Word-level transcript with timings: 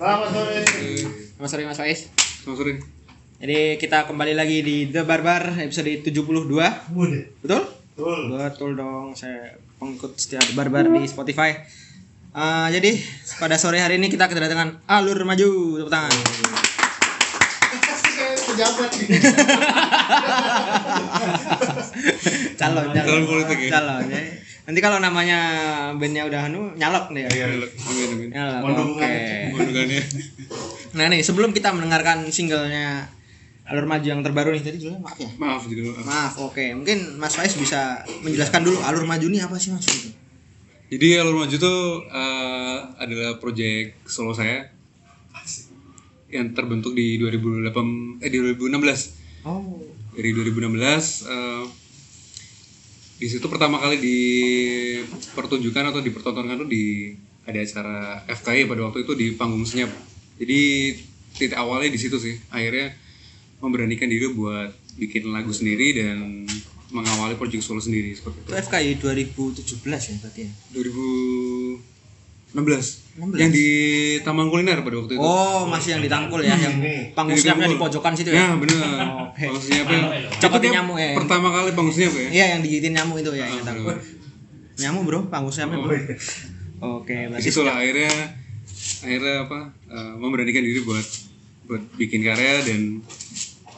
Selamat 0.00 0.32
sore. 0.32 0.64
Selamat 1.36 1.50
sore 1.52 1.62
Mas 1.68 1.76
Faiz. 1.76 2.08
Selamat 2.40 2.56
sore. 2.56 2.72
Jadi 3.36 3.76
kita 3.76 4.08
kembali 4.08 4.32
lagi 4.32 4.64
di 4.64 4.88
The 4.88 5.04
Barbar 5.04 5.60
episode 5.60 5.92
72. 6.00 6.40
Mudah. 6.40 6.72
Betul? 7.44 7.62
Betul. 7.92 8.20
Betul 8.32 8.70
dong. 8.80 9.12
Saya 9.12 9.60
pengikut 9.76 10.16
setia 10.16 10.40
The 10.40 10.56
Barbar 10.56 10.88
di 10.88 11.04
Spotify. 11.04 11.52
Eh, 12.32 12.68
jadi 12.72 12.96
pada 13.36 13.60
sore 13.60 13.84
hari 13.84 14.00
ini 14.00 14.08
kita 14.08 14.24
kedatangan 14.24 14.88
Alur 14.88 15.20
Maju. 15.20 15.84
Tepuk 15.84 15.92
tangan. 15.92 16.12
Pejabat 18.40 18.90
calon, 22.60 22.86
calon, 22.88 23.04
Calon 23.04 23.24
politik 23.28 23.58
ya? 23.62 23.70
Calon. 23.78 24.04
ya. 24.08 24.20
Nanti 24.68 24.80
kalau 24.84 24.98
namanya 25.00 25.40
bandnya 25.96 26.28
udah 26.28 26.50
anu 26.50 26.74
nyalok 26.76 27.14
nih 27.14 27.26
ya. 27.26 27.30
Iya. 27.32 27.46
Nyalok. 28.32 28.76
Mohon 28.76 29.00
Nah 30.96 31.06
nih 31.06 31.22
sebelum 31.22 31.54
kita 31.54 31.70
mendengarkan 31.70 32.26
singlenya 32.34 33.06
Alur 33.70 33.86
Maju 33.86 34.02
yang 34.02 34.18
terbaru 34.26 34.50
nih 34.50 34.66
tadi 34.66 34.82
judulnya 34.82 34.98
maaf 34.98 35.18
ya. 35.22 35.30
Maaf 35.38 35.62
juga. 35.70 35.94
maaf. 35.94 36.02
Maaf, 36.02 36.34
oke. 36.50 36.64
Mungkin 36.74 37.22
Mas 37.22 37.38
Faiz 37.38 37.54
bisa 37.54 38.02
menjelaskan 38.26 38.66
dulu 38.66 38.82
Alur 38.82 39.06
Maju 39.06 39.26
ini 39.30 39.38
apa 39.38 39.54
sih 39.62 39.70
Mas? 39.70 39.86
Jadi 40.90 41.06
Alur 41.14 41.38
Maju 41.38 41.54
tuh 41.54 42.02
eh, 42.10 42.78
adalah 42.98 43.38
proyek 43.38 44.02
solo 44.10 44.34
saya 44.34 44.66
yang 46.30 46.50
terbentuk 46.54 46.98
di 46.98 47.18
2008 47.22 48.26
eh 48.26 48.30
di 48.30 48.38
2016. 48.42 49.46
Oh. 49.46 49.78
Dari 50.18 50.30
2016 50.34 51.30
eh, 51.30 51.62
di 53.20 53.26
situ 53.28 53.44
pertama 53.52 53.76
kali 53.76 54.00
dipertunjukkan 54.00 55.92
atau 55.92 56.00
dipertontonkan 56.00 56.64
tuh 56.64 56.68
di 56.72 57.12
ada 57.44 57.60
acara 57.60 58.24
FKI 58.24 58.64
pada 58.64 58.88
waktu 58.88 59.04
itu 59.04 59.12
di 59.12 59.26
panggung 59.36 59.68
senyap. 59.68 59.92
Jadi 60.40 60.60
titik 61.36 61.52
awalnya 61.52 61.92
di 61.92 62.00
situ 62.00 62.16
sih. 62.16 62.40
Akhirnya 62.48 62.96
memberanikan 63.60 64.08
diri 64.08 64.32
buat 64.32 64.72
bikin 64.96 65.28
lagu 65.36 65.52
sendiri 65.52 66.00
dan 66.00 66.48
mengawali 66.90 67.36
proyek 67.36 67.60
solo 67.60 67.84
sendiri 67.84 68.16
seperti 68.16 68.40
itu. 68.40 68.48
Itu 68.48 68.56
FKI 68.56 68.90
2017 68.98 69.84
ya 69.84 70.14
berarti 70.24 70.40
ya. 70.48 70.50
2016 70.72 71.89
16. 72.50 73.36
yang 73.36 73.50
di 73.50 73.66
Taman 74.20 74.48
Kuliner 74.48 74.80
pada 74.80 74.96
waktu 74.96 75.14
itu. 75.14 75.20
Oh, 75.20 75.62
masih 75.64 75.94
yang 75.94 76.02
ditangkul 76.02 76.40
ya, 76.40 76.56
yang 76.56 76.78
Ini. 76.78 77.12
panggung 77.12 77.36
Yang 77.36 77.46
siapnya 77.46 77.68
di 77.68 77.76
pojokan 77.76 78.12
situ 78.16 78.30
Ya 78.30 78.48
ya. 78.48 78.56
benar. 78.56 78.80
Oke. 79.28 79.44
Panggung 79.44 79.62
siapa? 79.62 79.92
Copotin 80.40 80.40
Itu 80.40 80.58
dia 80.64 80.70
nyamuk 80.74 80.96
ya. 80.96 81.10
Pertama 81.14 81.46
kali 81.52 81.70
panggung 81.70 81.92
siapa 81.92 82.16
ya? 82.16 82.28
Iya, 82.32 82.44
yang 82.48 82.60
digigitin 82.60 82.92
nyamuk 82.96 83.16
itu 83.18 83.30
ya, 83.32 83.46
ingat 83.46 83.66
Ah, 83.66 83.74
aku. 83.76 83.90
Nyamuk, 84.80 85.02
Bro, 85.04 85.18
panggung 85.28 85.52
siapnya, 85.52 85.76
Oh, 85.76 85.84
Bro. 85.84 85.94
iya. 85.94 86.16
Oke, 86.80 87.16
berarti 87.28 87.44
situ 87.44 87.60
lah 87.60 87.76
akhirnya 87.76 88.08
akhirnya 89.00 89.34
apa 89.44 89.58
eh, 89.86 90.12
memberanikan 90.16 90.64
diri 90.64 90.80
buat 90.80 91.04
buat 91.66 91.82
bikin 91.94 92.24
karya 92.24 92.64
dan 92.64 92.80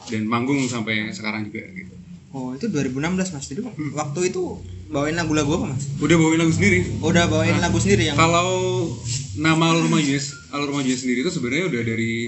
dan 0.07 0.21
manggung 0.23 0.63
sampai 0.65 1.11
sekarang 1.11 1.45
juga 1.45 1.67
gitu. 1.69 1.93
Oh, 2.33 2.49
itu 2.57 2.65
2016 2.65 2.97
Mas. 3.37 3.45
Jadi 3.45 3.61
waktu 3.93 4.19
itu 4.33 4.57
bawain 4.89 5.13
lagu-lagu 5.13 5.61
apa, 5.61 5.77
Mas? 5.77 5.85
Udah 6.01 6.17
bawain 6.17 6.41
lagu 6.41 6.49
sendiri. 6.49 6.81
Oh, 6.97 7.13
udah 7.13 7.29
bawain 7.29 7.61
lagu 7.61 7.77
sendiri 7.77 8.09
yang 8.09 8.17
Kalau 8.17 8.89
nama 9.37 9.69
Alur 9.69 9.85
Maju 9.85 10.09
Alur 10.49 10.71
Maju 10.73 10.93
sendiri 10.97 11.21
itu 11.21 11.29
sebenarnya 11.29 11.69
udah 11.69 11.81
dari 11.85 12.25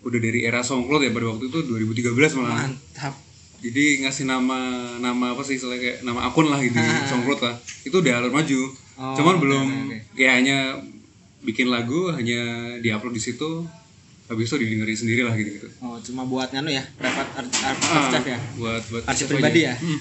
udah 0.00 0.16
dari 0.16 0.48
era 0.48 0.64
Songklot 0.64 1.04
ya 1.04 1.12
pada 1.12 1.28
waktu 1.28 1.52
itu 1.52 1.58
2013 1.60 2.40
malah. 2.40 2.72
mantap. 2.72 3.12
Jadi 3.60 4.00
ngasih 4.00 4.24
nama 4.24 4.58
nama 4.96 5.36
apa 5.36 5.44
sih 5.44 5.60
istilahnya 5.60 5.80
kayak 5.84 5.98
nama 6.00 6.32
akun 6.32 6.48
lah 6.48 6.56
gitu 6.64 6.80
Songklot 7.04 7.44
lah. 7.44 7.60
Itu 7.84 8.00
udah 8.00 8.24
Alur 8.24 8.32
Maju. 8.32 8.60
Oh, 8.96 9.12
Cuman 9.12 9.36
belum 9.44 9.66
ya 10.16 10.40
hanya 10.40 10.80
bikin 11.44 11.68
lagu 11.68 12.08
hanya 12.16 12.72
diupload 12.80 13.12
di 13.12 13.20
situ 13.20 13.64
habis 14.30 14.46
itu 14.46 14.56
didengerin 14.62 14.94
sendiri 14.94 15.22
lah 15.26 15.34
gitu 15.34 15.50
gitu. 15.58 15.68
Oh, 15.82 15.98
cuma 15.98 16.22
buat 16.22 16.54
nganu 16.54 16.70
ya, 16.70 16.86
private 16.94 17.30
art, 17.34 17.50
art, 17.66 17.78
Ah, 17.90 18.14
ya. 18.14 18.38
buat 18.54 18.82
buat 18.86 19.02
Arsip 19.10 19.26
pribadi 19.26 19.66
aja. 19.66 19.74
ya? 19.74 19.82
Hmm. 19.82 19.98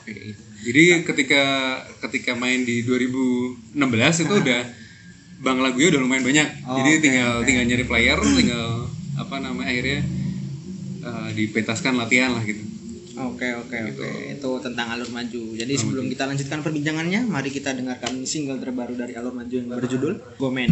Oke. 0.00 0.12
Jadi 0.60 1.04
ketika 1.04 1.42
ketika 2.08 2.32
main 2.32 2.64
di 2.64 2.80
2016 2.84 4.24
itu 4.24 4.34
udah 4.40 4.60
bang 5.40 5.58
lagunya 5.60 5.88
udah 5.92 6.00
lumayan 6.00 6.24
banyak. 6.24 6.48
Oh, 6.64 6.76
Jadi 6.80 6.90
tinggal 7.00 7.44
tinggal 7.44 7.64
nyari 7.64 7.84
player, 7.84 8.16
tinggal 8.16 8.88
apa 9.16 9.36
namanya 9.36 9.68
akhirnya 9.68 10.00
eh, 11.00 11.28
dipetaskan 11.36 12.00
latihan 12.00 12.32
lah 12.32 12.44
gitu. 12.44 12.60
Oke 13.20 13.52
oke 13.52 13.76
oke 13.76 14.08
itu 14.32 14.50
tentang 14.64 14.96
alur 14.96 15.12
maju. 15.12 15.42
Jadi 15.52 15.72
sebelum 15.76 16.08
kita 16.08 16.24
lanjutkan 16.24 16.64
perbincangannya, 16.64 17.28
mari 17.28 17.52
kita 17.52 17.76
dengarkan 17.76 18.24
single 18.24 18.56
terbaru 18.56 18.96
dari 18.96 19.12
alur 19.12 19.36
maju 19.36 19.52
yang 19.52 19.68
berjudul 19.68 20.12
Gomen. 20.40 20.70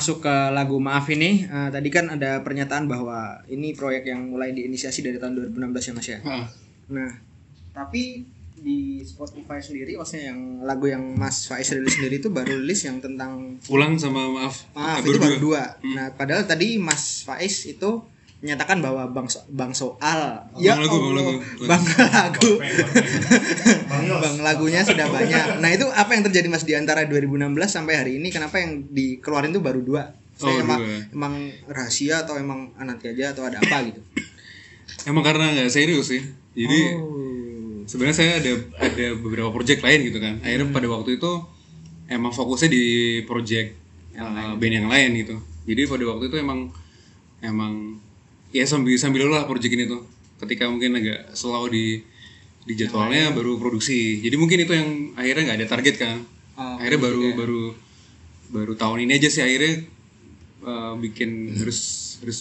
Masuk 0.00 0.24
ke 0.24 0.34
lagu 0.56 0.80
Maaf 0.80 1.12
ini, 1.12 1.44
eh, 1.44 1.68
tadi 1.68 1.92
kan 1.92 2.08
ada 2.08 2.40
pernyataan 2.40 2.88
bahwa 2.88 3.36
ini 3.52 3.76
proyek 3.76 4.08
yang 4.08 4.32
mulai 4.32 4.56
diinisiasi 4.56 5.04
dari 5.04 5.20
tahun 5.20 5.36
2016 5.52 5.60
ya 5.84 5.92
Mas 5.92 6.08
ya. 6.08 6.18
Ah, 6.24 6.48
Nah, 6.88 7.12
tapi 7.70 8.24
di 8.56 9.00
Spotify 9.04 9.60
sendiri, 9.60 9.96
maksudnya 9.96 10.32
yang 10.32 10.64
lagu 10.64 10.88
yang 10.88 11.00
Mas 11.16 11.44
Faiz 11.44 11.68
rilis 11.70 11.96
sendiri 11.96 12.16
itu 12.18 12.32
baru 12.32 12.60
rilis 12.60 12.80
yang 12.82 12.96
tentang 12.98 13.60
pulang 13.60 13.96
sama 13.96 14.24
maaf. 14.26 14.64
maaf 14.72 15.00
Ah, 15.00 15.04
itu 15.04 15.20
baru 15.20 15.36
dua. 15.36 15.76
dua. 15.78 15.94
Nah, 15.96 16.06
padahal 16.16 16.48
tadi 16.48 16.80
Mas 16.80 17.20
Faiz 17.22 17.68
itu 17.68 18.00
menyatakan 18.40 18.80
bahwa 18.80 19.04
bang 19.06 19.26
so- 19.26 19.44
bang 19.48 19.68
soal 19.70 20.48
Bang 20.50 20.80
lagu, 20.80 20.96
bang 20.96 21.04
Allah, 21.06 21.14
lagu. 21.14 21.32
bang 21.62 21.84
lagu 22.08 22.50
Bang 23.86 24.04
Yos. 24.06 24.18
bang 24.18 24.36
lagunya 24.40 24.80
sudah 24.80 25.06
banyak 25.06 25.60
nah 25.60 25.68
itu 25.68 25.84
apa 25.86 26.10
yang 26.10 26.24
terjadi 26.24 26.48
mas 26.48 26.64
di 26.64 26.72
antara 26.72 27.04
2016 27.04 27.36
sampai 27.66 27.94
hari 27.96 28.12
ini 28.16 28.28
kenapa 28.28 28.56
yang 28.56 28.88
dikeluarin 28.88 29.50
tuh 29.50 29.60
baru 29.60 29.80
dua 29.80 30.04
Saya 30.32 30.56
Oh, 30.56 30.64
emang, 30.64 30.80
dua. 30.80 30.96
emang 31.12 31.34
rahasia 31.66 32.24
atau 32.24 32.34
emang 32.34 32.72
nanti 32.74 33.08
aja 33.08 33.30
atau 33.30 33.44
ada 33.44 33.58
apa 33.58 33.84
gitu 33.84 34.00
Emang 35.02 35.20
karena 35.20 35.48
nggak 35.50 35.68
serius 35.68 36.08
sih. 36.08 36.20
Jadi 36.52 36.80
oh. 36.94 37.80
sebenarnya 37.84 38.12
saya 38.14 38.32
ada 38.36 38.52
ada 38.78 39.06
beberapa 39.14 39.48
project 39.48 39.80
lain 39.80 40.00
gitu 40.02 40.18
kan. 40.18 40.36
Akhirnya 40.40 40.66
Hmm. 40.66 40.76
pada 40.76 40.88
waktu 40.88 41.16
itu 41.16 41.30
emang 42.06 42.28
fokusnya 42.30 42.68
di 42.68 42.84
project 43.22 43.80
uh, 44.12 44.52
band 44.54 44.74
yang 44.74 44.88
lain 44.88 45.10
gitu. 45.14 45.40
Jadi 45.64 45.82
pada 45.86 46.04
waktu 46.04 46.28
itu 46.28 46.36
emang 46.36 46.68
emang 47.40 47.96
ya 48.50 48.64
sambil 48.66 48.94
sambil 48.98 49.26
lah 49.30 49.46
project 49.46 49.72
ini 49.74 49.84
tuh. 49.86 50.02
Ketika 50.40 50.66
mungkin 50.70 50.96
agak 50.96 51.36
slow 51.36 51.68
di 51.68 52.00
di 52.64 52.72
jadwalnya 52.76 53.32
baru 53.32 53.56
produksi. 53.56 54.20
Jadi 54.20 54.36
mungkin 54.36 54.62
itu 54.62 54.72
yang 54.72 54.90
akhirnya 55.16 55.42
nggak 55.52 55.58
ada 55.64 55.68
target 55.68 55.94
kan. 55.96 56.16
Oh, 56.60 56.76
akhirnya 56.76 57.00
baru 57.00 57.22
ya. 57.24 57.34
baru 57.36 57.62
baru 58.50 58.72
tahun 58.74 59.06
ini 59.08 59.12
aja 59.16 59.28
sih 59.30 59.42
akhirnya 59.46 59.86
uh, 60.66 60.92
bikin 60.98 61.54
harus 61.56 61.80
harus 62.20 62.40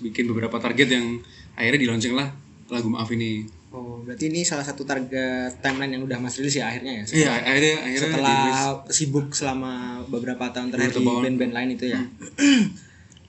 bikin 0.00 0.30
beberapa 0.30 0.56
target 0.56 0.88
yang 0.96 1.20
akhirnya 1.58 1.80
di 1.82 1.88
launching 1.90 2.14
lah 2.16 2.30
lagu 2.70 2.86
maaf 2.88 3.10
ini. 3.12 3.44
oh 3.70 4.02
berarti 4.02 4.30
ini 4.30 4.42
salah 4.42 4.66
satu 4.66 4.82
target 4.82 5.62
timeline 5.62 5.94
yang 5.94 6.02
udah 6.02 6.18
mas 6.18 6.34
rilis 6.42 6.58
ya 6.58 6.66
akhirnya 6.70 6.90
ya 6.90 7.04
Iya, 7.06 7.30
akhirnya 7.38 7.74
akhirnya 7.86 8.08
setelah 8.10 8.34
dirilis. 8.34 8.62
sibuk 8.90 9.26
selama 9.30 9.72
beberapa 10.10 10.50
tahun 10.50 10.74
terakhir 10.74 10.98
di 10.98 11.06
band-band 11.06 11.52
lain 11.54 11.70
itu 11.78 11.84
ya. 11.86 12.00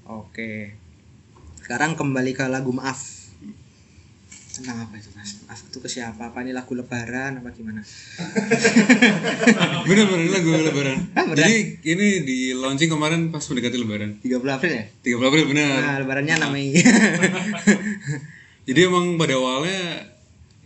Oke. 0.09 0.80
Sekarang 1.71 1.95
kembali 1.95 2.35
ke 2.35 2.51
lagu 2.51 2.75
Maaf. 2.75 2.99
Tentang 4.51 4.83
apa 4.83 4.99
itu 4.99 5.07
mas? 5.15 5.39
Maaf 5.47 5.63
itu 5.71 5.79
ke 5.79 5.87
siapa? 5.87 6.27
Apa 6.27 6.43
ini 6.43 6.51
lagu 6.51 6.75
Lebaran 6.75 7.39
apa 7.39 7.47
gimana? 7.55 7.79
bener 9.87 10.03
bener 10.11 10.27
lagu 10.35 10.51
lebaran. 10.51 10.99
Ah? 11.15 11.31
Jadi 11.31 11.79
ini 11.87 12.27
di 12.27 12.51
launching 12.51 12.91
kemarin 12.91 13.31
pas 13.31 13.39
mendekati 13.47 13.79
lebaran. 13.79 14.19
30 14.19 14.35
April 14.51 14.71
ya? 14.83 14.85
30 15.15 15.29
April 15.31 15.43
bener. 15.47 15.79
Nah, 15.79 15.97
Lebarannya 16.03 16.35
namanya. 16.43 16.75
Jadi 18.67 18.79
emang 18.83 19.15
pada 19.15 19.39
awalnya 19.39 20.11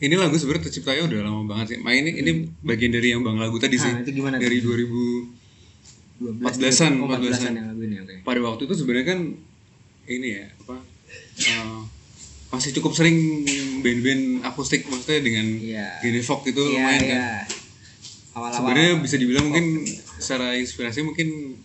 ini 0.01 0.17
lagu 0.17 0.41
sebenarnya 0.41 0.73
terciptanya 0.73 1.05
udah 1.05 1.21
lama 1.21 1.45
banget 1.45 1.77
sih. 1.77 1.79
Main 1.85 2.01
ini 2.01 2.17
ini 2.17 2.31
bagian 2.65 2.89
dari 2.89 3.13
yang 3.13 3.21
bang 3.21 3.37
lagu 3.37 3.61
tadi 3.61 3.77
sih. 3.77 3.93
Ah, 3.93 4.01
itu 4.01 4.09
gimana 4.09 4.41
Dari 4.41 4.57
2000 4.57 6.25
12 6.25 6.41
14-an, 6.41 6.91
oh, 6.97 7.13
14-an 7.13 7.29
14-an. 7.29 7.53
yang 7.53 7.67
lagu 7.69 7.81
ini 7.85 7.95
pada 8.25 8.39
waktu 8.41 8.65
itu 8.65 8.73
sebenarnya 8.73 9.05
kan 9.13 9.19
ini 10.09 10.27
ya 10.37 10.45
apa 10.65 10.94
eh, 11.37 11.79
masih 12.47 12.71
cukup 12.73 12.93
sering 12.93 13.43
band-band 13.79 14.23
akustik 14.41 14.85
maksudnya 14.85 15.19
dengan 15.19 15.45
Iya. 15.51 15.87
gini 15.99 16.19
folk 16.19 16.43
itu 16.43 16.61
Iya, 16.61 16.71
lumayan 16.73 17.01
kan. 17.01 17.09
iya. 17.09 17.29
Awal-awal. 18.31 18.51
Sebenarnya 18.53 18.91
bisa 18.99 19.15
dibilang 19.15 19.45
mungkin 19.47 19.83
secara 20.17 20.55
inspirasi 20.55 21.01
mungkin 21.01 21.55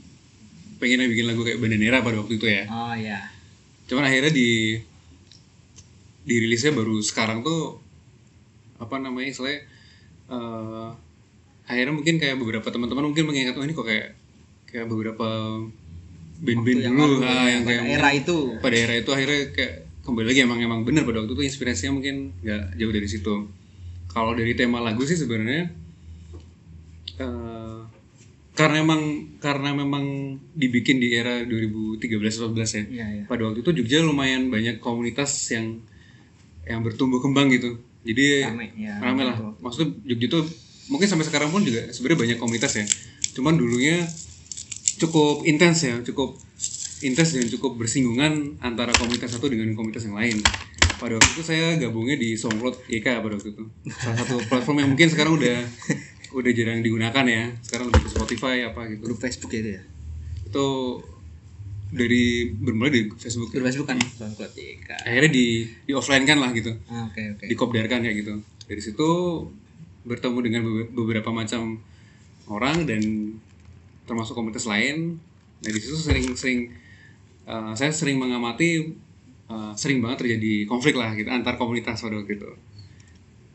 pengen 0.78 1.02
bikin 1.04 1.26
lagu 1.26 1.42
kayak 1.42 1.58
Bandanera 1.58 2.00
pada 2.00 2.18
waktu 2.18 2.34
itu 2.36 2.46
ya. 2.46 2.64
Oh 2.66 2.94
iya. 2.94 3.18
Cuman 3.86 4.06
akhirnya 4.06 4.30
di 4.30 4.78
dirilisnya 6.22 6.70
baru 6.70 7.00
sekarang 7.00 7.40
tuh 7.40 7.80
apa 8.76 8.96
namanya 8.96 9.28
istilahnya 9.28 9.66
eh, 10.28 10.88
akhirnya 11.66 11.92
mungkin 11.92 12.16
kayak 12.16 12.36
beberapa 12.36 12.66
teman-teman 12.66 13.08
mungkin 13.08 13.26
mengingat 13.26 13.56
oh 13.56 13.64
ini 13.64 13.72
kok 13.72 13.84
kayak 13.84 14.14
kayak 14.66 14.86
beberapa 14.86 15.26
band-band 16.40 16.76
Waktu 16.76 16.86
yang 16.86 16.94
dulu 16.96 17.16
ah, 17.20 17.46
yang 17.46 17.62
kayak 17.62 17.82
era 17.90 18.08
itu. 18.10 18.36
pada 18.58 18.76
era 18.76 18.94
itu 18.94 19.10
akhirnya 19.10 19.40
kayak 19.52 19.74
kembali 20.00 20.26
lagi 20.26 20.40
emang 20.42 20.58
emang 20.58 20.80
benar 20.82 21.04
pada 21.04 21.20
waktu 21.20 21.32
itu 21.34 21.44
inspirasinya 21.46 21.92
mungkin 21.94 22.32
nggak 22.40 22.62
jauh 22.74 22.90
dari 22.90 23.06
situ 23.06 23.34
kalau 24.08 24.32
dari 24.32 24.52
tema 24.52 24.80
lagu 24.80 25.04
sih 25.04 25.14
sebenarnya 25.14 25.68
eh, 27.16 27.78
karena 28.52 28.76
emang 28.78 29.02
karena 29.38 29.70
memang 29.72 30.04
dibikin 30.52 30.98
di 30.98 31.12
era 31.12 31.40
2013-14 31.42 32.00
ya 32.00 32.82
Iya, 32.82 33.06
iya. 33.14 33.24
pada 33.24 33.46
waktu 33.46 33.60
itu 33.60 33.70
Jogja 33.74 34.00
lumayan 34.00 34.48
banyak 34.48 34.76
komunitas 34.78 35.32
yang 35.48 35.80
yang 36.62 36.80
bertumbuh 36.80 37.20
kembang 37.20 37.48
gitu 37.48 37.76
jadi 38.00 38.48
Rame, 38.48 38.66
ya, 38.74 38.96
rame 38.98 39.22
lah 39.22 39.36
betul. 39.36 39.52
maksudnya 39.60 39.88
Jogja 40.06 40.26
tuh 40.30 40.44
mungkin 40.88 41.06
sampai 41.06 41.24
sekarang 41.24 41.48
pun 41.48 41.62
juga 41.62 41.88
sebenarnya 41.88 42.18
banyak 42.18 42.38
komunitas 42.38 42.72
ya 42.74 42.84
cuman 43.30 43.54
dulunya 43.54 44.04
cukup 45.00 45.42
intens 45.42 45.80
ya 45.80 45.96
cukup 46.02 46.36
intens 47.00 47.32
dan 47.32 47.48
cukup 47.48 47.74
bersinggungan 47.74 48.32
antara 48.60 48.92
komunitas 48.92 49.32
satu 49.32 49.48
dengan 49.48 49.72
komunitas 49.72 50.04
yang 50.04 50.14
lain 50.14 50.36
pada 50.94 51.16
waktu 51.16 51.30
itu 51.30 51.42
saya 51.42 51.74
gabungnya 51.74 52.14
di 52.14 52.36
SoundCloud 52.36 52.84
YK 52.86 53.06
pada 53.18 53.34
waktu 53.34 53.50
itu 53.50 53.64
salah 53.90 54.16
satu 54.18 54.36
platform 54.44 54.76
yang 54.78 54.90
mungkin 54.90 55.08
sekarang 55.08 55.32
udah 55.34 55.64
udah 56.30 56.52
jarang 56.52 56.78
digunakan 56.78 57.24
ya 57.24 57.48
sekarang 57.60 57.88
lebih 57.88 58.04
ke 58.04 58.10
Spotify 58.10 58.56
apa 58.62 58.86
gitu 58.86 59.02
Grup 59.02 59.18
Facebook 59.18 59.50
itu 59.50 59.70
ya. 59.72 59.82
itu 60.44 60.66
dari 61.90 62.24
bermulai 62.52 62.90
dari 62.92 63.04
Facebook 63.10 63.50
Grup 63.50 63.64
Facebook 63.64 63.88
kan. 63.88 63.98
SoundCloud 63.98 64.52
iya. 64.54 64.94
akhirnya 65.00 65.30
di 65.32 65.46
di 65.82 65.92
offline 65.92 66.22
kan 66.22 66.36
lah 66.36 66.52
gitu 66.52 66.70
Ah, 66.86 67.08
Oke 67.08 67.34
oke. 67.34 67.44
dikopdarkan 67.48 68.04
kayak 68.04 68.16
gitu 68.20 68.34
dari 68.68 68.78
situ 68.78 69.08
bertemu 70.02 70.38
dengan 70.40 70.60
bebe- 70.62 70.90
beberapa 70.92 71.30
macam 71.30 71.80
orang 72.46 72.84
dan 72.84 73.00
termasuk 74.10 74.34
komunitas 74.34 74.66
lain. 74.66 75.22
Nah 75.62 75.70
di 75.70 75.78
situ 75.78 75.94
sering-sering 75.94 76.74
uh, 77.46 77.70
saya 77.78 77.94
sering 77.94 78.18
mengamati 78.18 78.90
uh, 79.46 79.70
sering 79.78 80.02
banget 80.02 80.26
terjadi 80.26 80.66
konflik 80.66 80.98
lah 80.98 81.14
gitu 81.14 81.30
antar 81.30 81.54
komunitas 81.54 82.02
pada 82.02 82.18
waktu 82.18 82.34
itu. 82.34 82.50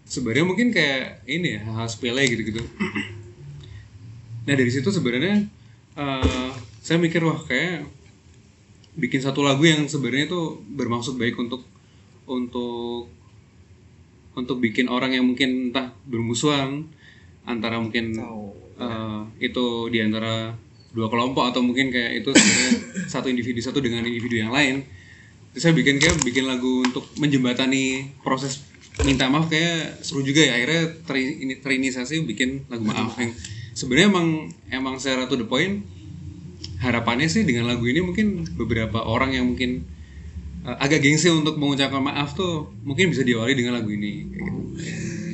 Sebenarnya 0.08 0.46
mungkin 0.48 0.72
kayak 0.72 1.28
ini 1.28 1.60
ya 1.60 1.62
hal 1.68 1.92
sepele 1.92 2.24
gitu-gitu. 2.24 2.64
Nah 4.46 4.54
dari 4.54 4.70
situ 4.70 4.94
sebenarnya 4.94 5.42
uh, 5.98 6.54
saya 6.78 7.02
mikir 7.02 7.18
wah 7.26 7.42
kayak 7.50 7.90
bikin 8.94 9.18
satu 9.18 9.42
lagu 9.42 9.66
yang 9.66 9.90
sebenarnya 9.90 10.30
itu 10.30 10.62
bermaksud 10.70 11.18
baik 11.18 11.34
untuk 11.42 11.66
untuk 12.30 13.10
untuk 14.38 14.58
bikin 14.62 14.86
orang 14.86 15.18
yang 15.18 15.26
mungkin 15.26 15.74
entah 15.74 15.98
bermusuhan 16.06 16.86
antara 17.42 17.82
mungkin 17.82 18.14
eh, 18.80 19.22
itu 19.40 19.92
di 19.92 20.00
antara 20.04 20.56
dua 20.96 21.12
kelompok 21.12 21.52
atau 21.52 21.60
mungkin 21.60 21.92
kayak 21.92 22.24
itu 22.24 22.32
satu 23.14 23.28
individu 23.28 23.60
satu 23.60 23.84
dengan 23.84 24.08
individu 24.08 24.40
yang 24.40 24.52
lain. 24.56 24.88
Terus 25.52 25.72
saya 25.72 25.74
bikin 25.76 26.00
kayak 26.00 26.20
bikin 26.24 26.48
lagu 26.48 26.84
untuk 26.84 27.08
menjembatani 27.20 28.12
proses 28.24 28.64
minta 29.04 29.28
maaf 29.28 29.52
kayak 29.52 30.04
seru 30.04 30.24
juga 30.24 30.44
ya. 30.44 30.56
Akhirnya 30.56 30.84
teri- 31.04 31.44
ini 31.44 31.60
terinisiasi 31.60 32.24
bikin 32.24 32.68
lagu 32.72 32.84
maaf 32.88 33.16
yang 33.20 33.32
sebenarnya 33.76 34.08
emang 34.12 34.28
emang 34.72 34.96
saya 35.00 35.28
to 35.28 35.36
the 35.36 35.48
point. 35.48 35.84
Harapannya 36.80 37.28
sih 37.32 37.48
dengan 37.48 37.72
lagu 37.72 37.88
ini 37.88 38.04
mungkin 38.04 38.44
beberapa 38.60 39.00
orang 39.04 39.32
yang 39.32 39.48
mungkin 39.48 39.88
uh, 40.68 40.76
agak 40.80 41.04
gengsi 41.04 41.32
untuk 41.32 41.56
mengucapkan 41.56 42.04
maaf 42.04 42.36
tuh 42.36 42.68
mungkin 42.84 43.12
bisa 43.12 43.24
diawali 43.24 43.56
dengan 43.56 43.80
lagu 43.80 43.92
ini. 43.92 44.28
Kayak 44.28 44.44
gitu. 44.44 44.62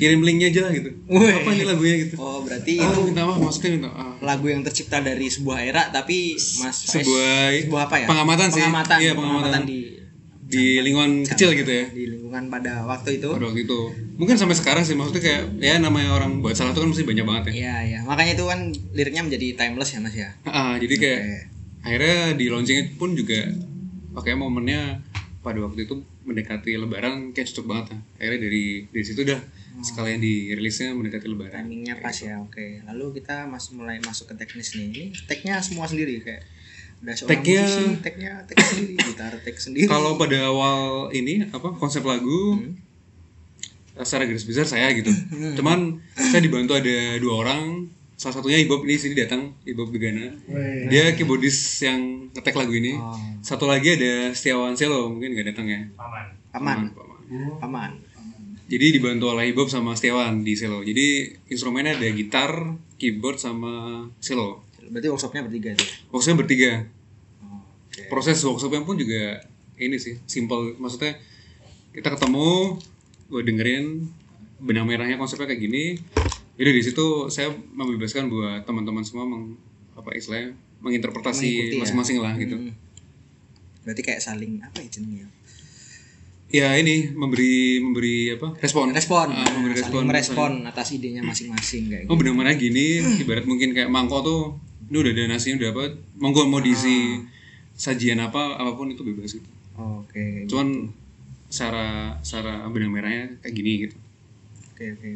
Kirim 0.01 0.17
linknya 0.19 0.49
aja 0.49 0.61
lah 0.65 0.71
gitu 0.73 0.89
Wih. 1.05 1.29
apa 1.35 1.49
ini 1.51 1.63
lagunya 1.63 1.95
gitu 2.01 2.17
Oh 2.17 2.41
berarti 2.41 2.73
oh, 2.75 2.89
itu 2.89 2.99
minta 3.05 3.21
maaf 3.21 3.37
maksudnya 3.39 3.69
minta 3.71 3.89
maaf 3.91 4.17
lagu 4.19 4.45
yang 4.47 4.61
tercipta 4.61 4.97
dari 4.99 5.27
sebuah 5.27 5.61
era 5.61 5.83
tapi 5.87 6.33
Mas 6.33 6.73
Sebuah- 6.83 7.53
sebuah 7.61 7.81
apa 7.85 7.95
ya? 7.95 8.07
pengamatan 8.07 8.47
sih. 8.47 8.59
Pengamatan, 8.59 8.97
Iya, 8.97 9.13
pengamatan. 9.13 9.61
di 9.63 9.79
di 10.43 10.65
lingkungan 10.79 11.23
kecil 11.23 11.53
gitu 11.53 11.69
ya 11.69 11.85
di 11.87 12.09
lingkungan 12.09 12.49
pada 12.49 12.83
waktu 12.83 13.15
itu. 13.15 13.29
pada 13.29 13.45
waktu 13.45 13.63
itu 13.63 13.79
mungkin 14.17 14.35
sampai 14.35 14.51
sekarang 14.53 14.81
sih 14.81 14.93
maksudnya 14.93 15.21
kayak 15.21 15.41
ya 15.55 15.77
namanya 15.77 16.11
orang 16.11 16.41
buat 16.41 16.51
salah 16.51 16.71
tuh 16.71 16.81
kan 16.81 16.91
mesti 16.91 17.05
banyak 17.05 17.23
banget 17.23 17.43
ya 17.45 17.53
Iya 17.55 17.75
iya. 17.85 17.99
Makanya 18.03 18.31
itu 18.33 18.43
kan 18.43 18.59
liriknya 18.91 19.21
menjadi 19.23 19.47
timeless 19.55 19.91
ya 19.91 19.99
Mas 19.99 20.11
ya. 20.13 20.29
Ah, 20.43 20.75
jadi 20.75 20.91
kayak 20.93 21.19
Oke. 21.21 21.37
akhirnya 21.83 22.17
di 22.33 22.45
launching 22.47 22.77
pun 22.95 23.13
juga 23.13 23.47
pakai 24.11 24.35
momennya 24.35 24.99
pada 25.39 25.57
waktu 25.57 25.85
itu 25.85 25.95
mendekati 26.21 26.75
lebaran 26.75 27.31
kayak 27.31 27.47
cocok 27.47 27.65
banget 27.65 27.85
ya. 27.87 27.97
akhirnya 28.19 28.39
dari 28.43 28.63
dari 28.87 29.03
situ 29.03 29.21
udah 29.73 29.81
sekalian 29.81 30.19
dirilisnya 30.19 30.91
mendekati 30.91 31.25
lebaran 31.25 31.63
Timingnya 31.63 31.95
pas 31.97 32.13
ya. 32.13 32.37
Oke. 32.37 32.83
Lalu 32.83 33.17
kita 33.17 33.45
mas 33.45 33.69
mulai 33.69 33.97
masuk 33.99 34.27
ke 34.27 34.35
teknis 34.37 34.73
nih. 34.73 34.85
Ini 34.85 35.03
tagnya 35.25 35.57
semua 35.57 35.85
sendiri 35.85 36.19
kayak 36.19 36.43
udah 36.99 37.13
seorang 37.15 37.31
Tag-nya- 37.35 37.65
musisi, 37.65 37.97
tagnya 37.99 38.31
tag 38.43 38.57
sendiri, 38.61 38.93
gitar 38.95 39.33
tag 39.35 39.57
sendiri. 39.57 39.87
kalau 39.87 40.11
pada 40.15 40.37
awal 40.45 40.79
ini 41.09 41.41
apa 41.45 41.73
konsep 41.73 42.03
lagu 42.03 42.61
secara 43.97 44.23
garis 44.23 44.43
besar 44.43 44.65
saya 44.65 44.89
gitu 44.91 45.09
cuman 45.55 45.97
saya 46.15 46.39
dibantu 46.39 46.73
ada 46.73 46.97
dua 47.17 47.33
orang 47.39 47.85
salah 48.15 48.33
satunya 48.35 48.57
Ibob 48.59 48.81
ini 48.83 48.95
sini 48.95 49.13
datang 49.15 49.53
Ibob 49.63 49.89
Begana 49.89 50.29
dia 50.87 51.09
keyboardis 51.11 51.57
yang 51.81 52.29
ngetek 52.31 52.53
lagu 52.55 52.69
ini 52.71 52.93
Oh. 52.93 53.17
satu 53.41 53.65
lagi 53.65 53.93
ada 53.93 54.29
Setiawan 54.31 54.73
Selo 54.73 55.09
mungkin 55.09 55.33
nggak 55.33 55.53
datang 55.53 55.65
ya 55.65 55.81
Paman. 55.93 56.25
Aman. 56.51 56.77
Paman. 56.91 57.17
Aman. 57.61 57.91
Jadi 58.71 58.95
dibantu 58.95 59.35
oleh 59.35 59.51
Ibob 59.51 59.67
sama 59.67 59.91
Setiawan 59.99 60.47
di 60.47 60.55
Selo 60.55 60.79
jadi 60.79 61.27
instrumennya 61.51 61.99
ada 61.99 62.07
gitar 62.15 62.79
keyboard 62.95 63.35
sama 63.35 64.07
Selo 64.23 64.63
Berarti 64.91 65.07
workshopnya 65.07 65.43
bertiga 65.47 65.71
itu. 65.75 65.85
workshopnya 66.11 66.37
bertiga 66.39 66.71
Oke. 67.91 68.07
proses 68.07 68.39
workshopnya 68.47 68.87
pun 68.87 68.95
juga 68.95 69.43
ini 69.75 69.99
sih 69.99 70.15
simple 70.23 70.79
maksudnya 70.79 71.19
kita 71.91 72.15
ketemu 72.15 72.79
gue 73.27 73.41
dengerin 73.43 73.85
benang 74.63 74.87
merahnya 74.87 75.19
konsepnya 75.19 75.51
kayak 75.51 75.61
gini 75.67 75.99
jadi 76.55 76.69
di 76.71 76.81
situ 76.83 77.27
saya 77.27 77.51
membebaskan 77.51 78.27
buat 78.31 78.63
teman-teman 78.67 79.01
semua 79.01 79.25
meng, 79.27 79.57
apa 79.97 80.13
istilahnya 80.13 80.53
menginterpretasi 80.79 81.75
ya. 81.75 81.79
masing-masing 81.83 82.17
lah 82.23 82.35
gitu 82.39 82.55
Hmm. 82.55 82.75
Berarti 83.81 84.05
kayak 84.05 84.21
saling 84.21 84.61
apa 84.61 84.77
ya 84.77 84.93
jenengnya? 84.93 85.25
Ya 86.51 86.75
ini 86.75 87.09
memberi 87.09 87.53
memberi 87.79 88.15
apa 88.31 88.53
respon 88.57 88.91
Respon. 88.91 89.27
Ah, 89.29 89.47
memberi 89.49 89.71
Nah, 89.71 89.79
respon 89.79 90.01
merespon 90.03 90.51
atas 90.63 90.87
idenya 90.91 91.21
masing-masing 91.21 91.83
kayak 91.87 92.03
oh 92.03 92.13
gitu. 92.13 92.19
benang 92.21 92.35
merah 92.35 92.53
gini 92.53 92.85
ibarat 93.17 93.43
mungkin 93.43 93.71
kayak 93.71 93.87
mangkok 93.87 94.21
tuh 94.21 94.41
ini 94.85 94.97
udah 94.97 95.11
ada 95.11 95.23
nasinya 95.29 95.55
udah 95.57 95.69
apa 95.71 95.83
monggo 96.15 96.43
mau 96.45 96.59
diisi 96.59 96.91
Ah. 96.91 97.23
sajian 97.73 98.19
apa 98.19 98.53
apa 98.53 98.71
pun 98.73 98.87
itu 98.87 99.01
bebas 99.01 99.31
gitu 99.31 99.47
Oke. 99.73 100.45
cuman 100.45 100.91
secara 101.47 101.85
secara 102.19 102.67
benang 102.67 102.91
merahnya 102.91 103.39
kayak 103.39 103.53
gini 103.53 103.71
gitu 103.81 103.95
Oke, 104.71 104.85
oke. 104.91 105.09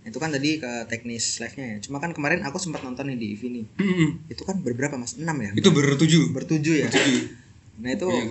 Itu 0.00 0.16
kan 0.16 0.28
tadi 0.28 0.56
ke 0.56 0.66
teknis 0.86 1.36
live-nya 1.38 1.66
ya. 1.68 1.76
Cuma 1.78 1.96
kan 1.96 2.10
kemarin 2.10 2.40
aku 2.40 2.56
sempat 2.56 2.80
nonton 2.80 3.06
nih 3.06 3.14
di 3.14 3.26
EV 3.30 3.42
nih. 3.46 3.64
Mm-mm. 3.76 4.08
Itu 4.26 4.42
kan 4.42 4.58
berberapa 4.58 4.96
Mas? 4.96 5.14
6 5.14 5.22
ya? 5.22 5.50
itu 5.52 5.68
bertujuh 5.68 6.32
Bertujuh 6.32 6.74
ya? 6.78 6.88
Bertujuh. 6.88 7.22
Nah, 7.78 7.90
itu 7.92 8.08
Iya. 8.08 8.24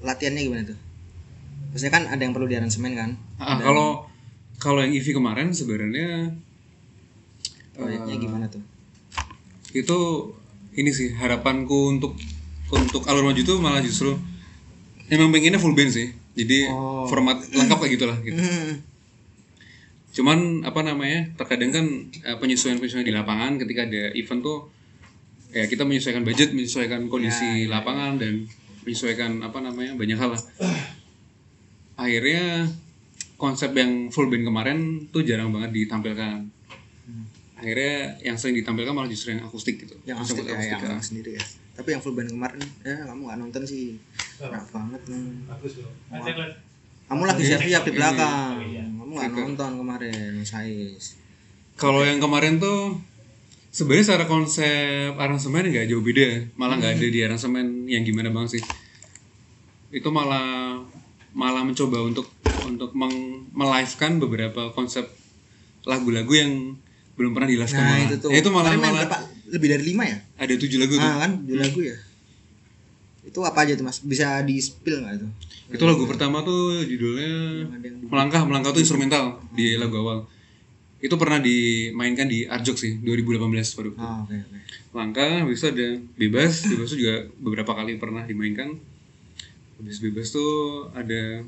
Latihannya 0.00 0.42
gimana 0.42 0.62
tuh? 0.64 0.78
Maksudnya 1.70 1.92
kan 1.92 2.04
ada 2.06 2.20
yang 2.20 2.32
perlu 2.32 2.46
diaransemen 2.46 2.92
kan? 2.92 3.10
Ah, 3.36 3.56
kalau 3.56 4.04
kalau 4.56 4.80
yang 4.80 4.92
EV 4.92 5.14
kemarin 5.14 5.50
sebenarnya 5.50 6.34
Proyeknya 7.72 8.14
eh, 8.14 8.20
gimana 8.20 8.46
tuh? 8.46 8.60
itu 9.70 9.98
ini 10.72 10.90
sih 10.90 11.14
harapanku 11.14 11.94
untuk 11.94 12.18
untuk 12.68 13.06
alur 13.06 13.22
maju 13.22 13.38
itu 13.38 13.54
malah 13.56 13.78
justru 13.78 14.18
emang 15.06 15.30
pengennya 15.30 15.56
full 15.56 15.72
band 15.72 15.90
sih 15.90 16.10
jadi 16.34 16.66
Oh. 16.68 17.06
format 17.06 17.38
lengkap 17.46 17.78
kayak 17.78 17.92
gitulah 17.94 18.18
gitu 18.20 18.34
Hmm. 18.34 18.82
cuman 20.10 20.38
apa 20.66 20.82
namanya 20.82 21.30
terkadang 21.38 21.70
kan 21.70 21.86
eh, 22.20 22.36
penyesuaian-penyesuaian 22.36 23.06
di 23.06 23.14
lapangan 23.14 23.56
ketika 23.56 23.86
ada 23.86 24.10
event 24.12 24.42
tuh 24.42 24.66
ya 25.50 25.64
kita 25.64 25.86
menyesuaikan 25.86 26.22
budget 26.22 26.50
menyesuaikan 26.50 27.06
kondisi 27.06 27.64
Ya, 27.64 27.70
lapangan 27.70 28.18
dan 28.18 28.50
menyesuaikan 28.84 29.40
apa 29.44 29.58
namanya 29.60 29.92
banyak 29.96 30.18
hal 30.18 30.32
lah 30.32 30.42
akhirnya 32.00 32.68
konsep 33.36 33.72
yang 33.76 34.08
full 34.08 34.28
band 34.32 34.44
kemarin 34.48 34.78
tuh 35.12 35.24
jarang 35.24 35.52
banget 35.52 35.72
ditampilkan 35.84 36.48
akhirnya 37.60 38.16
yang 38.24 38.36
sering 38.40 38.56
ditampilkan 38.56 38.92
malah 38.96 39.10
justru 39.12 39.36
yang 39.36 39.44
akustik 39.44 39.84
gitu 39.84 39.92
Yang 40.08 40.24
Konsep 40.24 40.48
akustik 40.48 40.56
ya, 40.56 40.80
yang 40.80 40.96
ah. 40.96 41.04
sendiri 41.04 41.30
ya. 41.36 41.44
Tapi 41.76 41.88
yang 41.92 42.00
full 42.00 42.16
band 42.16 42.32
kemarin, 42.32 42.64
ya 42.80 42.96
kamu 43.04 43.20
nggak 43.28 43.38
nonton 43.40 43.62
sih. 43.68 44.00
Enak 44.40 44.64
banget 44.72 45.02
nih. 45.12 45.24
Bagus 45.44 45.72
lihat. 45.84 46.52
Kamu 47.04 47.22
lagi 47.28 47.42
siap-siap 47.44 47.82
di 47.84 47.92
belakang. 47.92 48.56
Oh, 48.56 48.64
iya. 48.64 48.84
Kamu 48.88 49.12
nggak 49.12 49.30
nonton 49.36 49.70
kemarin, 49.76 50.32
Sais. 50.40 51.20
Kalau 51.76 52.00
yang 52.04 52.20
kemarin 52.20 52.56
tuh 52.56 52.96
sebenarnya 53.70 54.04
secara 54.04 54.26
konsep 54.26 55.14
aransemen 55.14 55.70
nggak 55.70 55.86
jauh 55.86 56.02
beda, 56.02 56.50
malah 56.58 56.76
nggak 56.78 56.98
ada 56.98 57.06
di 57.06 57.20
aransemen 57.22 57.86
yang 57.86 58.02
gimana 58.02 58.34
banget 58.34 58.60
sih. 58.60 58.62
Itu 59.94 60.10
malah 60.10 60.78
malah 61.30 61.62
mencoba 61.62 62.02
untuk 62.02 62.26
untuk 62.66 62.90
meng 62.92 63.46
melivekan 63.54 64.18
beberapa 64.18 64.74
konsep 64.74 65.06
lagu-lagu 65.86 66.30
yang 66.34 66.76
belum 67.14 67.32
pernah 67.36 67.48
dilaskan 67.48 67.80
Nah 67.80 67.90
malah. 67.94 68.06
itu 68.10 68.16
tuh. 68.18 68.30
Ya, 68.32 68.38
itu 68.42 68.50
malah 68.50 68.70
malah 68.76 69.06
berapa? 69.06 69.18
Lebih 69.50 69.68
dari 69.74 69.84
lima 69.94 70.04
ya? 70.06 70.18
ada 70.38 70.54
tujuh 70.54 70.78
lagu 70.78 70.94
tuh. 70.94 71.02
Nah 71.02 71.16
kan, 71.26 71.30
tujuh 71.42 71.58
lagu 71.58 71.80
ya. 71.82 71.96
Itu 73.20 73.38
apa 73.44 73.58
aja 73.66 73.72
tuh 73.76 73.84
mas? 73.84 73.98
Bisa 74.02 74.40
di 74.42 74.56
spill 74.58 75.04
nggak 75.04 75.14
itu? 75.20 75.28
Itu 75.70 75.84
lagu 75.86 76.02
pertama 76.08 76.42
tuh 76.42 76.82
judulnya 76.82 77.66
Melangkah, 78.10 78.42
Melangkah 78.42 78.74
tuh 78.74 78.82
instrumental 78.82 79.38
di 79.54 79.78
lagu 79.78 79.94
awal. 80.02 80.26
Itu 81.00 81.16
pernah 81.16 81.38
dimainkan 81.38 82.24
di 82.24 82.44
Arjok 82.44 82.76
sih 82.76 82.92
2018 82.98 83.40
baru. 83.74 83.90
Oh, 83.94 84.16
oke 84.22 84.36
oke. 84.36 84.58
langkah 84.90 85.40
habis 85.40 85.58
itu 85.58 85.68
ada 85.70 85.86
bebas 86.14 86.66
bebas 86.66 86.88
itu 86.88 87.00
juga 87.00 87.14
beberapa 87.36 87.72
kali 87.72 87.94
pernah 87.96 88.22
dimainkan 88.22 88.74
habis 89.76 89.96
bebas 89.98 90.28
tuh 90.28 90.50
ada 90.92 91.46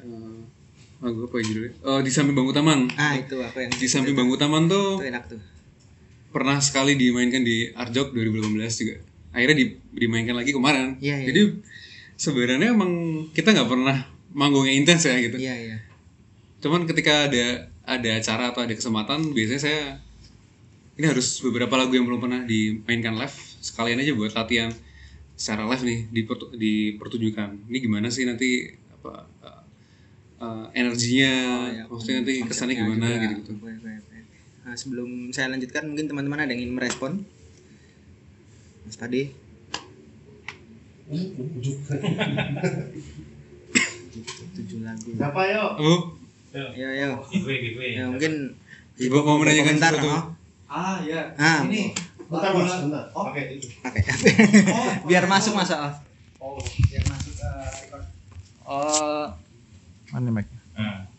eh, 0.00 0.36
lagu 0.98 1.20
apa 1.22 1.34
ya 1.36 1.44
judulnya 1.44 1.72
oh 1.82 2.00
di 2.00 2.10
samping 2.10 2.34
bangku 2.34 2.50
taman 2.50 2.88
Ah 2.94 3.14
itu 3.14 3.36
aku 3.36 3.56
yang 3.58 3.70
di 3.70 3.86
samping 3.86 4.12
bangku 4.12 4.34
taman 4.34 4.66
tuh 4.66 4.98
itu 4.98 5.06
enak 5.06 5.24
tuh. 5.28 5.40
pernah 6.28 6.58
sekali 6.58 6.92
dimainkan 6.94 7.40
di 7.40 7.70
Arjok 7.70 8.10
2018 8.10 8.42
juga 8.76 8.94
akhirnya 9.30 9.56
di- 9.56 9.78
dimainkan 9.94 10.34
lagi 10.34 10.50
kemarin 10.50 10.98
Iya, 10.98 11.14
iya. 11.16 11.26
jadi 11.30 11.40
sebenarnya 12.16 12.70
emang 12.70 12.90
kita 13.30 13.50
nggak 13.50 13.68
pernah 13.68 13.96
manggungnya 14.30 14.74
intens 14.74 15.04
ya 15.04 15.14
gitu 15.16 15.36
Iya 15.36 15.54
iya. 15.54 15.76
cuman 16.58 16.84
ketika 16.84 17.28
ada 17.28 17.70
ada 17.84 18.08
acara 18.16 18.50
atau 18.52 18.64
ada 18.64 18.74
kesempatan 18.74 19.32
biasanya 19.36 19.60
saya 19.60 19.82
ini 20.94 21.06
harus 21.10 21.42
beberapa 21.44 21.74
lagu 21.76 21.92
yang 21.92 22.08
belum 22.08 22.20
pernah 22.22 22.40
dimainkan 22.48 23.18
live 23.18 23.36
sekalian 23.60 24.00
aja 24.00 24.12
buat 24.16 24.32
latihan 24.32 24.70
secara 25.34 25.68
live 25.68 25.84
nih 25.84 26.00
di 26.08 26.22
dipertunjukkan 26.56 27.68
ini 27.68 27.78
gimana 27.82 28.08
sih 28.08 28.24
nanti 28.24 28.72
apa 29.00 29.26
uh, 29.44 29.62
uh, 30.40 30.66
energinya 30.72 31.32
ya, 31.74 31.82
maksudnya 31.90 32.24
nanti 32.24 32.34
kesannya 32.46 32.74
gimana 32.78 33.06
juga. 33.10 33.20
gitu 33.20 33.34
gitu 33.42 33.52
Oke, 33.58 33.70
oke, 33.74 33.90
oke. 34.00 34.18
Nah, 34.64 34.72
sebelum 34.72 35.28
saya 35.28 35.52
lanjutkan 35.52 35.84
mungkin 35.84 36.08
teman-teman 36.08 36.40
ada 36.40 36.56
yang 36.56 36.64
ingin 36.64 36.72
merespon. 36.80 37.20
Mas 38.88 38.96
Pade. 38.96 39.28
Tujuh 44.56 44.78
lagu. 44.80 45.10
Siapa 45.20 45.40
yuk? 45.52 46.23
Ya 46.54 46.88
ya. 46.94 47.08
Giveaway, 47.34 47.58
giveaway. 47.66 47.90
Ya 47.98 48.06
mungkin 48.06 48.54
Ibu 48.94 49.26
mau 49.26 49.42
menanyakan 49.42 49.74
komentar, 49.74 49.92
sesuatu 49.98 50.06
oh. 50.06 50.22
Ah 50.70 51.02
ya. 51.02 51.34
Ah, 51.34 51.66
ini. 51.66 51.90
Bentar 52.30 52.50
mas, 52.54 52.78
bentar. 52.78 53.04
Oh, 53.10 53.26
Pakai 53.26 53.58
itu. 53.58 53.66
pakai 53.82 54.02
biar 55.10 55.26
masuk 55.26 55.58
masa 55.58 55.98
oh, 56.38 56.62
biar 56.62 57.04
masuk 57.10 57.34
record. 57.42 58.04
Oh, 58.64 59.26
mana 60.14 60.30
mic? 60.30 60.46
Nah. 60.78 61.10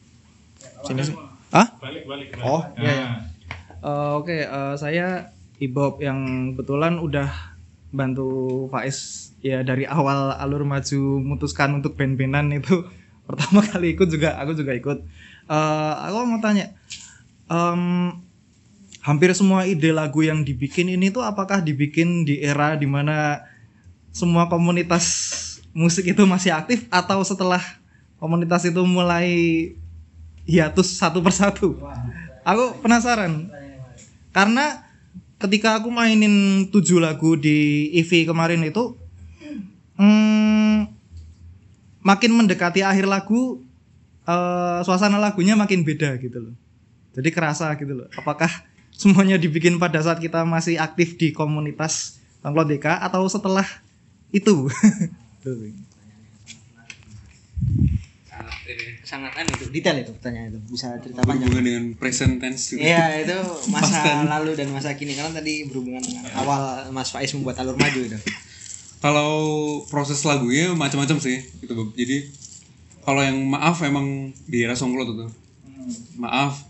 Sini 0.88 1.04
sih. 1.04 1.16
Hah? 1.52 1.68
Balik, 1.84 2.08
balik. 2.08 2.32
balik. 2.32 2.48
Oh, 2.48 2.64
iya, 2.80 2.92
iya. 2.96 3.06
Nah. 3.06 3.20
Eh, 3.86 4.12
Oke, 4.18 4.38
eh, 4.48 4.74
saya 4.80 5.36
Ibob 5.60 6.00
yang 6.00 6.52
kebetulan 6.56 6.98
udah 6.98 7.28
bantu 7.92 8.66
Faiz 8.72 9.30
ya 9.40 9.64
dari 9.68 9.84
awal 9.88 10.36
alur 10.36 10.64
maju 10.64 11.22
memutuskan 11.22 11.80
untuk 11.80 11.96
band-bandan 11.96 12.56
itu 12.56 12.88
pertama 13.28 13.64
kali 13.64 14.00
ikut 14.00 14.08
juga 14.08 14.40
aku 14.40 14.56
juga 14.56 14.72
ikut. 14.72 15.00
Eh, 15.46 15.94
aku 16.10 16.26
mau 16.26 16.42
tanya, 16.42 16.74
em, 17.46 18.10
hampir 19.06 19.30
semua 19.38 19.70
ide 19.70 19.94
lagu 19.94 20.26
yang 20.26 20.42
dibikin 20.42 20.90
ini 20.90 21.14
tuh 21.14 21.22
apakah 21.22 21.62
dibikin 21.62 22.26
di 22.26 22.42
era 22.42 22.74
di 22.74 22.90
mana 22.90 23.46
semua 24.10 24.50
komunitas 24.50 25.06
musik 25.70 26.10
itu 26.10 26.26
masih 26.26 26.50
aktif 26.50 26.90
atau 26.90 27.22
setelah 27.22 27.62
komunitas 28.18 28.66
itu 28.66 28.82
mulai 28.90 29.30
hiatus 30.50 30.98
satu 30.98 31.22
persatu? 31.22 31.78
Aku 32.42 32.82
penasaran 32.82 33.46
karena 34.34 34.82
ketika 35.38 35.78
aku 35.78 35.94
mainin 35.94 36.66
tujuh 36.74 36.98
lagu 36.98 37.38
di 37.38 37.90
EV 38.02 38.34
kemarin 38.34 38.66
itu 38.66 38.98
hmm, 40.02 40.90
makin 42.02 42.32
mendekati 42.34 42.82
akhir 42.82 43.06
lagu 43.06 43.65
eh, 44.26 44.80
suasana 44.82 45.22
lagunya 45.22 45.54
makin 45.54 45.86
beda 45.86 46.18
gitu 46.20 46.52
loh. 46.52 46.56
Jadi 47.16 47.30
kerasa 47.32 47.72
gitu 47.80 47.94
loh. 47.96 48.08
Apakah 48.18 48.50
semuanya 49.02 49.40
dibikin 49.40 49.80
pada 49.80 50.02
saat 50.02 50.20
kita 50.20 50.44
masih 50.44 50.82
aktif 50.82 51.16
di 51.16 51.32
komunitas 51.32 52.20
Bangklot 52.46 52.70
DK 52.70 53.02
atau 53.02 53.26
setelah 53.26 53.66
itu? 54.30 54.70
Sangat 59.06 59.38
anu 59.38 59.54
itu 59.54 59.70
detail 59.70 60.02
itu 60.02 60.12
pertanyaan 60.18 60.58
itu. 60.58 60.60
Bisa 60.74 60.98
cerita 60.98 61.22
panjang. 61.22 61.46
berhubungan 61.46 61.64
dengan 61.64 61.86
present 61.96 62.42
tense 62.42 62.74
juga. 62.74 62.82
Iya 62.82 63.06
itu 63.22 63.38
masa 63.74 64.26
lalu 64.26 64.58
dan 64.58 64.74
masa 64.74 64.98
kini. 64.98 65.14
Karena 65.14 65.32
tadi 65.38 65.70
berhubungan 65.70 66.02
dengan 66.02 66.26
awal 66.34 66.90
Mas 66.90 67.14
Faiz 67.14 67.30
membuat 67.38 67.62
alur 67.62 67.78
maju 67.78 68.02
itu. 68.02 68.18
kalau 69.06 69.34
proses 69.86 70.18
lagunya 70.26 70.74
macam-macam 70.74 71.22
sih 71.22 71.38
gitu 71.62 71.78
Bob. 71.78 71.94
jadi 71.94 72.26
kalau 73.06 73.22
yang 73.22 73.38
maaf 73.46 73.80
emang 73.86 74.34
di 74.50 74.66
era 74.66 74.74
songklot 74.74 75.14
itu 75.14 75.28
maaf. 76.18 76.66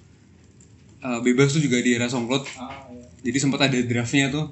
Eh, 0.99 1.19
bebas 1.23 1.55
tuh 1.55 1.63
juga 1.63 1.79
di 1.79 1.95
era 1.95 2.11
songklot. 2.11 2.43
Jadi 3.23 3.37
sempat 3.39 3.71
ada 3.71 3.77
draftnya 3.79 4.29
tuh. 4.29 4.51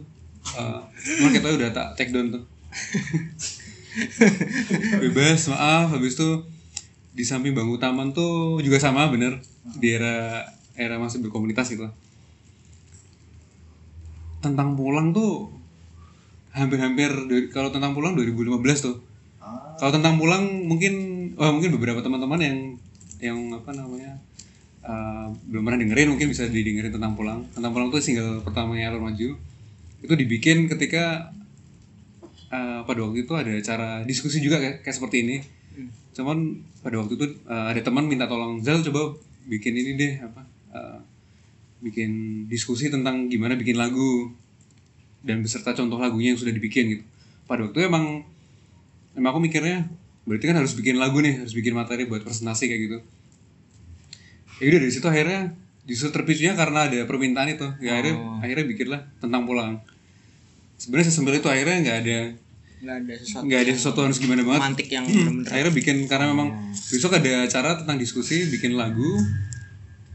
Eh 0.56 0.80
cuman 1.20 1.32
kita 1.36 1.48
udah 1.52 1.70
tak 1.76 1.88
take 2.00 2.16
down 2.16 2.32
tuh. 2.32 2.44
Bebas 5.04 5.52
maaf. 5.52 5.94
Habis 5.94 6.16
itu 6.16 6.30
di 7.14 7.22
samping 7.22 7.54
bangku 7.54 7.78
taman 7.78 8.16
tuh 8.16 8.64
juga 8.64 8.80
sama 8.80 9.12
bener. 9.12 9.44
Di 9.78 9.94
era 10.00 10.48
era 10.74 10.98
masih 10.98 11.22
berkomunitas 11.22 11.70
gitu 11.70 11.86
tentang 14.44 14.76
pulang 14.76 15.16
tuh 15.16 15.48
hampir-hampir 16.52 17.10
kalau 17.56 17.72
tentang 17.72 17.96
pulang 17.96 18.14
2015 18.20 18.60
tuh 18.84 19.00
kalau 19.78 19.92
tentang 19.92 20.16
pulang 20.16 20.44
mungkin 20.64 20.94
oh, 21.36 21.52
mungkin 21.52 21.76
beberapa 21.76 22.00
teman-teman 22.00 22.40
yang 22.40 22.58
yang 23.20 23.40
apa 23.56 23.72
namanya 23.72 24.20
uh, 24.84 25.32
belum 25.48 25.64
pernah 25.64 25.80
dengerin 25.80 26.08
mungkin 26.16 26.28
bisa 26.30 26.48
didengerin 26.48 26.94
tentang 26.94 27.16
pulang. 27.16 27.48
Tentang 27.56 27.72
pulang 27.72 27.90
tuh 27.90 28.04
single 28.04 28.44
pertamanya 28.44 28.92
Alur 28.92 29.04
Maju. 29.04 29.36
Itu 30.04 30.14
dibikin 30.14 30.68
ketika 30.68 31.32
uh, 32.52 32.84
pada 32.84 33.00
waktu 33.04 33.24
itu 33.24 33.34
ada 33.34 33.52
acara 33.56 33.90
diskusi 34.04 34.44
juga 34.44 34.60
kayak, 34.60 34.84
kayak 34.84 34.96
seperti 34.96 35.18
ini. 35.24 35.38
Cuman 36.14 36.62
pada 36.86 37.02
waktu 37.02 37.18
itu 37.18 37.26
uh, 37.48 37.72
ada 37.72 37.82
teman 37.82 38.06
minta 38.06 38.30
tolong 38.30 38.62
Zal 38.62 38.84
coba 38.86 39.18
bikin 39.48 39.76
ini 39.76 39.92
deh 40.00 40.14
apa 40.24 40.42
uh, 40.72 41.00
bikin 41.84 42.46
diskusi 42.48 42.88
tentang 42.92 43.32
gimana 43.32 43.56
bikin 43.56 43.80
lagu. 43.80 44.32
Dan 45.24 45.40
beserta 45.40 45.72
contoh 45.72 45.96
lagunya 45.96 46.36
yang 46.36 46.40
sudah 46.40 46.52
dibikin 46.52 47.00
gitu. 47.00 47.04
Pada 47.48 47.64
waktu 47.64 47.80
itu 47.80 47.88
emang 47.88 48.28
emang 49.18 49.38
aku 49.38 49.42
mikirnya 49.42 49.88
berarti 50.24 50.46
kan 50.50 50.56
harus 50.60 50.74
bikin 50.74 50.96
lagu 50.96 51.20
nih 51.20 51.44
harus 51.44 51.52
bikin 51.52 51.76
materi 51.76 52.08
buat 52.08 52.24
presentasi 52.24 52.72
kayak 52.72 52.82
gitu. 52.88 52.98
Ya 54.62 54.66
udah 54.72 54.80
dari 54.80 54.94
situ 54.94 55.08
akhirnya 55.10 55.42
justru 55.84 56.08
terpicunya 56.16 56.56
karena 56.56 56.88
ada 56.88 57.00
permintaan 57.04 57.50
itu. 57.52 57.68
Ya 57.84 58.00
akhirnya 58.00 58.16
akhirnya 58.40 58.66
bikinlah 58.66 59.02
tentang 59.20 59.44
pulang. 59.44 59.84
Sebenarnya 60.80 61.08
sesimpel 61.12 61.40
itu 61.40 61.50
akhirnya 61.52 61.78
nggak 61.84 61.98
ada 62.08 62.20
nggak 62.84 63.00
ada 63.00 63.14
sesuatu 63.16 63.44
nggak 63.48 63.62
ada 63.64 63.72
sesuatu 63.80 64.00
harus 64.04 64.18
gimana 64.20 64.44
banget. 64.44 64.60
romantik 64.60 64.90
yang 64.92 65.06
bener-bener. 65.08 65.48
akhirnya 65.48 65.72
bikin 65.72 65.98
karena 66.04 66.26
memang 66.36 66.76
besok 66.76 67.16
ada 67.16 67.48
acara 67.48 67.80
tentang 67.80 67.98
diskusi 68.00 68.48
bikin 68.52 68.76
lagu. 68.76 69.08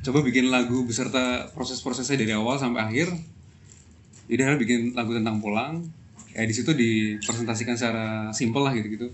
Coba 0.04 0.24
bikin 0.24 0.48
lagu 0.48 0.84
beserta 0.84 1.48
proses-prosesnya 1.52 2.16
dari 2.16 2.32
awal 2.32 2.56
sampai 2.56 2.80
akhir. 2.80 3.08
Jadi 4.28 4.40
akhirnya 4.40 4.60
bikin 4.60 4.80
lagu 4.92 5.16
tentang 5.16 5.40
pulang 5.40 5.84
ya 6.38 6.44
di 6.44 6.54
situ 6.54 6.70
dipresentasikan 6.72 7.74
secara 7.74 8.04
simpel 8.30 8.62
lah 8.62 8.70
gitu 8.72 8.86
gitu 8.88 9.08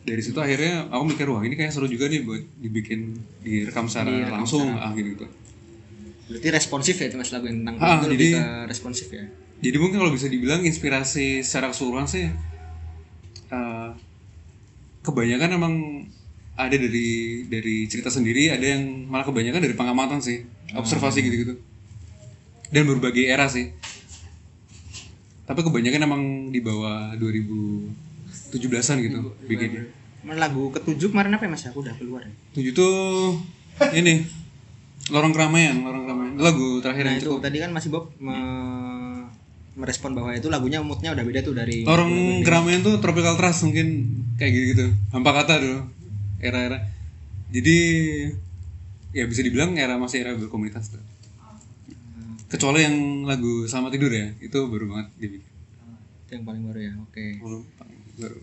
dari 0.00 0.24
situ 0.24 0.40
akhirnya 0.40 0.88
aku 0.88 1.04
mikir 1.06 1.28
wah 1.28 1.44
ini 1.44 1.52
kayak 1.52 1.68
seru 1.68 1.84
juga 1.84 2.08
nih 2.08 2.24
buat 2.24 2.40
dibikin 2.56 3.12
direkam 3.38 3.84
secara 3.84 4.32
langsung 4.32 4.72
ah 4.72 4.88
gitu 4.90 5.12
gitu 5.14 5.26
berarti 6.28 6.48
responsif 6.50 6.96
ya 6.96 7.06
itu 7.06 7.16
mas 7.16 7.28
lagu 7.28 7.44
yang 7.44 7.60
tentang 7.60 7.76
Ah, 7.78 7.96
itu 7.98 8.06
lebih 8.08 8.20
jadi- 8.22 8.34
ke 8.34 8.44
responsif 8.66 9.08
ya? 9.10 9.24
jadi 9.58 9.76
mungkin 9.76 9.96
kalau 9.98 10.08
bisa 10.08 10.26
dibilang 10.26 10.60
inspirasi 10.62 11.40
secara 11.42 11.68
keseluruhan 11.68 12.04
sih 12.04 12.24
eh, 13.48 13.90
kebanyakan 15.02 15.50
emang 15.52 15.74
ada 16.54 16.74
dari 16.74 17.08
dari 17.44 17.84
cerita 17.86 18.08
sendiri 18.08 18.48
ada 18.48 18.64
yang 18.66 18.82
malah 19.04 19.24
kebanyakan 19.24 19.60
dari 19.60 19.72
pengamatan 19.72 20.18
sih 20.18 20.42
observasi 20.70 21.22
gitu-gitu. 21.22 21.54
Dan 22.68 22.84
berbagai 22.84 23.24
era 23.24 23.46
sih 23.46 23.72
tapi 25.48 25.60
kebanyakan 25.64 26.00
emang 26.04 26.22
di 26.52 26.60
bawah 26.60 27.16
2017an 27.16 28.96
gitu 29.00 29.18
bikinnya 29.48 29.88
Mana 30.18 30.50
lagu 30.50 30.68
ketujuh 30.68 31.14
kemarin 31.14 31.30
apa 31.32 31.46
ya 31.46 31.50
mas? 31.54 31.62
Aku 31.70 31.78
udah 31.78 31.94
keluar 31.94 32.20
ya. 32.20 32.32
Tujuh 32.52 32.74
tuh 32.74 33.38
ini 33.94 34.26
lorong 35.08 35.30
keramaian 35.30 35.78
lorong 35.78 36.04
keramaian. 36.04 36.32
Itu 36.34 36.42
lagu 36.42 36.68
terakhir 36.82 37.02
nah 37.06 37.12
yang 37.14 37.22
itu 37.22 37.30
cukup. 37.32 37.40
tadi 37.46 37.56
kan 37.62 37.70
masih 37.70 37.88
Bob 37.94 38.10
me- 38.18 39.30
merespon 39.78 40.10
bahwa 40.12 40.34
itu 40.34 40.50
lagunya 40.50 40.82
moodnya 40.82 41.14
udah 41.14 41.22
beda 41.22 41.40
tuh 41.46 41.54
dari 41.54 41.86
Lorong 41.86 42.42
keramaian 42.42 42.82
tuh 42.82 42.98
tropical 42.98 43.38
trust 43.38 43.62
mungkin 43.62 44.10
kayak 44.34 44.50
gitu 44.50 44.64
gitu 44.74 44.86
hampa 45.14 45.30
kata 45.32 45.62
dulu 45.62 45.86
era-era. 46.42 46.82
Jadi 47.48 47.76
ya 49.14 49.24
bisa 49.24 49.40
dibilang 49.40 49.78
era 49.78 49.94
masih 49.96 50.26
era 50.26 50.34
berkomunitas 50.34 50.92
tuh 50.92 51.00
kecuali 52.48 52.80
yang 52.80 52.96
lagu 53.28 53.68
selamat 53.68 53.90
tidur 53.92 54.12
ya 54.12 54.32
itu 54.40 54.58
baru 54.68 54.88
banget 54.88 55.08
dibikin 55.20 55.52
itu 56.28 56.36
yang 56.36 56.44
paling 56.44 56.60
baru 56.68 56.80
ya 56.84 56.92
oke. 57.00 57.24
Baru 57.40 57.58
baru. 58.20 58.40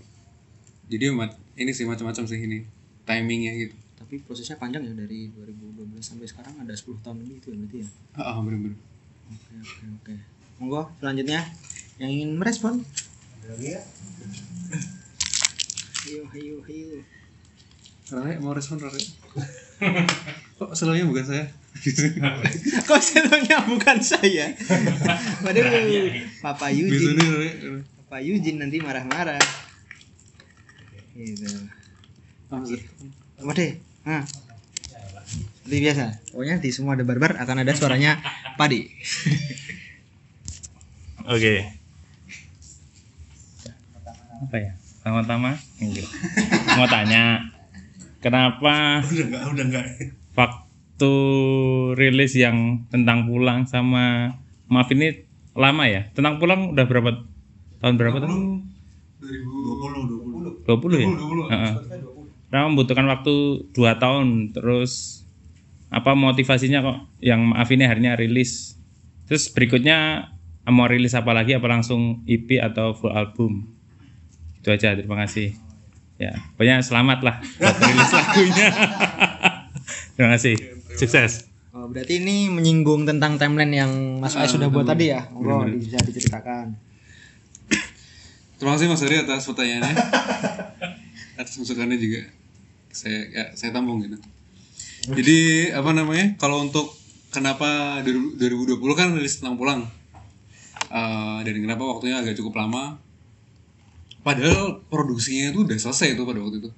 Jadi 0.89 1.06
mat- 1.13 1.38
ini 1.54 1.70
sih 1.70 1.86
macam-macam 1.86 2.26
sih 2.26 2.41
ini 2.41 2.65
timingnya 3.06 3.54
gitu. 3.62 3.78
Tapi 3.94 4.26
prosesnya 4.26 4.58
panjang 4.58 4.82
ya 4.89 4.94
dari 4.98 5.30
2012 5.30 6.02
sampai 6.02 6.26
sekarang 6.26 6.58
ada 6.58 6.74
10 6.74 6.98
tahun 7.06 7.22
lebih 7.22 7.46
itu 7.46 7.54
ya 7.54 7.58
berarti 7.62 7.78
ya? 7.86 7.88
Ah 8.18 8.34
ah, 8.34 8.36
bener-bener 8.41 8.78
oke 9.30 9.54
oke 9.54 9.86
oke. 10.02 10.13
Monggo 10.58 10.82
selanjutnya. 10.98 11.46
Yang 12.02 12.10
ingin 12.10 12.30
merespon? 12.41 12.82
Ayo 13.46 13.80
ayo 16.34 16.56
ayo. 16.65 16.89
Rare 18.10 18.34
mau 18.41 18.54
respon 18.58 18.82
Rare? 18.82 18.98
Kok 20.58 20.74
selalunya 20.74 21.06
bukan 21.06 21.26
saya 21.26 21.46
kok 22.88 23.02
seluruhnya 23.04 23.58
bukan 23.68 23.98
saya. 24.00 24.56
Waduh 25.44 25.64
Papa 26.40 26.72
Yujin 26.72 27.20
biasanya 27.20 27.28
Rare 27.36 27.52
Papa 28.06 28.18
Yujin 28.24 28.56
nanti 28.64 28.80
marah-marah. 28.80 29.42
Gitu. 31.16 31.48
Apa 33.42 33.52
deh 33.56 33.74
nah 34.06 34.22
seperti 35.66 35.82
biasa 35.82 36.06
pokoknya 36.30 36.62
di 36.62 36.70
semua 36.70 36.94
ada 36.94 37.02
barbar 37.02 37.42
akan 37.42 37.66
ada 37.66 37.74
suaranya 37.74 38.22
padi. 38.54 38.86
Oke. 41.26 41.66
Apa 44.46 44.56
ya? 44.62 44.72
Pertama-tama, 45.02 45.58
mau 46.78 46.86
tanya, 46.86 47.50
kenapa 48.22 49.02
udah 49.02 49.26
enggak 49.26 49.44
udah 49.54 49.66
enggak 49.66 49.86
waktu 50.95 51.15
rilis 51.99 52.39
yang 52.39 52.88
tentang 52.88 53.27
pulang 53.27 53.67
sama 53.67 54.31
maaf 54.71 54.88
ini 54.95 55.27
lama 55.51 55.84
ya? 55.91 56.08
Tentang 56.15 56.39
pulang 56.39 56.71
udah 56.71 56.88
berapa 56.88 57.19
tahun 57.84 57.99
berapa 57.99 58.23
tahun? 58.23 58.63
20 59.19 60.63
20 60.63 60.63
20 60.63 61.03
ya? 61.03 61.08
Heeh. 61.51 61.73
Kenapa 62.47 62.67
membutuhkan 62.71 63.12
waktu 63.12 63.36
2 63.75 63.75
tahun 63.75 64.55
terus 64.55 65.19
apa 65.91 66.15
motivasinya 66.15 66.79
kok 66.79 66.97
yang 67.19 67.51
maaf 67.51 67.67
ini 67.75 67.84
akhirnya 67.84 68.15
rilis. 68.15 68.79
Terus 69.27 69.51
berikutnya 69.51 70.31
mau 70.71 70.88
rilis 70.88 71.12
apa 71.12 71.36
lagi? 71.36 71.60
Apa 71.60 71.67
langsung 71.67 72.23
EP 72.23 72.55
atau 72.63 72.95
full 72.95 73.12
album? 73.12 73.67
Itu 74.63 74.71
aja 74.71 74.95
terima 74.95 75.19
kasih. 75.27 75.60
Ya 76.15 76.39
pokoknya 76.55 76.79
selamat 76.79 77.19
lah 77.19 77.36
buat 77.60 77.75
rilis 77.84 78.12
lagunya. 78.15 78.67
Terima 80.15 80.39
kasih 80.39 80.75
sukses 80.97 81.55
Oh, 81.75 81.91
berarti 81.91 82.23
ini 82.23 82.47
menyinggung 82.47 83.03
tentang 83.03 83.36
timeline 83.36 83.75
yang 83.75 83.91
Mas 84.23 84.31
Ais 84.39 84.47
sudah 84.47 84.71
buat 84.71 84.88
tadi 84.88 85.12
ya? 85.12 85.27
Oh, 85.36 85.67
bisa 85.67 85.99
diceritakan. 85.99 86.71
Terima 88.55 88.79
kasih 88.79 88.88
Mas 88.88 89.03
Ari 89.03 89.19
atas 89.19 89.43
pertanyaannya. 89.43 89.91
atas 91.43 91.53
masukannya 91.60 91.99
juga. 91.99 92.31
Saya 92.95 93.27
ya, 93.27 93.43
saya 93.60 93.75
tampung 93.75 93.99
gitu. 94.08 94.15
Jadi 95.12 95.67
apa 95.75 95.91
namanya? 95.91 96.39
Kalau 96.39 96.63
untuk 96.63 96.95
kenapa 97.36 97.99
2020 98.08 98.79
kan 98.95 99.12
rilis 99.12 99.43
tentang 99.43 99.60
pulang. 99.60 99.84
Eh, 100.88 101.39
dan 101.43 101.55
kenapa 101.60 101.84
waktunya 101.84 102.23
agak 102.23 102.39
cukup 102.39 102.55
lama? 102.55 102.95
Padahal 104.23 104.79
produksinya 104.88 105.51
itu 105.51 105.67
udah 105.67 105.75
selesai 105.75 106.15
itu 106.15 106.23
pada 106.23 106.39
waktu 106.39 106.63
itu. 106.63 106.71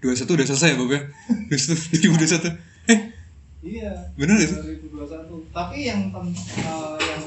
2021 0.00 0.16
udah 0.32 0.46
selesai 0.48 0.68
ya 0.72 0.76
Bob 0.80 0.96
ya? 0.96 1.00
2021. 1.52 2.71
Eh, 3.62 3.78
Iya, 3.78 3.90
gak 4.18 4.38
sih? 4.42 4.48
2021. 4.50 5.46
Tapi 5.54 5.76
yang 5.86 6.10
tem- 6.10 6.34
eh, 6.34 6.96
yang 6.98 7.22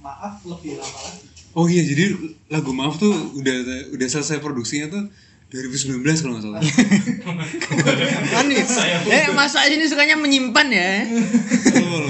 maaf 0.00 0.40
lebih 0.42 0.80
lama 0.80 0.98
lagi. 1.04 1.28
Oh 1.52 1.68
iya, 1.68 1.84
jadi 1.84 2.16
lagu 2.48 2.72
Maaf 2.72 2.96
tuh 2.96 3.12
udah 3.36 3.56
udah 3.92 4.08
selesai 4.08 4.40
produksinya 4.40 4.88
tuh 4.88 5.04
2019 5.52 6.00
kalau 6.24 6.40
nggak 6.40 6.44
salah. 6.48 6.60
Manis. 8.40 8.72
Eh, 9.04 9.28
Mas 9.36 9.52
Ais 9.52 9.76
ini 9.76 9.84
sukanya 9.84 10.16
menyimpan 10.16 10.66
ya? 10.72 11.04
Betul. 11.04 12.02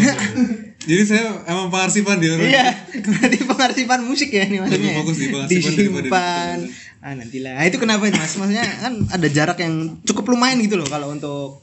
Jadi 0.82 1.02
saya 1.02 1.42
emang 1.46 1.70
pengarsipan 1.70 2.22
dia. 2.22 2.38
Iya, 2.38 2.66
berarti 3.02 3.38
pengarsipan 3.42 4.00
musik 4.06 4.30
ya 4.30 4.46
ini 4.46 4.62
maksudnya. 4.62 4.78
Lebih 4.78 4.98
fokus 5.02 5.16
di 5.18 5.26
pengarsipan 5.30 5.70
Disimpan. 5.74 6.58
Ah, 7.02 7.12
nantilah. 7.18 7.54
Ah, 7.58 7.64
itu 7.66 7.78
kenapa 7.82 8.06
itu 8.06 8.14
Mas? 8.14 8.38
Maksudnya 8.38 8.66
kan 8.78 8.94
ada 9.10 9.26
jarak 9.26 9.58
yang 9.58 9.98
cukup 10.06 10.30
lumayan 10.30 10.62
gitu 10.62 10.78
loh 10.78 10.86
kalau 10.86 11.10
untuk 11.10 11.62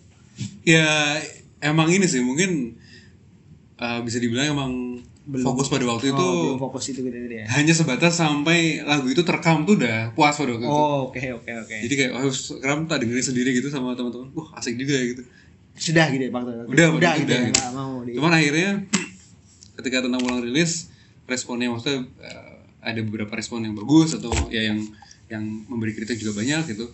Ya 0.63 1.15
emang 1.59 1.87
ini 1.91 2.05
sih 2.05 2.19
mungkin 2.19 2.75
uh, 3.77 3.99
bisa 4.01 4.17
dibilang 4.17 4.55
emang 4.55 4.71
fokus 5.29 5.69
pada 5.69 5.85
waktu 5.85 6.09
itu 6.09 6.17
Oh, 6.17 6.57
belum 6.57 6.59
fokus 6.59 6.89
itu 6.89 7.05
gitu, 7.05 7.13
gitu 7.13 7.35
ya. 7.37 7.45
hanya 7.53 7.69
sebatas 7.69 8.17
sampai 8.17 8.81
lagu 8.81 9.05
itu 9.05 9.21
terekam 9.21 9.61
tuh 9.61 9.77
udah 9.77 10.09
puas 10.17 10.33
pada 10.33 10.57
waktu 10.57 10.65
itu. 10.65 10.73
Oh, 10.73 11.13
oke 11.13 11.21
oke 11.37 11.51
oke. 11.53 11.75
Jadi 11.85 11.93
kayak 11.93 12.11
oh, 12.17 12.33
sekarang 12.33 12.89
tak 12.89 13.05
dengerin 13.05 13.21
sendiri 13.21 13.53
gitu 13.53 13.69
sama 13.69 13.93
teman-teman. 13.93 14.33
Wah 14.33 14.57
asik 14.57 14.73
juga 14.75 14.97
ya 14.97 15.05
gitu. 15.13 15.23
sudah 15.79 16.11
gitu 16.11 16.27
ya 16.27 16.31
waktu 16.33 16.51
Udah, 16.67 16.87
udah 16.91 17.11
itu 17.15 17.21
gitu 17.23 17.31
udah 17.31 17.39
ya 17.39 17.47
gitu. 17.47 17.61
mau 17.71 17.93
di 18.03 18.11
Cuman 18.17 18.31
akhirnya 18.35 18.69
ketika 19.79 19.97
tentang 20.03 20.21
ulang 20.25 20.41
rilis 20.43 20.91
responnya 21.23 21.71
maksudnya 21.71 22.03
eh, 22.19 22.55
ada 22.83 22.99
beberapa 22.99 23.31
respon 23.31 23.63
yang 23.63 23.77
bagus 23.77 24.17
atau 24.17 24.33
ya 24.49 24.73
yang 24.73 24.81
yang 25.29 25.43
memberi 25.69 25.93
kritik 25.93 26.17
juga 26.17 26.41
banyak 26.41 26.73
gitu. 26.73 26.89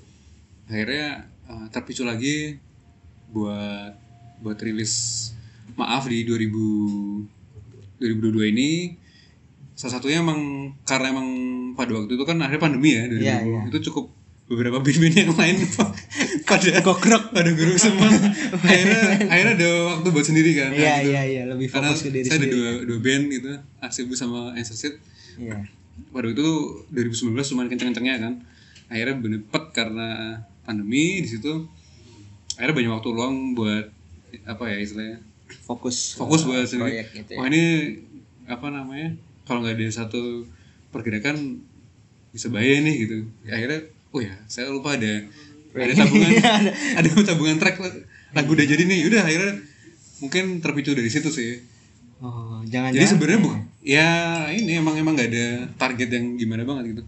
Akhirnya 0.67 1.23
eh, 1.47 1.65
terpicu 1.71 2.03
lagi 2.03 2.59
buat 3.31 4.04
buat 4.45 4.61
rilis 4.61 4.93
maaf 5.73 6.05
di 6.05 6.21
2000 6.21 7.97
2022 7.97 8.53
ini. 8.53 8.69
Salah 9.73 9.99
satunya 9.99 10.21
emang 10.21 10.71
karena 10.87 11.11
emang 11.11 11.27
pada 11.75 11.91
waktu 11.97 12.15
itu 12.15 12.23
kan 12.23 12.37
akhirnya 12.39 12.61
pandemi 12.61 12.95
ya 12.95 13.09
2020 13.11 13.19
Iya, 13.25 13.37
iya. 13.43 13.61
itu 13.67 13.79
cukup 13.91 14.05
beberapa 14.45 14.77
band-band 14.77 15.15
yang 15.17 15.33
lain 15.33 15.57
pada 16.49 16.69
gogrok 16.85 17.33
pada 17.33 17.49
gogrok 17.49 17.79
semua. 17.81 18.05
Akhirnya 18.69 19.25
akhirnya 19.25 19.53
ada 19.57 19.69
waktu 19.89 20.07
buat 20.13 20.25
sendiri 20.29 20.51
kan 20.53 20.69
iya 20.69 21.01
gitu. 21.01 21.09
iya 21.11 21.21
iya. 21.25 21.43
Lebih 21.49 21.67
karena 21.73 21.89
fokus 21.89 22.05
ke 22.05 22.09
diri 22.13 22.29
saya 22.29 22.37
ada 22.37 22.45
sendiri. 22.45 22.53
dua, 22.53 22.69
dua 22.85 22.99
band 23.01 23.23
gitu 23.33 23.51
Aksibu 23.81 24.13
sama 24.13 24.53
Ensersit 24.53 25.01
iya. 25.41 25.65
Pada 26.13 26.29
waktu 26.29 26.37
itu 26.37 26.49
2019 26.93 27.33
cuma 27.51 27.65
kenceng-kencengnya 27.65 28.15
kan. 28.21 28.33
Akhirnya 28.85 29.15
bener 29.17 29.41
pet 29.49 29.65
karena 29.73 30.39
pandemi 30.61 31.25
di 31.25 31.29
situ 31.29 31.65
akhirnya 32.55 32.75
banyak 32.77 32.91
waktu 33.01 33.09
luang 33.11 33.35
buat 33.57 33.94
apa 34.43 34.63
ya 34.67 34.77
istilahnya? 34.83 35.17
Fokus. 35.63 36.19
Fokus 36.19 36.43
buat 36.43 36.67
sendiri 36.67 37.07
gitu 37.15 37.31
ya. 37.31 37.37
wah 37.39 37.47
ini 37.47 37.63
apa 38.49 38.67
namanya? 38.67 39.15
Kalau 39.47 39.63
nggak 39.63 39.79
ada 39.79 39.87
satu 39.93 40.43
pergerakan 40.91 41.63
bisa 42.35 42.51
bahaya 42.51 42.83
nih 42.83 42.95
gitu. 43.07 43.17
Akhirnya 43.47 43.87
oh 44.11 44.19
ya 44.19 44.35
saya 44.51 44.67
lupa 44.67 44.99
ada 44.99 45.23
ada 45.75 45.93
tabungan. 45.95 46.31
Ada 46.99 47.07
tabungan 47.23 47.59
track 47.59 47.77
lagu 48.31 48.51
udah 48.55 48.65
jadi 48.67 48.83
nih. 48.87 49.11
Udah 49.11 49.27
akhirnya 49.27 49.59
mungkin 50.23 50.63
terpicu 50.63 50.95
dari 50.95 51.11
situ 51.11 51.27
sih. 51.31 51.59
Oh 52.23 52.63
jangan 52.63 52.95
jadi 52.95 53.07
sebenarnya 53.11 53.39
bu 53.43 53.51
ya 53.85 54.09
ini 54.49 54.81
emang 54.81 54.97
emang 54.97 55.13
nggak 55.13 55.29
ada 55.29 55.47
target 55.77 56.09
yang 56.09 56.25
gimana 56.41 56.65
banget 56.65 56.97
gitu 56.97 57.03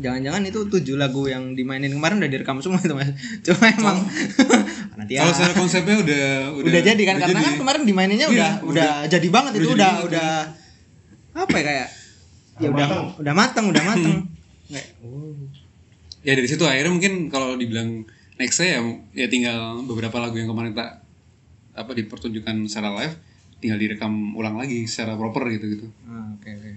jangan-jangan 0.00 0.42
itu 0.42 0.60
tujuh 0.66 0.96
lagu 0.96 1.28
yang 1.28 1.52
dimainin 1.52 1.92
kemarin 1.92 2.18
udah 2.18 2.30
direkam 2.30 2.58
semua 2.58 2.80
itu 2.80 2.92
mas. 2.92 3.12
Cuma 3.46 3.68
emang 3.68 3.98
nanti 4.98 5.12
ya. 5.14 5.22
Kalau 5.22 5.32
secara 5.36 5.54
konsepnya 5.54 5.96
udah 6.00 6.24
udah, 6.58 6.80
jadi 6.82 7.02
kan 7.04 7.16
karena 7.20 7.36
jadi. 7.36 7.46
kan 7.46 7.54
kemarin 7.60 7.82
dimaininnya 7.84 8.28
Iya, 8.28 8.34
udah, 8.34 8.50
udah 8.64 8.92
jadi 9.06 9.28
banget 9.28 9.52
itu 9.60 9.68
udah 9.68 9.74
udah 9.76 9.92
jadi. 9.92 10.06
udah 10.08 10.30
apa 11.30 11.54
ya 11.54 11.64
kayak 11.64 11.88
ya 12.60 12.68
udah 12.68 12.86
udah 13.16 13.34
mateng. 13.34 13.64
udah 13.70 13.82
mateng 13.86 14.16
Kayak, 14.66 14.86
oh. 15.02 15.34
ya 16.20 16.32
dari 16.34 16.48
situ 16.48 16.62
akhirnya 16.62 16.92
mungkin 16.92 17.26
kalau 17.28 17.54
dibilang 17.54 18.04
next 18.36 18.60
ya 18.60 18.80
ya 19.12 19.26
tinggal 19.28 19.82
beberapa 19.84 20.16
lagu 20.18 20.36
yang 20.36 20.48
kemarin 20.48 20.72
tak 20.72 21.02
apa 21.72 21.90
dipertunjukkan 21.92 22.66
secara 22.66 22.92
live 22.98 23.14
tinggal 23.60 23.76
direkam 23.76 24.32
ulang 24.34 24.56
lagi 24.56 24.84
secara 24.88 25.14
proper 25.14 25.48
gitu 25.52 25.66
gitu 25.70 25.86
Ah, 26.04 26.32
oke 26.34 26.48
oke. 26.48 26.72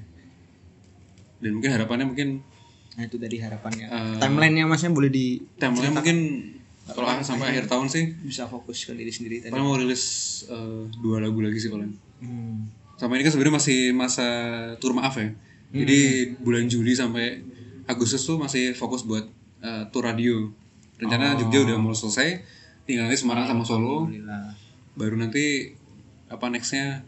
Dan 1.39 1.59
mungkin 1.59 1.71
harapannya 1.75 2.05
mungkin 2.07 2.29
nah 2.93 3.03
itu 3.05 3.17
tadi 3.17 3.41
harapannya. 3.41 3.87
Eh, 3.89 4.15
timelinenya 4.21 4.65
masnya 4.69 4.93
boleh 4.93 5.09
di 5.09 5.41
timeline 5.57 5.93
mungkin 5.93 6.17
kalau 6.83 7.07
ah- 7.07 7.23
sampai 7.25 7.55
akhir 7.55 7.65
tahun 7.65 7.89
sih. 7.89 8.13
Bisa 8.21 8.45
fokus 8.45 8.85
ke 8.85 8.93
diri 8.93 9.09
sendiri 9.09 9.41
tadi. 9.41 9.51
Paling 9.53 9.65
mau 9.65 9.77
rilis 9.77 10.03
eh, 10.47 10.81
dua 11.01 11.17
lagu 11.23 11.39
lagi 11.41 11.57
sih 11.57 11.69
paling. 11.71 11.91
Hmm. 12.23 12.71
sama 12.93 13.19
ini 13.19 13.27
kan 13.27 13.35
sebenarnya 13.35 13.57
masih 13.59 13.79
masa 13.91 14.27
tur 14.79 14.95
maaf 14.95 15.17
ya. 15.19 15.27
Jadi 15.73 16.31
bulan 16.39 16.69
Juli 16.69 16.93
sampai 16.93 17.41
Agustus 17.89 18.23
tuh 18.23 18.39
masih 18.39 18.71
fokus 18.77 19.03
buat 19.03 19.25
eh, 19.59 19.83
tur 19.91 20.05
radio. 20.05 20.47
Rencana 21.01 21.35
Jogja 21.35 21.67
udah 21.67 21.75
mau 21.81 21.91
selesai 21.91 22.39
tinggal 22.87 23.09
nanti 23.09 23.19
Semarang 23.19 23.49
sama 23.49 23.65
Solo. 23.65 24.07
Baru 24.93 25.17
nanti 25.19 25.73
apa 26.29 26.47
nextnya 26.47 27.03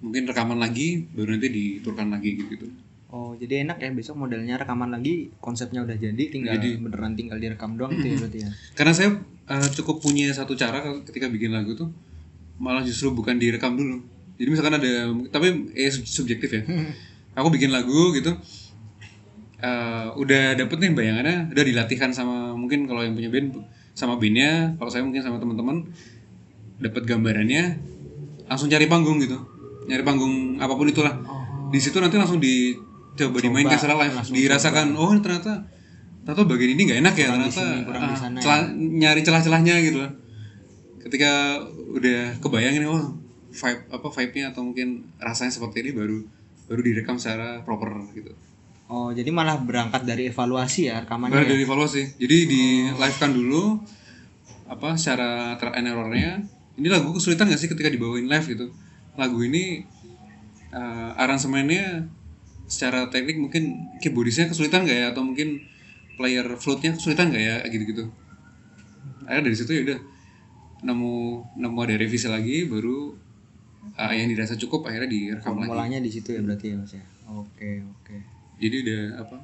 mungkin 0.00 0.28
rekaman 0.28 0.60
lagi 0.60 1.08
baru 1.16 1.36
nanti 1.36 1.48
diturkan 1.48 2.12
lagi 2.12 2.36
gitu 2.36 2.52
gitu 2.52 2.66
Oh 3.06 3.38
jadi 3.38 3.62
enak 3.62 3.78
ya 3.78 3.90
besok 3.94 4.18
modelnya 4.18 4.58
rekaman 4.58 4.90
lagi 4.90 5.30
konsepnya 5.38 5.86
udah 5.86 5.94
jadi 5.94 6.24
tinggal 6.26 6.58
Jadi. 6.58 6.82
beneran 6.82 7.14
tinggal 7.14 7.38
direkam 7.38 7.78
doang 7.78 7.94
gitu 7.98 8.06
ya 8.10 8.16
berarti 8.18 8.38
ya. 8.42 8.50
karena 8.74 8.92
saya 8.92 9.08
eh, 9.46 9.68
cukup 9.78 10.02
punya 10.02 10.26
satu 10.34 10.58
cara 10.58 10.82
ketika 11.06 11.30
bikin 11.30 11.54
lagu 11.54 11.78
tuh 11.78 11.86
malah 12.58 12.82
justru 12.82 13.12
bukan 13.14 13.38
direkam 13.38 13.78
dulu. 13.78 14.02
Jadi 14.36 14.48
misalkan 14.50 14.74
ada 14.82 15.12
tapi 15.30 15.70
eh 15.78 15.92
sub- 15.92 16.08
subjektif 16.08 16.50
ya. 16.50 16.62
Aku 17.38 17.52
bikin 17.52 17.70
lagu 17.70 18.10
gitu 18.16 18.34
eh, 19.62 20.06
udah 20.18 20.58
dapet 20.58 20.76
nih 20.82 20.92
bayangannya 20.92 21.52
udah 21.54 21.64
dilatihkan 21.64 22.10
sama 22.10 22.58
mungkin 22.58 22.90
kalau 22.90 23.06
yang 23.06 23.14
punya 23.14 23.30
band 23.30 23.54
sama 23.96 24.18
bandnya 24.20 24.76
kalau 24.76 24.90
saya 24.92 25.06
mungkin 25.06 25.22
sama 25.24 25.40
teman-teman 25.40 25.88
dapat 26.76 27.08
gambarannya 27.08 27.80
langsung 28.50 28.66
cari 28.66 28.86
panggung 28.90 29.22
gitu. 29.22 29.38
Nyari 29.86 30.02
panggung 30.02 30.58
apa 30.58 30.74
pun 30.74 30.90
itulah. 30.90 31.14
Di 31.70 31.78
situ 31.82 31.98
nanti 31.98 32.18
langsung 32.18 32.38
dicoba 33.16 33.38
dimainkan 33.40 33.80
secara 33.80 33.96
live 34.04 34.14
dirasakan 34.28 34.92
oh 34.92 35.16
ternyata 35.24 35.64
ternyata 36.22 36.42
bagian 36.44 36.70
ini 36.76 36.82
nggak 36.92 37.00
enak 37.00 37.14
ya 37.16 37.26
ternyata 37.32 37.64
sini, 37.64 37.78
kurang 37.88 38.02
ah, 38.04 38.12
sana 38.12 38.36
ya. 38.36 38.42
celah- 38.44 38.72
nyari 38.76 39.20
celah-celahnya 39.24 39.74
gitu 39.80 39.96
loh 40.04 40.12
ketika 41.00 41.62
udah 41.96 42.36
kebayangin 42.44 42.84
oh 42.84 43.16
vibe 43.56 43.80
apa 43.88 44.06
vibe-nya 44.12 44.52
atau 44.52 44.60
mungkin 44.66 45.08
rasanya 45.16 45.48
seperti 45.48 45.86
ini 45.86 45.90
baru 45.96 46.20
baru 46.68 46.80
direkam 46.84 47.16
secara 47.16 47.64
proper 47.64 47.88
gitu 48.12 48.36
Oh 48.86 49.10
jadi 49.10 49.34
malah 49.34 49.58
berangkat 49.58 50.06
dari 50.06 50.30
evaluasi 50.30 50.86
ya 50.86 51.02
rekamannya. 51.02 51.34
Baru 51.34 51.42
ya? 51.42 51.50
dari 51.58 51.62
evaluasi. 51.66 52.02
Jadi 52.22 52.36
di 52.46 52.62
live 52.94 53.18
kan 53.18 53.34
dulu 53.34 53.82
apa 54.70 54.94
secara 54.94 55.58
trial 55.58 55.74
and 55.74 55.90
errornya. 55.90 56.32
Ini 56.78 56.86
lagu 56.86 57.10
kesulitan 57.10 57.50
gak 57.50 57.58
sih 57.58 57.66
ketika 57.66 57.90
dibawain 57.90 58.30
live 58.30 58.46
gitu? 58.46 58.70
Lagu 59.18 59.42
ini 59.42 59.82
eh, 60.70 61.10
aransemennya 61.18 62.06
secara 62.66 63.06
teknik 63.08 63.38
mungkin 63.38 63.94
keyboardisnya 63.98 64.50
kesulitan 64.50 64.82
gak 64.84 64.98
ya 64.98 65.06
atau 65.14 65.22
mungkin 65.22 65.62
player 66.18 66.46
flute-nya 66.58 66.94
kesulitan 66.94 67.30
gak 67.30 67.42
ya 67.42 67.56
gitu-gitu. 67.66 68.10
Akhirnya 69.26 69.44
dari 69.50 69.56
situ 69.56 69.70
ya 69.72 69.82
udah 69.86 69.98
nemu 70.82 71.14
nemu 71.56 71.78
ada 71.80 71.94
revisi 71.96 72.28
lagi 72.28 72.66
baru 72.68 73.14
eh, 73.96 74.12
yang 74.18 74.28
dirasa 74.28 74.54
cukup 74.54 74.86
akhirnya 74.86 75.08
direkam 75.08 75.56
lagi. 75.56 75.70
Formulanya 75.70 75.98
di 76.02 76.10
situ 76.10 76.34
ya 76.34 76.40
berarti 76.42 76.66
ya 76.72 76.76
mas 76.76 76.92
ya. 76.94 77.04
Oke 77.26 77.82
oke. 77.82 78.16
jadi 78.56 78.76
udah 78.86 79.02
apa 79.26 79.36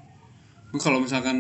kalau 0.79 1.03
misalkan 1.03 1.37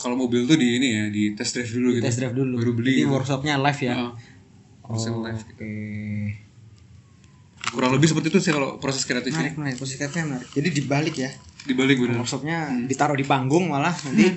kalau 0.00 0.16
mobil 0.16 0.46
tuh 0.46 0.56
di 0.56 0.78
ini 0.80 0.88
ya 0.96 1.04
di 1.12 1.34
test 1.36 1.56
drive 1.58 1.72
dulu 1.72 1.88
gitu 1.92 2.04
Test 2.08 2.18
drive 2.22 2.36
dulu. 2.36 2.54
baru 2.56 2.72
beli 2.72 2.90
Jadi 2.96 3.02
gitu. 3.04 3.12
workshopnya 3.12 3.54
live 3.60 3.80
ya. 3.84 3.94
Proses 4.80 5.12
Oh, 5.12 5.20
live 5.24 5.42
Oke. 5.44 5.72
Kurang 7.70 7.90
lebih 7.92 8.06
seperti 8.06 8.28
itu 8.28 8.38
sih 8.40 8.50
kalau 8.50 8.76
proses 8.76 9.02
kreatifnya 9.02 9.40
Menarik 9.40 9.56
menarik 9.56 9.76
posisi 9.76 9.96
kreatifnya 9.96 10.26
menarik. 10.28 10.48
Jadi 10.50 10.68
dibalik 10.72 11.16
ya. 11.16 11.30
dibalik 11.60 11.96
bener 11.98 12.16
Workshopnya 12.16 12.58
ditaruh 12.84 13.12
di 13.12 13.22
panggung 13.22 13.68
malah 13.68 13.92
nanti. 13.92 14.32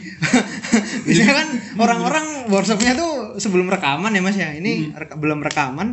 Biasanya 1.05 1.33
kan 1.33 1.47
orang-orang 1.77 2.25
workshopnya 2.47 2.93
tuh 2.93 3.11
sebelum 3.37 3.67
rekaman 3.67 4.11
ya 4.11 4.19
mas 4.19 4.35
ya. 4.35 4.51
Ini 4.51 4.91
reka- 4.91 5.15
belum 5.15 5.39
rekaman. 5.39 5.87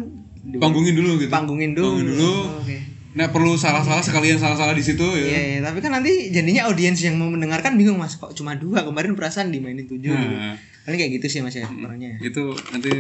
panggungin 0.53 0.93
dulu 0.93 1.19
gitu 1.19 1.29
Panggungin 1.29 1.71
dulu. 1.71 1.87
Panggungin 1.95 2.09
dulu 2.13 2.33
Oke. 2.59 2.77
nah 3.11 3.27
perlu 3.27 3.55
salah-salah 3.55 4.01
sekalian 4.01 4.37
salah-salah 4.37 4.71
di 4.71 4.81
situ 4.81 5.03
ya 5.05 5.27
Iya, 5.29 5.41
iya, 5.45 5.59
tapi 5.61 5.79
kan 5.79 5.93
nanti 5.93 6.31
jadinya 6.31 6.65
audiens 6.65 6.97
yang 6.97 7.15
mau 7.15 7.27
mendengarkan 7.27 7.75
bingung 7.75 7.95
mas 7.95 8.15
kok 8.15 8.33
cuma 8.33 8.55
dua 8.55 8.81
kemarin 8.83 9.13
perasaan 9.13 9.49
dimainin 9.49 9.85
tujuh 9.85 10.09
gitu. 10.09 10.31
nah 10.33 10.55
Paling 10.81 10.97
kayak 10.97 11.13
gitu 11.15 11.27
sih 11.29 11.41
mas 11.41 11.53
ya 11.53 11.67
orangnya. 11.67 12.17
itu 12.19 12.43
nanti 12.67 12.91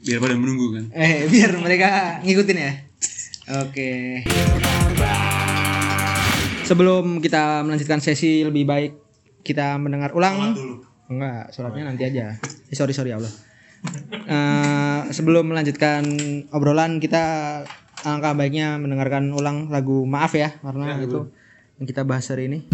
biar 0.00 0.18
pada 0.18 0.34
menunggu 0.34 0.66
kan 0.72 0.84
Eh 0.94 1.26
biar 1.26 1.52
mereka 1.56 1.88
ngikutin 2.20 2.58
ya. 2.58 2.72
Oke. 3.50 4.22
Sebelum 6.70 7.18
kita 7.18 7.66
melanjutkan 7.66 7.98
sesi 7.98 8.46
lebih 8.46 8.62
baik 8.62 8.92
kita 9.42 9.74
mendengar 9.82 10.14
ulang. 10.14 10.54
Enggak, 11.10 11.50
sholatnya 11.50 11.90
nanti 11.90 12.06
aja. 12.06 12.38
Eh, 12.70 12.76
sorry 12.78 12.94
sorry 12.94 13.10
ya 13.10 13.18
Allah. 13.18 13.32
Eh, 14.14 15.00
sebelum 15.10 15.50
melanjutkan 15.50 16.06
obrolan 16.54 17.02
kita 17.02 17.24
angka 18.06 18.38
baiknya 18.38 18.78
mendengarkan 18.78 19.34
ulang 19.34 19.66
lagu 19.66 20.06
maaf 20.06 20.30
ya 20.38 20.54
karena 20.62 21.02
itu 21.02 21.34
yang 21.82 21.86
kita 21.90 22.06
bahas 22.06 22.30
hari 22.30 22.46
ini. 22.46 22.70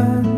cry 0.00 0.29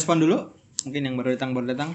merespon 0.00 0.16
dulu? 0.16 0.56
Mungkin 0.80 1.02
yang 1.04 1.12
baru 1.12 1.36
datang 1.36 1.52
baru 1.52 1.76
datang. 1.76 1.92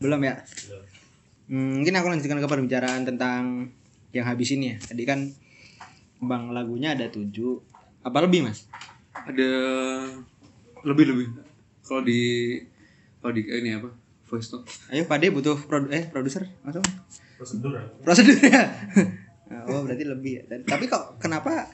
Belum 0.00 0.16
ya? 0.18 0.40
Hmm, 1.46 1.76
mungkin 1.76 1.92
aku 1.92 2.08
lanjutkan 2.08 2.40
ke 2.40 2.48
pembicaraan 2.48 3.04
tentang 3.04 3.68
yang 4.10 4.24
habis 4.24 4.48
ini 4.50 4.72
ya. 4.72 4.76
Tadi 4.80 5.04
kan 5.04 5.28
bang 6.16 6.48
lagunya 6.48 6.96
ada 6.96 7.12
tujuh, 7.12 7.60
apa 8.00 8.24
lebih 8.24 8.48
mas? 8.48 8.64
Ada 9.12 9.50
lebih 10.82 11.04
lebih. 11.12 11.26
Kalau 11.84 12.00
di 12.00 12.20
kalau 13.20 13.36
di 13.36 13.44
ini 13.44 13.76
apa? 13.76 13.92
Voice 14.24 14.48
note. 14.50 14.72
Ayo 14.88 15.04
Pak 15.04 15.20
De 15.20 15.28
butuh 15.28 15.60
produ 15.60 15.92
eh 15.92 16.08
produser 16.08 16.48
masuk. 16.64 16.80
Prosedur. 17.36 17.76
Prosedur 18.00 18.40
ya. 18.40 18.72
oh 19.68 19.84
berarti 19.84 20.02
lebih 20.02 20.32
ya. 20.32 20.42
Dan- 20.48 20.64
Tapi 20.64 20.88
kok 20.88 21.20
kenapa 21.20 21.68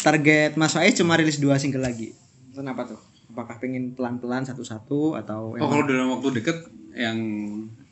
target 0.00 0.54
Mas 0.54 0.72
Faiz 0.72 0.94
cuma 0.94 1.18
rilis 1.18 1.42
dua 1.42 1.58
single 1.58 1.82
lagi? 1.82 2.14
Kenapa 2.60 2.84
tuh? 2.84 3.00
Apakah 3.32 3.56
pengen 3.56 3.96
pelan-pelan 3.96 4.44
satu-satu 4.44 5.16
atau 5.16 5.56
Oh 5.56 5.68
kalau 5.72 5.88
dalam 5.88 6.12
waktu 6.12 6.44
deket 6.44 6.68
yang 6.92 7.16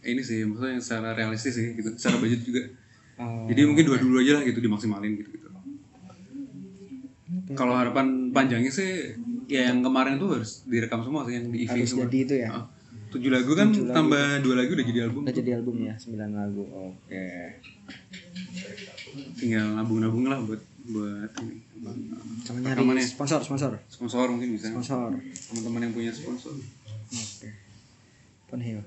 ini 0.04 0.20
sih 0.20 0.44
maksudnya 0.44 0.76
yang 0.76 0.85
secara 0.85 1.16
realistis 1.16 1.57
sih 1.57 1.72
gitu, 1.72 1.88
secara 1.96 2.20
budget 2.20 2.44
juga. 2.44 2.62
Oh, 3.16 3.48
Jadi 3.48 3.64
mungkin 3.64 3.88
dua 3.88 3.96
dulu 3.96 4.20
aja 4.20 4.37
lah 4.37 4.42
gitu 4.44 4.61
dimaksimalin 4.61 5.16
gitu 5.16 5.31
gitu. 5.33 5.48
Kalau 7.57 7.72
harapan 7.72 8.28
panjangnya 8.28 8.68
sih 8.68 9.16
ya 9.48 9.72
yang 9.72 9.81
kemarin 9.81 10.20
tuh 10.20 10.37
harus 10.37 10.68
direkam 10.68 11.00
semua 11.00 11.24
sih 11.24 11.40
yang 11.40 11.48
di 11.48 11.64
EP 11.64 11.72
harus 11.72 11.88
semua. 11.88 12.04
jadi 12.04 12.18
itu 12.28 12.35
ya? 12.37 12.48
Ah, 12.52 12.64
tujuh 13.09 13.31
lagu 13.33 13.52
kan 13.57 13.72
tambah 13.72 14.44
dua 14.44 14.54
lagu 14.61 14.76
udah 14.76 14.85
jadi 14.85 15.00
album. 15.09 15.24
Udah 15.24 15.35
jadi 15.35 15.50
album 15.57 15.76
ya, 15.81 15.94
9 15.96 16.28
lagu. 16.37 16.62
Oke. 16.68 17.24
Tinggal 19.40 19.66
nabung-nabung 19.81 20.28
lah 20.28 20.44
buat 20.44 20.61
buat 20.88 21.31
ini. 21.44 21.57
Sama 22.44 22.59
nyari 22.64 23.05
sponsor, 23.05 23.44
sponsor. 23.44 23.77
Sponsor 23.92 24.27
mungkin 24.33 24.57
bisa. 24.57 24.72
Sponsor. 24.72 25.12
Teman-teman 25.20 25.81
yang 25.88 25.92
punya 25.94 26.12
sponsor. 26.12 26.57
Oke. 27.12 27.48
Penhiu. 28.48 28.81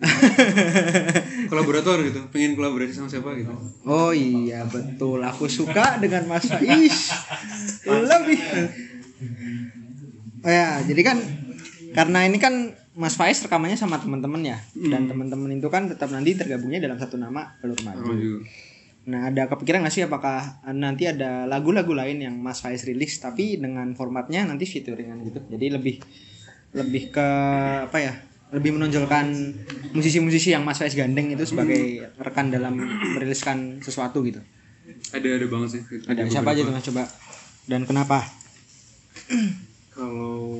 Kolaborator 1.52 2.00
gitu, 2.08 2.24
pengen 2.32 2.56
kolaborasi 2.56 2.96
sama 2.96 3.12
siapa 3.12 3.36
gitu. 3.36 3.52
Oh 3.84 4.16
iya 4.16 4.64
betul, 4.64 5.20
aku 5.20 5.44
suka 5.44 6.00
dengan 6.00 6.24
Mas 6.24 6.48
Faiz. 6.48 7.12
Lebih. 7.84 8.40
Oh 10.40 10.48
ya, 10.48 10.80
jadi 10.88 11.02
kan 11.04 11.20
karena 11.92 12.24
ini 12.24 12.40
kan 12.40 12.72
Mas 12.96 13.20
Faiz 13.20 13.44
rekamannya 13.44 13.76
sama 13.76 14.00
teman-teman 14.00 14.40
ya, 14.40 14.56
dan 14.72 15.04
teman-teman 15.04 15.52
itu 15.52 15.68
kan 15.68 15.84
tetap 15.84 16.08
nanti 16.08 16.32
tergabungnya 16.32 16.80
dalam 16.80 16.96
satu 16.96 17.20
nama 17.20 17.60
Alur 17.60 17.76
Maju. 17.84 18.00
Maju. 18.00 18.32
Nah, 19.08 19.32
ada 19.32 19.48
kepikiran 19.48 19.80
nggak 19.80 19.94
sih 19.94 20.04
apakah 20.04 20.60
nanti 20.76 21.08
ada 21.08 21.48
lagu-lagu 21.48 21.96
lain 21.96 22.20
yang 22.20 22.36
Mas 22.36 22.60
Faiz 22.60 22.84
rilis 22.84 23.16
tapi 23.16 23.56
dengan 23.56 23.96
formatnya 23.96 24.44
nanti 24.44 24.68
featuringan 24.68 25.24
gitu. 25.24 25.40
Jadi 25.48 25.66
lebih 25.72 25.96
lebih 26.76 27.08
ke 27.08 27.28
apa 27.88 27.98
ya? 27.98 28.12
Lebih 28.50 28.76
menonjolkan 28.76 29.30
musisi-musisi 29.94 30.52
yang 30.52 30.66
Mas 30.66 30.82
Faiz 30.82 30.92
gandeng 30.92 31.32
itu 31.32 31.46
sebagai 31.46 32.12
rekan 32.20 32.52
dalam 32.52 32.76
meriliskan 33.16 33.80
sesuatu 33.80 34.20
gitu. 34.26 34.42
Ada 35.14 35.38
ada 35.40 35.46
banget 35.48 35.68
sih. 35.80 35.82
Ada 36.04 36.20
siapa 36.28 36.52
aja 36.52 36.60
tuh 36.66 36.74
Mas 36.74 36.84
coba? 36.84 37.04
Dan 37.64 37.86
kenapa? 37.86 38.26
Kalau 39.94 40.50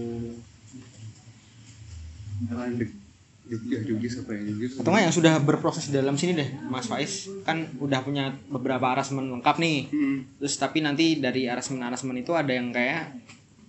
Jogja, 3.50 3.82
Jogja 3.82 4.08
siapa 4.08 4.30
ya? 4.38 4.46
Jogja 4.46 4.66
Atau 4.78 4.90
nggak 4.94 5.04
yang 5.10 5.14
sudah 5.14 5.34
berproses 5.42 5.90
di 5.90 5.98
dalam 5.98 6.14
sini 6.14 6.38
deh, 6.38 6.48
Mas 6.70 6.86
Faiz 6.86 7.26
kan 7.42 7.66
udah 7.82 7.98
punya 8.06 8.30
beberapa 8.46 8.94
arrangement 8.94 9.26
lengkap 9.26 9.58
nih. 9.58 9.90
Hmm. 9.90 10.18
Terus 10.38 10.54
tapi 10.54 10.78
nanti 10.86 11.18
dari 11.18 11.50
arrangement-arrangement 11.50 12.22
itu 12.22 12.32
ada 12.38 12.52
yang 12.54 12.70
kayak 12.70 13.10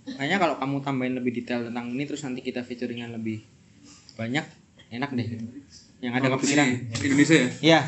kayaknya 0.06 0.38
kalau 0.38 0.54
kamu 0.62 0.76
tambahin 0.86 1.14
lebih 1.18 1.34
detail 1.34 1.66
tentang 1.66 1.90
ini 1.90 2.06
terus 2.06 2.22
nanti 2.22 2.46
kita 2.46 2.62
featuringan 2.62 3.10
lebih 3.10 3.42
banyak 4.14 4.46
enak 4.94 5.10
deh 5.18 5.26
gitu. 5.26 5.44
Yang 5.98 6.12
ada 6.14 6.26
kepikiran. 6.38 6.66
ini 6.70 7.02
Indonesia 7.02 7.34
ya? 7.34 7.48
Iya. 7.58 7.80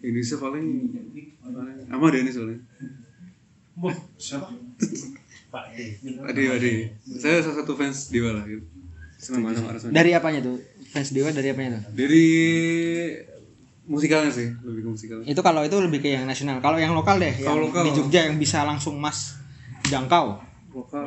Indonesia 0.00 0.36
paling 0.40 0.66
paling 1.44 1.76
sama 1.84 2.06
Denny 2.08 2.30
soalnya. 2.32 2.58
Siapa? 4.16 4.48
Ade 6.24 6.42
Ade. 6.48 6.72
Saya 7.04 7.44
salah 7.44 7.60
satu 7.60 7.76
fans 7.76 8.08
Dewa 8.08 8.32
lah 8.32 8.44
gitu. 8.48 8.64
Senang 9.16 9.40
banget 9.48 9.64
sama 9.64 9.92
Dari 9.92 10.10
apanya 10.12 10.40
tuh? 10.44 10.56
Fans 10.92 11.10
Dewa 11.12 11.32
dari 11.32 11.48
apanya 11.52 11.80
tuh? 11.80 11.82
Dari 11.96 12.26
musikalnya 13.86 14.32
sih, 14.34 14.48
lebih 14.66 14.82
ke 14.82 14.88
musikalnya. 14.92 15.26
Itu 15.26 15.40
kalau 15.40 15.62
itu 15.62 15.76
lebih 15.78 16.02
ke 16.02 16.08
yang 16.12 16.26
nasional. 16.26 16.58
Kalau 16.60 16.76
yang 16.76 16.92
lokal 16.92 17.16
deh, 17.22 17.32
yang 17.32 17.46
Kalau 17.46 17.70
lokal. 17.70 17.86
di 17.86 17.90
Jogja 17.94 18.26
yang 18.28 18.36
bisa 18.36 18.66
langsung 18.66 18.98
Mas 18.98 19.38
jangkau. 19.86 20.42
Lokal. 20.74 21.06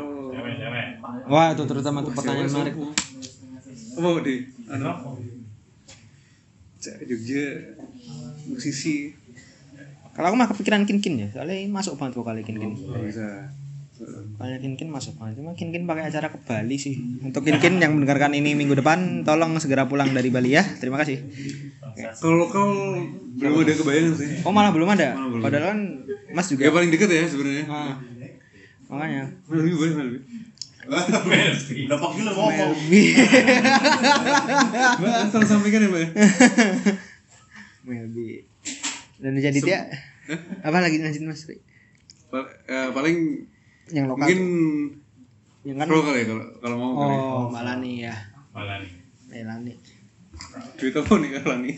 Wah, 1.30 1.54
itu 1.54 1.64
terutama 1.68 2.02
tuh 2.02 2.14
pertanyaan 2.16 2.50
menarik. 2.50 2.74
Oh, 4.00 4.18
di 4.24 4.48
anu. 4.72 4.90
Cak 6.80 6.96
Jogja 7.04 7.76
musisi 8.48 9.12
Kalau 10.16 10.32
aku 10.32 10.36
mah 10.36 10.50
kepikiran 10.52 10.84
Kinkin 10.84 11.16
ya, 11.16 11.28
soalnya 11.32 11.56
ini 11.56 11.72
masuk 11.72 11.96
banget 11.96 12.20
vokalnya 12.20 12.44
Kinkin. 12.44 12.76
nggak 12.76 13.04
bisa. 13.08 13.28
Vokalnya 14.00 14.60
Kinkin 14.64 14.88
masuk 14.88 15.20
banget. 15.20 15.44
Cuma 15.44 15.52
Kinkin 15.52 15.84
pakai 15.84 16.08
acara 16.08 16.32
ke 16.32 16.40
Bali 16.40 16.80
sih. 16.80 16.96
Untuk 17.20 17.44
Kinkin 17.44 17.84
yang 17.84 18.00
mendengarkan 18.00 18.32
ini 18.32 18.56
minggu 18.56 18.80
depan, 18.80 19.28
tolong 19.28 19.60
segera 19.60 19.92
pulang 19.92 20.16
dari 20.16 20.32
Bali 20.32 20.56
ya. 20.56 20.64
Terima 20.64 20.96
kasih. 20.96 21.20
Kalau 22.24 22.48
lokal 22.48 22.64
belum 23.36 23.68
ada 23.68 23.76
kebayang 23.76 24.16
sih. 24.16 24.40
Oh 24.48 24.56
malah 24.56 24.72
belum 24.72 24.88
ada. 24.96 25.20
Malah 25.20 25.30
belum. 25.36 25.44
Padahal 25.44 25.66
kan 25.76 25.80
Mas 26.32 26.48
juga. 26.48 26.64
Ya 26.64 26.72
paling 26.72 26.90
deket 26.96 27.10
ya 27.12 27.28
sebenarnya. 27.28 27.66
Ah, 27.68 28.00
makanya. 28.88 29.24
Melwi 29.52 29.72
boleh 29.76 29.94
Melwi. 30.00 30.20
Dapat 30.90 32.10
gila 32.18 32.32
ngomong. 32.34 32.72
Mbak, 35.00 35.16
tolong 35.30 35.50
sampaikan 35.50 35.86
ya 35.86 35.90
Mbak. 35.92 36.02
ya. 36.02 36.10
Melbi. 37.90 38.48
Dan 39.20 39.36
jadi 39.36 39.60
dia 39.60 39.80
apa 40.64 40.78
lagi 40.80 41.04
lanjut 41.04 41.24
Mas? 41.28 41.44
Eh, 41.52 42.90
paling 42.96 43.18
Yang 43.90 44.06
lokal. 44.08 44.20
mungkin 44.22 44.40
yang 45.60 45.78
kan 45.78 45.88
lokal 45.88 46.14
ya 46.16 46.26
kalau 46.26 46.46
kalau 46.60 46.76
mau 46.80 46.92
kali. 46.96 47.16
Oh, 47.16 47.46
Malani 47.52 47.92
ya. 48.08 48.16
Malah 48.56 48.78
nih. 48.80 48.92
Melani. 49.30 49.74
Duit 50.80 50.96
apa 50.96 51.14
nih 51.20 51.30
kalau 51.38 51.56
nih? 51.60 51.76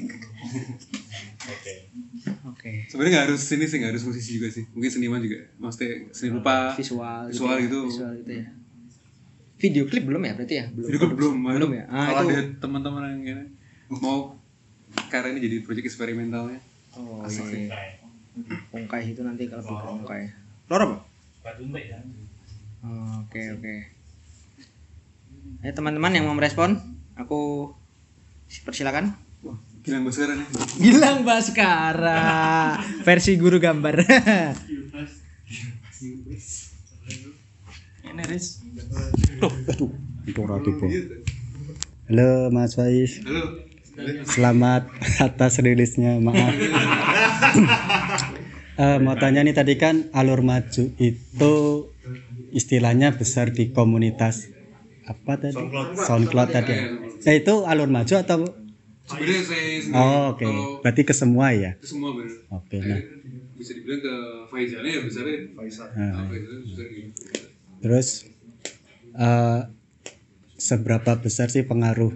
Oke. 2.45 2.85
Sebenarnya 2.85 3.11
nggak 3.11 3.25
harus 3.31 3.41
sini 3.41 3.65
sih, 3.65 3.81
nggak 3.81 3.91
harus 3.97 4.03
musisi 4.05 4.37
juga 4.37 4.47
sih. 4.53 4.63
Mungkin 4.71 4.91
seniman 4.91 5.21
juga. 5.21 5.41
Maksudnya 5.57 6.13
seni 6.13 6.29
rupa, 6.31 6.77
Visual 6.77 7.27
visual 7.27 7.57
ya. 7.57 7.63
gitu. 7.65 7.79
Visual 7.89 8.11
gitu 8.21 8.31
ya. 8.37 8.45
Video 9.61 9.83
klip 9.85 10.03
belum 10.05 10.21
ya 10.25 10.33
berarti 10.33 10.55
ya? 10.57 10.65
Belum. 10.73 10.87
Video 10.89 10.99
klip 10.99 11.13
belum, 11.17 11.33
Belum 11.37 11.71
ya? 11.73 11.83
Ah, 11.89 12.05
kalau 12.13 12.29
itu. 12.29 12.33
ada 12.33 12.41
teman-teman 12.57 13.01
yang 13.05 13.21
ini 13.25 13.43
mau 13.91 14.33
karena 15.09 15.33
ini 15.33 15.39
jadi 15.41 15.57
proyek 15.61 15.85
eksperimentalnya. 15.85 16.61
Oh, 16.97 17.23
Asik 17.25 17.45
sih. 17.45 17.65
iya. 17.69 17.97
Ungkai 18.71 19.11
itu 19.11 19.21
nanti 19.21 19.47
kalau 19.47 19.61
lebih 19.63 19.75
ke 19.75 19.87
ungkai. 20.01 20.23
Loro 20.71 20.83
apa? 20.87 20.97
Ya. 21.41 21.99
Oh, 22.81 23.25
Oke, 23.25 23.41
oke. 23.53 23.75
Eh 25.61 25.73
teman-teman 25.73 26.13
yang 26.13 26.25
mau 26.25 26.37
merespon, 26.37 26.77
aku 27.13 27.73
persilakan. 28.65 29.13
Gilang 29.81 30.05
Baskara 30.05 30.37
nih. 30.37 30.47
Gilang 30.77 31.25
Baskara, 31.25 32.77
versi 33.01 33.33
guru 33.37 33.57
gambar. 33.57 34.05
Ini 38.01 38.23
Riz. 38.29 38.61
Halo 42.11 42.51
Mas 42.51 42.75
Faiz, 42.77 43.23
Halo. 43.25 43.65
selamat 44.29 44.85
atas 45.17 45.57
rilisnya. 45.57 46.21
Maaf. 46.21 46.53
Eh, 48.81 48.97
mau 48.97 49.13
tanya 49.13 49.45
nih 49.45 49.53
tadi 49.53 49.77
kan 49.77 50.09
alur 50.09 50.41
maju 50.41 50.83
itu 50.97 51.53
istilahnya 52.49 53.13
besar 53.13 53.53
di 53.53 53.69
komunitas 53.69 54.49
apa 55.05 55.37
tadi? 55.37 55.61
SoundCloud, 55.93 56.49
tadi. 56.49 56.73
Ya 57.21 57.37
itu 57.37 57.61
alur 57.69 57.93
maju 57.93 58.13
atau? 58.17 58.41
Sebenarnya 59.05 59.43
saya 59.45 59.69
sendiri 59.85 60.01
oh, 60.01 60.33
oke. 60.33 60.41
kalau 60.41 60.63
berarti 60.81 61.01
ke 61.05 61.13
semua 61.13 61.53
ya? 61.53 61.77
Itu 61.77 61.93
semua 61.93 62.09
benar 62.15 62.31
oke 62.51 62.77
nah. 62.83 63.01
bisa 63.55 63.71
dibilang 63.77 64.01
ke 64.03 64.15
Faizalnya 64.51 64.91
ya 64.91 65.01
besarnya. 65.05 65.39
Faisal. 65.55 65.87
Ah, 65.95 66.13
Faizalnya 66.25 66.59
besar 66.65 66.85
gitu 66.89 67.09
terus 67.81 68.07
eh, 69.17 69.61
seberapa 70.61 71.11
besar 71.17 71.49
sih 71.49 71.65
pengaruh 71.65 72.13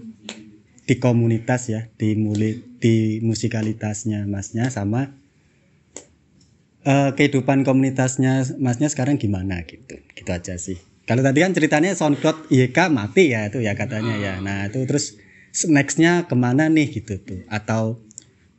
di 0.86 0.96
komunitas 1.02 1.74
ya 1.74 1.90
di 1.98 2.14
muli 2.14 2.62
di 2.78 3.18
musikalitasnya 3.26 4.30
masnya 4.30 4.70
sama 4.70 5.10
eh, 6.86 7.12
kehidupan 7.18 7.66
komunitasnya 7.66 8.46
masnya 8.62 8.88
sekarang 8.88 9.18
gimana 9.18 9.66
gitu? 9.66 9.98
Gitu 10.14 10.30
aja 10.30 10.56
sih. 10.56 10.78
Kalau 11.06 11.22
tadi 11.22 11.46
kan 11.46 11.54
ceritanya 11.54 11.94
SoundCloud 11.94 12.50
YK 12.50 12.78
mati 12.90 13.30
ya 13.34 13.50
itu 13.50 13.62
ya 13.62 13.78
katanya 13.78 14.16
ya. 14.18 14.34
Nah 14.42 14.70
itu 14.70 14.86
terus 14.90 15.18
nextnya 15.70 16.26
ke 16.26 16.34
mana 16.34 16.66
nih 16.70 16.90
gitu 16.90 17.22
tuh? 17.22 17.42
Atau 17.50 18.02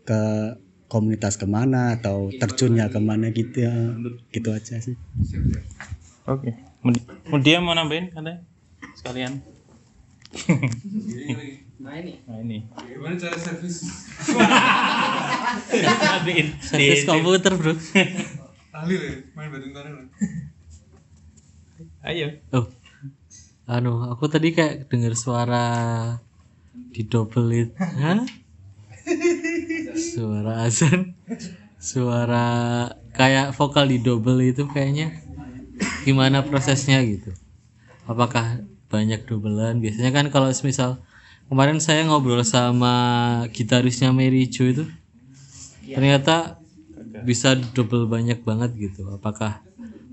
ke 0.06 0.54
komunitas 0.86 1.34
ke 1.34 1.46
mana 1.50 1.98
atau 1.98 2.30
terjunnya 2.30 2.86
ke 2.86 3.02
mana 3.02 3.34
gitu 3.34 3.66
ya? 3.66 3.74
Gitu 4.30 4.48
aja 4.54 4.78
sih. 4.78 4.94
Oke. 6.30 6.54
Mau 7.26 7.38
dia 7.42 7.58
mau 7.58 7.74
nambahin 7.74 8.14
katanya? 8.14 8.46
Sekalian. 8.94 9.42
Nah 11.76 11.94
ini. 12.00 12.14
Nah 12.24 12.40
ini. 12.40 12.58
gimana 12.88 13.14
cara 13.20 13.36
servis. 13.36 13.84
Servis 16.64 17.04
komputer 17.04 17.52
bro. 17.56 17.76
ahli 18.76 18.94
lah 19.00 19.08
ya, 19.08 19.16
main 19.32 19.48
badminton 19.48 19.84
lah 19.88 20.04
Ayo. 22.04 22.28
Oh, 22.52 22.68
anu 23.64 24.04
aku 24.04 24.28
tadi 24.28 24.52
kayak 24.52 24.92
dengar 24.92 25.16
suara 25.16 25.64
di 26.92 27.02
double 27.08 27.50
it, 27.56 27.72
Hah? 27.76 28.20
Suara 29.96 30.68
azan, 30.68 31.16
suara 31.80 32.44
kayak 33.16 33.56
vokal 33.56 33.88
di 33.88 33.98
double 34.04 34.44
itu 34.44 34.68
kayaknya 34.68 35.24
gimana 36.04 36.44
prosesnya 36.44 37.00
gitu? 37.00 37.32
Apakah 38.06 38.62
banyak 38.92 39.26
doublean? 39.26 39.82
Biasanya 39.82 40.12
kan 40.14 40.28
kalau 40.30 40.52
misal 40.62 41.00
kemarin 41.46 41.78
saya 41.78 42.02
ngobrol 42.06 42.42
sama 42.42 42.94
gitarisnya 43.54 44.10
Mary 44.10 44.50
Jo 44.50 44.66
itu, 44.66 44.84
ternyata 45.86 46.58
bisa 47.22 47.54
double 47.54 48.06
banyak 48.10 48.42
banget 48.42 48.74
gitu. 48.76 49.08
Apakah 49.14 49.62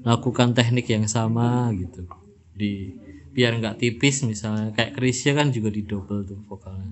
melakukan 0.03 0.53
teknik 0.53 0.87
yang 0.91 1.07
sama 1.07 1.71
gitu. 1.73 2.05
Di 2.53 2.93
biar 3.33 3.57
nggak 3.57 3.81
tipis 3.81 4.21
misalnya. 4.27 4.71
Kayak 4.75 4.99
Krisya 4.99 5.33
kan 5.33 5.49
juga 5.49 5.73
di 5.73 5.81
double 5.81 6.21
tuh 6.27 6.39
vokalnya. 6.45 6.91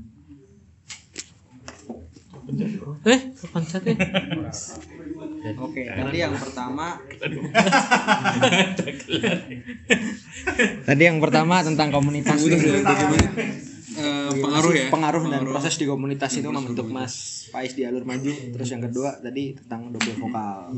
Eh 3.07 3.31
kepencet 3.31 3.83
ya 3.85 3.95
Oke, 5.55 5.87
tadi 5.87 6.17
yang 6.19 6.35
pertama 6.35 6.99
Tadi 10.83 11.03
yang 11.07 11.17
pertama 11.23 11.63
tentang 11.63 11.89
komunitas. 11.95 12.43
Eh, 13.91 14.31
pengaruh 14.39 14.71
ya. 14.71 14.87
pengaruh 14.87 15.23
dan 15.27 15.43
proses 15.43 15.75
di 15.75 15.83
komunitas 15.83 16.31
itu 16.39 16.47
membentuk 16.47 16.87
Mas 16.87 17.43
Faiz 17.51 17.75
di 17.75 17.83
alur 17.83 18.07
maju. 18.07 18.31
Terus 18.31 18.67
yang 18.71 18.79
kedua 18.87 19.19
tadi 19.19 19.51
tentang 19.51 19.91
double 19.91 20.15
vokal. 20.15 20.71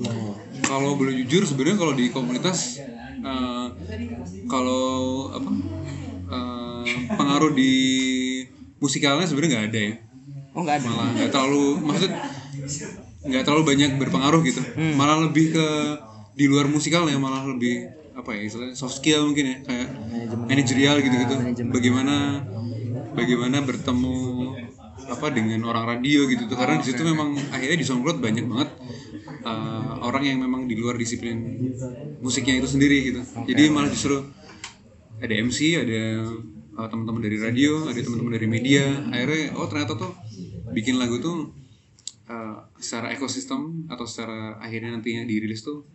kalau 0.66 0.98
boleh 0.98 1.14
jujur 1.22 1.46
sebenarnya 1.46 1.78
kalau 1.78 1.94
di 1.94 2.10
komunitas 2.10 2.82
eh, 3.22 3.68
kalau 4.50 5.30
apa 5.30 5.50
eh, 6.34 6.86
pengaruh 7.14 7.54
di 7.54 7.74
musikalnya 8.82 9.30
sebenarnya 9.30 9.52
nggak 9.54 9.66
ada 9.70 9.80
ya. 9.80 9.94
Oh 10.58 10.62
nggak 10.66 10.78
ada. 10.82 10.86
malah 10.90 11.08
nggak 11.14 11.30
terlalu 11.30 11.66
maksud 11.86 12.12
nggak 13.24 13.44
terlalu 13.46 13.64
banyak 13.64 13.92
berpengaruh 14.02 14.42
gitu. 14.42 14.62
Malah 14.98 15.22
lebih 15.30 15.54
ke 15.54 15.68
di 16.34 16.50
luar 16.50 16.66
musikalnya 16.66 17.22
malah 17.22 17.46
lebih 17.46 17.94
apa 18.14 18.34
ya 18.34 18.42
istilahnya 18.46 18.74
soft 18.74 18.98
skill 18.98 19.26
mungkin 19.30 19.54
ya 19.54 19.58
kayak 19.66 19.90
manajerial 20.50 20.98
gitu 21.02 21.16
gitu 21.18 21.36
bagaimana 21.70 22.42
bagaimana 23.14 23.62
bertemu 23.62 24.16
apa 25.10 25.28
dengan 25.34 25.62
orang 25.68 25.98
radio 25.98 26.26
gitu 26.30 26.46
tuh. 26.48 26.58
Karena 26.58 26.80
di 26.80 26.86
situ 26.86 27.02
memang 27.04 27.36
akhirnya 27.52 27.78
di 27.80 27.86
SoundCloud 27.86 28.20
banyak 28.22 28.46
banget 28.46 28.70
uh, 29.44 30.00
orang 30.04 30.24
yang 30.24 30.38
memang 30.42 30.66
di 30.66 30.76
luar 30.80 30.96
disiplin 30.96 31.38
musiknya 32.20 32.60
itu 32.60 32.68
sendiri 32.68 32.98
gitu. 33.14 33.22
Jadi 33.48 33.64
malah 33.72 33.90
justru 33.92 34.24
ada 35.20 35.34
MC 35.34 35.80
ada 35.80 36.02
uh, 36.80 36.88
teman-teman 36.88 37.22
dari 37.24 37.38
radio 37.40 37.88
ada 37.88 38.00
teman-teman 38.00 38.34
dari 38.36 38.48
media. 38.48 38.86
Akhirnya 39.12 39.56
oh 39.60 39.68
ternyata 39.68 39.94
tuh 39.96 40.12
bikin 40.72 40.98
lagu 40.98 41.20
tuh 41.20 41.52
uh, 42.28 42.58
secara 42.80 43.12
ekosistem 43.12 43.88
atau 43.92 44.08
secara 44.08 44.58
akhirnya 44.60 44.96
nantinya 44.96 45.28
dirilis 45.28 45.64
tuh 45.64 45.86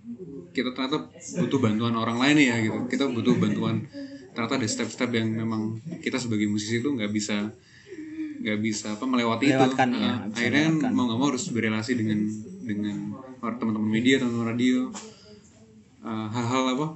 kita 0.53 0.73
ternyata 0.73 1.13
butuh 1.45 1.61
bantuan 1.61 1.95
orang 1.97 2.19
lain 2.21 2.37
ya 2.45 2.57
gitu. 2.61 2.79
Kita 2.89 3.09
butuh 3.09 3.37
bantuan 3.37 3.85
ternyata 4.39 4.55
ada 4.55 4.69
step-step 4.71 5.11
yang 5.11 5.35
memang 5.35 5.83
kita 5.99 6.15
sebagai 6.15 6.47
musisi 6.47 6.79
itu 6.79 6.95
nggak 6.95 7.11
bisa 7.11 7.51
nggak 8.39 8.59
bisa 8.63 8.95
apa 8.95 9.03
melewati 9.03 9.51
itu. 9.51 9.59
Ya, 9.59 9.67
Uh, 9.67 10.31
akhirnya 10.31 10.71
kan 10.79 10.95
mau 10.95 11.11
nggak 11.11 11.19
mau 11.19 11.27
harus 11.35 11.51
berrelasi 11.51 11.99
dengan 11.99 12.23
dengan 12.63 13.19
teman-teman 13.43 13.91
media 13.91 14.23
teman-teman 14.23 14.55
radio 14.55 14.95
Uh, 15.99 16.31
hal-hal 16.31 16.79
apa 16.79 16.87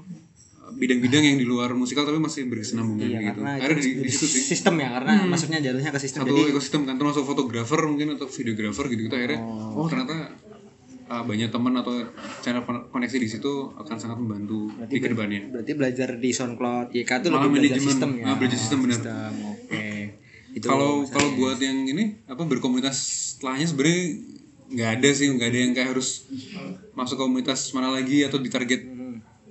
bidang-bidang 0.79 1.27
yang 1.27 1.37
di 1.37 1.43
luar 1.43 1.75
musikal 1.75 2.07
tapi 2.07 2.23
masih 2.23 2.47
berkesinambungan 2.47 3.03
Iya, 3.03 3.19
gitu. 3.19 3.43
karena 3.43 3.51
akhirnya 3.59 3.83
itu 3.83 3.83
di, 3.83 3.91
di 4.07 4.13
situ 4.15 4.27
sih. 4.31 4.43
Sistem 4.55 4.79
ya 4.79 4.89
karena 4.95 5.27
maksudnya 5.27 5.59
jatuhnya 5.59 5.91
ke 5.91 5.99
sistem. 5.99 6.23
satu 6.23 6.31
Jadi 6.39 6.43
ekosistem 6.55 6.81
kan 6.87 6.95
termasuk 7.03 7.27
fotografer 7.27 7.83
mungkin 7.83 8.15
atau 8.15 8.31
videografer 8.31 8.85
gitu 8.95 9.11
gitu 9.11 9.15
akhirnya 9.19 9.43
oh, 9.43 9.91
ternyata 9.91 10.39
uh, 11.13 11.23
banyak 11.29 11.53
teman 11.53 11.77
atau 11.77 11.93
channel 12.41 12.65
kon- 12.65 12.89
koneksi 12.89 13.19
di 13.21 13.29
situ 13.29 13.53
akan 13.77 13.97
sangat 14.01 14.17
membantu 14.17 14.73
di 14.89 14.97
ke 14.97 15.13
depannya. 15.13 15.53
berarti 15.53 15.73
belajar 15.77 16.09
di 16.17 16.31
SoundCloud 16.33 16.97
YK 16.97 17.11
itu 17.21 17.29
Malah 17.29 17.45
lebih 17.45 17.61
belajar 17.61 17.81
sistem 17.85 18.11
ya. 18.17 18.25
Ah, 18.33 18.37
belajar 18.41 18.59
sistem, 18.59 18.79
benar. 18.81 18.97
Sistem, 18.97 19.33
Oke. 19.53 19.89
Kalau 20.65 21.05
kalau 21.09 21.29
buat 21.37 21.59
yang 21.61 21.85
ini 21.89 22.17
apa 22.29 22.45
berkomunitas 22.45 22.97
setelahnya 23.37 23.67
sebenarnya 23.69 24.05
nggak 24.73 24.91
ada 25.01 25.09
sih 25.13 25.29
nggak 25.29 25.49
ada 25.53 25.59
yang 25.69 25.73
kayak 25.77 25.89
harus 25.97 26.29
masuk 26.97 27.21
komunitas 27.21 27.73
mana 27.77 27.93
lagi 27.93 28.25
atau 28.25 28.41
ditarget 28.41 28.85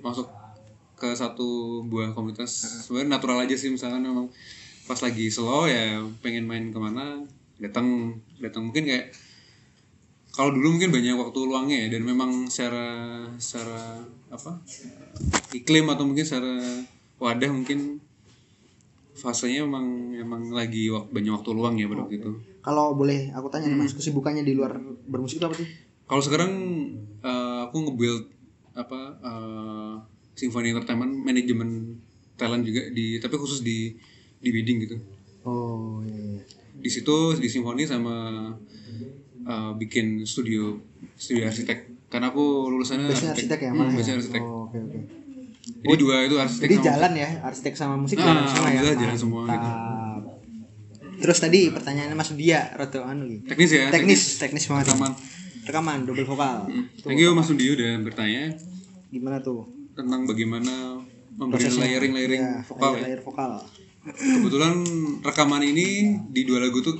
masuk 0.02 0.26
ke 0.98 1.10
satu 1.14 1.82
buah 1.86 2.14
komunitas. 2.14 2.50
Sebenarnya 2.86 3.18
natural 3.18 3.42
aja 3.42 3.54
sih 3.58 3.70
misalkan 3.70 4.02
memang 4.02 4.30
pas 4.86 4.98
lagi 4.98 5.30
slow 5.30 5.66
ya 5.70 6.02
pengen 6.22 6.46
main 6.46 6.70
ke 6.74 6.78
mana 6.78 7.22
datang 7.62 8.18
datang 8.42 8.66
mungkin 8.70 8.86
kayak 8.86 9.14
kalau 10.32 10.50
dulu 10.56 10.80
mungkin 10.80 10.90
banyak 10.90 11.12
waktu 11.12 11.38
luangnya 11.44 11.76
ya 11.86 11.88
dan 11.92 12.02
memang 12.08 12.48
secara 12.48 12.86
secara 13.36 14.00
apa 14.32 14.64
iklim 15.52 15.86
atau 15.92 16.08
mungkin 16.08 16.24
secara 16.24 16.56
wadah 17.20 17.50
mungkin 17.52 18.00
fasenya 19.12 19.68
emang 19.68 20.16
emang 20.16 20.48
lagi 20.50 20.88
wak- 20.88 21.12
banyak 21.12 21.32
waktu 21.36 21.50
luang 21.52 21.76
ya 21.76 21.86
pada 21.86 22.08
waktu 22.08 22.16
itu. 22.18 22.30
kalau 22.64 22.96
boleh 22.96 23.28
aku 23.36 23.46
tanya 23.52 23.68
nih 23.70 23.78
Mas, 23.78 23.92
kesibukannya 23.92 24.42
di 24.42 24.56
luar 24.56 24.72
bermusik 25.06 25.38
itu 25.38 25.46
apa 25.46 25.56
sih? 25.58 25.68
Kalau 26.08 26.22
sekarang 26.24 26.52
eh, 27.20 27.58
aku 27.68 27.76
nge-build 27.86 28.24
apa 28.72 29.00
eh, 29.20 29.94
Symphony 30.32 30.72
Entertainment 30.72 31.12
manajemen 31.12 32.00
talent 32.40 32.64
juga 32.64 32.88
di 32.90 33.20
tapi 33.20 33.36
khusus 33.36 33.60
di 33.60 33.92
di 34.40 34.48
bidding 34.50 34.78
gitu. 34.88 34.96
Oh 35.44 36.00
iya. 36.02 36.40
iya. 36.40 36.42
Di 36.82 36.90
situ 36.90 37.36
di 37.36 37.46
Symphony 37.46 37.84
sama 37.84 38.48
eh, 39.42 39.72
bikin 39.76 40.22
studio 40.22 40.78
studio 41.14 41.46
arsitek. 41.46 41.78
Karena 42.06 42.28
aku 42.28 42.44
lulusannya 42.68 43.08
Biasanya 43.08 43.32
arsitek 43.32 43.58
ya. 43.58 43.70
Hmm, 43.70 43.88
ya? 43.90 44.14
arsitek. 44.14 44.40
Oh, 44.40 44.68
Oke 44.68 44.78
oke. 44.78 44.98
Jadi 45.62 45.94
dua 45.96 46.16
itu 46.22 46.36
arsitek 46.36 46.64
Jadi 46.64 46.76
sama 46.76 46.86
jalan 46.86 47.12
ya 47.14 47.28
arsitek 47.40 47.72
sama 47.72 47.94
musik 47.96 48.16
Ah, 48.18 48.26
jalan 48.26 48.44
semua 48.44 48.68
ya. 48.68 48.82
jalan 48.92 49.16
semua 49.16 49.42
gitu. 49.46 49.70
Terus 51.22 51.38
tadi 51.38 51.70
pertanyaannya 51.70 52.16
Mas 52.18 52.34
Dia, 52.34 52.74
Roto 52.74 52.98
anu 53.00 53.30
gitu. 53.30 53.46
teknis 53.46 53.70
ya. 53.70 53.86
Teknis, 53.88 54.22
teknis 54.36 54.64
banget. 54.66 54.90
Rekaman. 54.90 55.12
Rekaman 55.62 55.98
double 56.02 56.26
vokal. 56.26 56.66
Thank 56.98 57.18
you 57.18 57.30
Mas 57.30 57.46
Sundi 57.46 57.70
udah 57.70 58.02
bertanya 58.02 58.50
Gimana 59.08 59.38
tuh? 59.38 59.62
tentang 59.92 60.24
bagaimana 60.24 60.98
memberikan 61.32 61.68
Prosesnya. 61.68 61.84
layering 61.86 62.12
layering 62.12 62.40
Ya, 62.40 62.54
vokal 62.64 62.90
ya. 62.92 63.02
layer 63.06 63.20
vokal. 63.20 63.50
Kebetulan 64.02 64.74
rekaman 65.22 65.62
ini 65.62 65.88
di 66.26 66.42
dua 66.42 66.58
lagu 66.58 66.82
tuh 66.82 66.98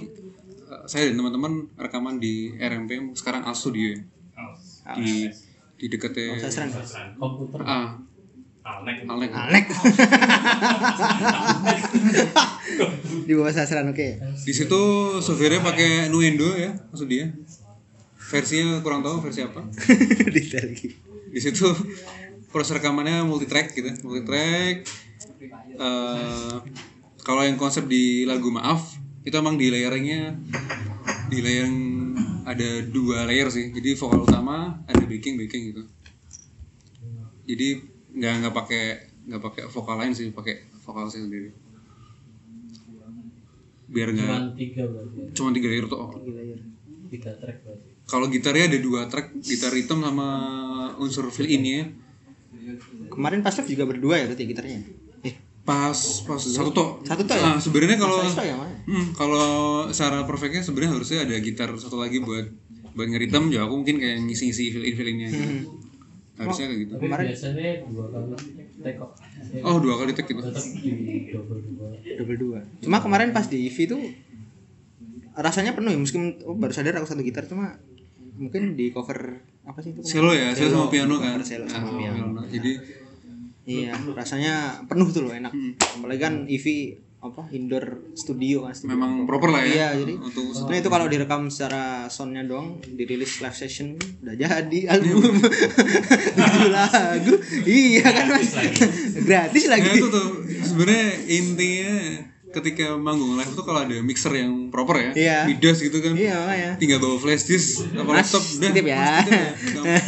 saya 0.86 1.10
dan 1.10 1.18
teman-teman 1.18 1.68
rekaman 1.78 2.16
di 2.18 2.54
RMP 2.56 3.14
sekarang 3.14 3.42
Al 3.44 3.54
Studio 3.54 3.94
ya. 3.94 4.00
Di 4.98 5.30
di 5.78 5.86
dekatnya 5.90 6.38
Sasran. 6.38 6.70
ah 7.66 7.98
Alnek. 8.62 9.10
Alnek. 9.10 9.30
Alek. 9.34 9.66
Di 13.26 13.32
bawah 13.34 13.50
sasran 13.50 13.90
oke. 13.90 14.22
Di 14.22 14.54
situ 14.54 14.80
softwarenya 15.18 15.66
pakai 15.66 16.06
Nuendo 16.06 16.54
ya 16.54 16.70
maksud 16.70 17.10
dia. 17.10 17.26
Versinya 18.30 18.78
kurang 18.78 19.02
tahu 19.02 19.18
versi 19.18 19.42
apa. 19.42 19.66
Detail 20.34 20.70
lagi. 20.70 20.94
Di 21.34 21.40
situ 21.42 21.66
proses 22.54 22.78
rekamannya 22.78 23.26
multi 23.26 23.50
track 23.50 23.74
gitu 23.74 23.90
multi 24.06 24.22
track 24.22 24.76
Eh, 25.72 26.56
kalau 27.22 27.42
yang 27.42 27.58
konsep 27.58 27.86
di 27.90 28.22
lagu 28.22 28.50
maaf 28.52 29.01
itu 29.22 29.34
emang 29.34 29.54
di 29.54 29.70
layering-nya 29.70 30.34
di 31.30 31.38
layering 31.40 31.78
ada 32.42 32.68
dua 32.90 33.24
layer 33.24 33.48
sih 33.48 33.70
jadi 33.70 33.94
vokal 33.94 34.26
utama 34.26 34.82
ada 34.84 35.02
backing 35.06 35.38
backing 35.38 35.62
gitu 35.70 35.82
jadi 37.46 37.68
nggak 38.12 38.32
nggak 38.42 38.54
pakai 38.54 38.84
nggak 39.30 39.42
pakai 39.42 39.62
vokal 39.70 39.96
lain 39.98 40.12
sih 40.12 40.34
pakai 40.34 40.66
vokal 40.82 41.06
saya 41.06 41.24
sendiri 41.24 41.54
biar 43.92 44.08
nggak 44.10 44.56
tiga 44.56 44.82
berarti. 44.88 45.18
ya. 45.20 45.26
cuma 45.36 45.48
tiga 45.54 45.68
layer 45.70 45.86
tuh 45.86 46.00
oh. 46.00 46.10
Tiga 47.12 47.28
track 47.36 47.58
berarti. 47.60 47.88
kalau 48.08 48.26
gitarnya 48.32 48.64
ada 48.72 48.78
dua 48.80 49.04
track 49.06 49.36
gitar 49.44 49.70
rhythm 49.70 50.00
sama 50.00 50.28
unsur 50.96 51.28
fill 51.28 51.48
in 51.48 51.64
ya 51.64 51.84
Kemarin 53.10 53.42
pas 53.42 53.54
live 53.58 53.70
juga 53.74 53.84
berdua 53.84 54.14
ya 54.22 54.24
berarti 54.30 54.44
gitarnya. 54.46 54.80
Pas 55.62 55.94
pas 55.94 56.40
satu 56.40 56.70
toh 56.70 56.88
Satu 57.02 57.22
toh 57.22 57.32
ya? 57.32 57.42
nah, 57.44 57.56
sebenarnya 57.56 57.94
kalau 57.94 58.18
mana? 58.18 58.66
hmm, 58.82 59.06
kalau 59.14 59.46
secara 59.88 60.22
perfectnya 60.22 60.58
sebenarnya 60.58 60.92
harusnya 60.92 61.18
ada 61.22 61.38
gitar 61.38 61.70
satu 61.76 61.96
lagi 61.96 62.18
buat 62.18 62.50
buat 62.92 63.06
ngeritem 63.06 63.48
ya 63.48 63.62
aku 63.62 63.78
mungkin 63.78 63.96
kayak 63.96 64.20
ngisi-ngisi 64.22 64.68
fill 64.68 64.82
in 64.82 64.92
fill 64.92 65.06
innya 65.06 65.28
gitu. 65.28 65.38
Hmm. 65.40 65.62
harusnya 66.34 66.66
kayak 66.66 66.80
gitu 66.80 66.92
Tapi 66.92 67.06
biasanya 67.06 67.64
dua 67.86 68.06
kali 68.08 68.26
take 68.82 68.98
kok. 68.98 69.10
oh 69.62 69.76
dua 69.78 69.94
kali 69.96 70.10
take 70.12 70.28
gitu 70.28 70.42
double 72.18 72.36
dua. 72.36 72.58
Cuma 72.80 72.98
kemarin 72.98 73.30
pas 73.30 73.46
di 73.46 73.64
EV 73.64 73.76
tuh 73.88 74.02
rasanya 75.32 75.72
penuh 75.72 75.88
ya 75.88 75.98
meskipun 75.98 76.44
oh, 76.44 76.52
baru 76.52 76.72
sadar 76.72 76.92
aku 76.94 77.08
satu 77.08 77.22
gitar 77.22 77.46
cuma 77.46 77.80
mungkin 78.34 78.74
di 78.74 78.90
cover 78.90 79.40
apa 79.62 79.78
sih 79.78 79.94
itu? 79.94 80.00
Cello 80.02 80.34
ya, 80.34 80.50
cello 80.52 80.74
sama 80.74 80.88
piano 80.90 81.14
kan. 81.16 81.38
Cello 81.38 81.64
sama 81.64 81.86
Ah, 81.86 81.94
piano. 81.94 82.42
Jadi 82.44 82.72
Iya, 83.62 83.94
rasanya 84.10 84.54
penuh 84.84 85.08
tuh 85.08 85.22
loh 85.22 85.32
enak. 85.32 85.52
Apalagi 85.78 86.20
kan 86.20 86.34
EV 86.44 86.66
apa 87.22 87.46
indoor 87.48 87.86
studio 88.12 88.66
kan 88.66 88.74
studio. 88.74 88.90
memang 88.92 89.22
proper 89.22 89.48
lah 89.48 89.62
ya. 89.62 89.70
Iya, 89.94 90.02
jadi 90.02 90.12
untuk 90.16 90.50
Sebenarnya 90.50 90.82
itu 90.82 90.90
kalau 90.90 91.06
direkam 91.06 91.46
secara 91.46 91.82
soundnya 92.06 92.42
doang, 92.42 92.82
dirilis 92.84 93.38
live 93.38 93.54
session 93.54 93.94
udah 94.20 94.34
jadi 94.34 94.78
album 94.92 95.38
tujuh 96.32 96.68
lagu, 96.68 97.34
iya 97.62 98.02
kan 98.04 98.26
mas, 98.28 98.50
gratis 99.16 99.64
lagi. 99.66 99.86
Nah, 99.86 99.94
itu 99.96 100.08
tuh 100.08 100.28
sebenarnya 100.64 101.06
intinya 101.24 101.92
ketika 102.52 102.84
manggung 102.94 103.32
live 103.32 103.48
tuh 103.50 103.62
kalau 103.62 103.80
ada 103.80 103.96
mixer 103.98 104.34
yang 104.34 104.68
proper 104.68 104.98
ya, 104.98 105.10
Iya. 105.14 105.38
midas 105.46 105.78
gitu 105.78 105.96
kan. 105.98 106.12
Iya 106.12 106.34
makanya. 106.36 106.70
Tinggal 106.76 106.98
bawa 106.98 107.16
flash 107.16 107.46
disk 107.46 107.86
apa 107.88 108.02
Mas, 108.04 108.28
laptop 108.28 108.42
udah. 108.44 108.70
ya. 108.74 108.98
mas, 108.98 109.24
ya. 109.24 109.46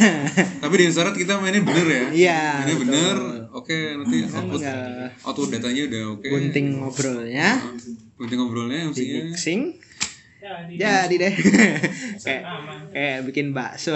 Tapi 0.61 0.73
di 0.75 0.85
syarat 0.85 1.15
kita 1.15 1.39
mainnya 1.39 1.63
bener 1.63 1.87
ya. 1.87 2.03
Iya, 2.11 2.41
Mainnya 2.59 2.75
betul. 2.75 2.85
bener. 2.85 3.15
Oke, 3.55 3.95
nanti 3.95 4.27
output 4.27 4.59
tinggal 4.59 5.07
output 5.23 5.47
datanya 5.47 5.87
udah 5.87 6.03
oke. 6.19 6.27
Gunting 6.27 6.67
ngobrolnya, 6.75 7.55
Gunting 8.19 8.39
ngobrolnya 8.43 8.79
di 8.91 8.91
mestinya. 8.91 9.21
mixing, 9.31 9.61
jadi 10.75 11.15
deh. 11.15 11.33
kayak 12.27 12.43
kayak 12.91 13.17
bikin 13.31 13.55
bakso. 13.55 13.95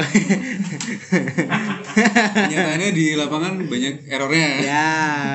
Kenyataannya 2.40 2.90
di 2.96 3.20
lapangan 3.20 3.60
banyak 3.68 4.08
errornya. 4.08 4.48
ya, 4.64 4.90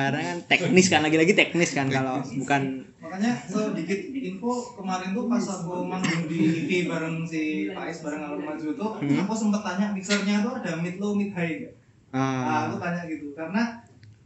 karena 0.09 0.21
kan 0.33 0.37
teknis 0.49 0.89
kan 0.89 1.05
lagi-lagi 1.05 1.37
teknis 1.37 1.77
kan 1.77 1.85
kalau 1.93 2.25
bukan 2.25 2.81
makanya 3.05 3.37
sedikit 3.45 4.09
info 4.17 4.73
kemarin 4.73 5.13
tuh 5.13 5.29
pas 5.29 5.45
aku 5.45 5.85
manggung 5.85 6.25
di 6.25 6.65
EP 6.65 6.89
bareng 6.89 7.21
si 7.21 7.69
Faiz 7.69 8.01
bareng 8.01 8.25
Alur 8.25 8.41
Maju 8.41 8.73
tuh 8.73 8.91
aku 8.97 9.33
sempet 9.37 9.61
tanya 9.61 9.93
mixernya 9.93 10.41
tuh 10.41 10.57
ada 10.57 10.73
mid 10.81 10.97
low 10.97 11.13
mid 11.13 11.29
high 11.29 11.69
gak? 11.69 11.73
Nah, 12.09 12.41
ah, 12.41 12.59
aku 12.65 12.81
tanya 12.81 13.05
gitu 13.05 13.35
karena 13.37 13.84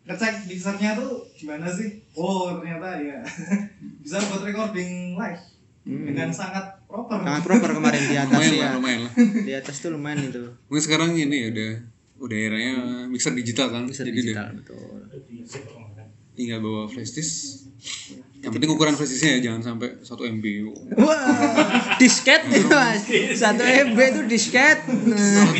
ngecek 0.10 0.50
mixernya 0.50 0.98
tuh 0.98 1.22
gimana 1.38 1.70
sih? 1.70 2.02
Oh 2.18 2.58
ternyata 2.58 2.98
ya 2.98 3.22
bisa 4.04 4.18
buat 4.26 4.42
recording 4.42 5.14
live 5.14 5.44
dengan 5.86 6.34
sangat 6.34 6.82
proper. 6.90 7.22
sangat 7.22 7.44
proper 7.46 7.70
kemarin 7.78 8.04
di 8.10 8.18
atas 8.18 8.34
Lumayan 8.42 8.54
ya. 8.54 8.62
lah, 8.66 8.72
lumayan 8.78 9.02
lah. 9.06 9.14
Di 9.46 9.54
atas 9.54 9.76
tuh 9.82 9.90
lumayan 9.94 10.20
itu. 10.26 10.44
Mungkin 10.70 10.84
sekarang 10.84 11.10
ini 11.14 11.38
ya 11.46 11.48
udah 11.54 11.72
udah 12.20 12.38
eranya 12.38 12.74
mixer 13.06 13.34
digital 13.38 13.70
kan. 13.70 13.86
Bisa 13.86 14.02
Jadi 14.02 14.18
digital 14.18 14.50
udah 14.50 14.58
betul. 14.66 14.98
tinggal 16.34 16.60
bawa 16.62 16.90
flash 16.90 17.14
disk. 17.14 17.70
Yang 18.40 18.52
penting 18.56 18.70
ukuran 18.72 18.96
flash 18.96 19.12
disknya 19.14 19.32
ya 19.38 19.40
jangan 19.52 19.62
sampai 19.76 19.90
1 20.02 20.34
MB. 20.40 20.46
Wah, 21.06 21.22
disket 22.02 22.42
itu 22.50 22.70
mas. 22.72 23.04
Satu 23.42 23.62
MB 23.62 23.98
itu 24.00 24.22
disket. 24.26 24.90
Nah. 24.90 25.54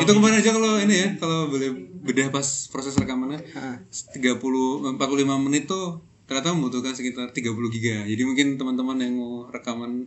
Itu 0.00 0.10
kemarin 0.10 0.42
aja 0.42 0.50
kalau 0.50 0.80
ini 0.80 0.94
ya, 0.96 1.08
kalau 1.20 1.52
boleh 1.52 1.91
bedah 2.02 2.28
pas 2.28 2.44
proses 2.66 2.94
rekamannya 2.94 3.40
Ah. 3.52 3.78
30 4.10 4.38
45 4.40 4.98
menit 5.40 5.64
tuh 5.64 5.98
ternyata 6.24 6.50
membutuhkan 6.50 6.92
sekitar 6.92 7.30
30 7.30 7.42
giga. 7.70 8.02
Jadi 8.02 8.22
mungkin 8.22 8.56
teman-teman 8.56 8.96
yang 8.98 9.14
mau 9.14 9.46
rekaman 9.46 10.06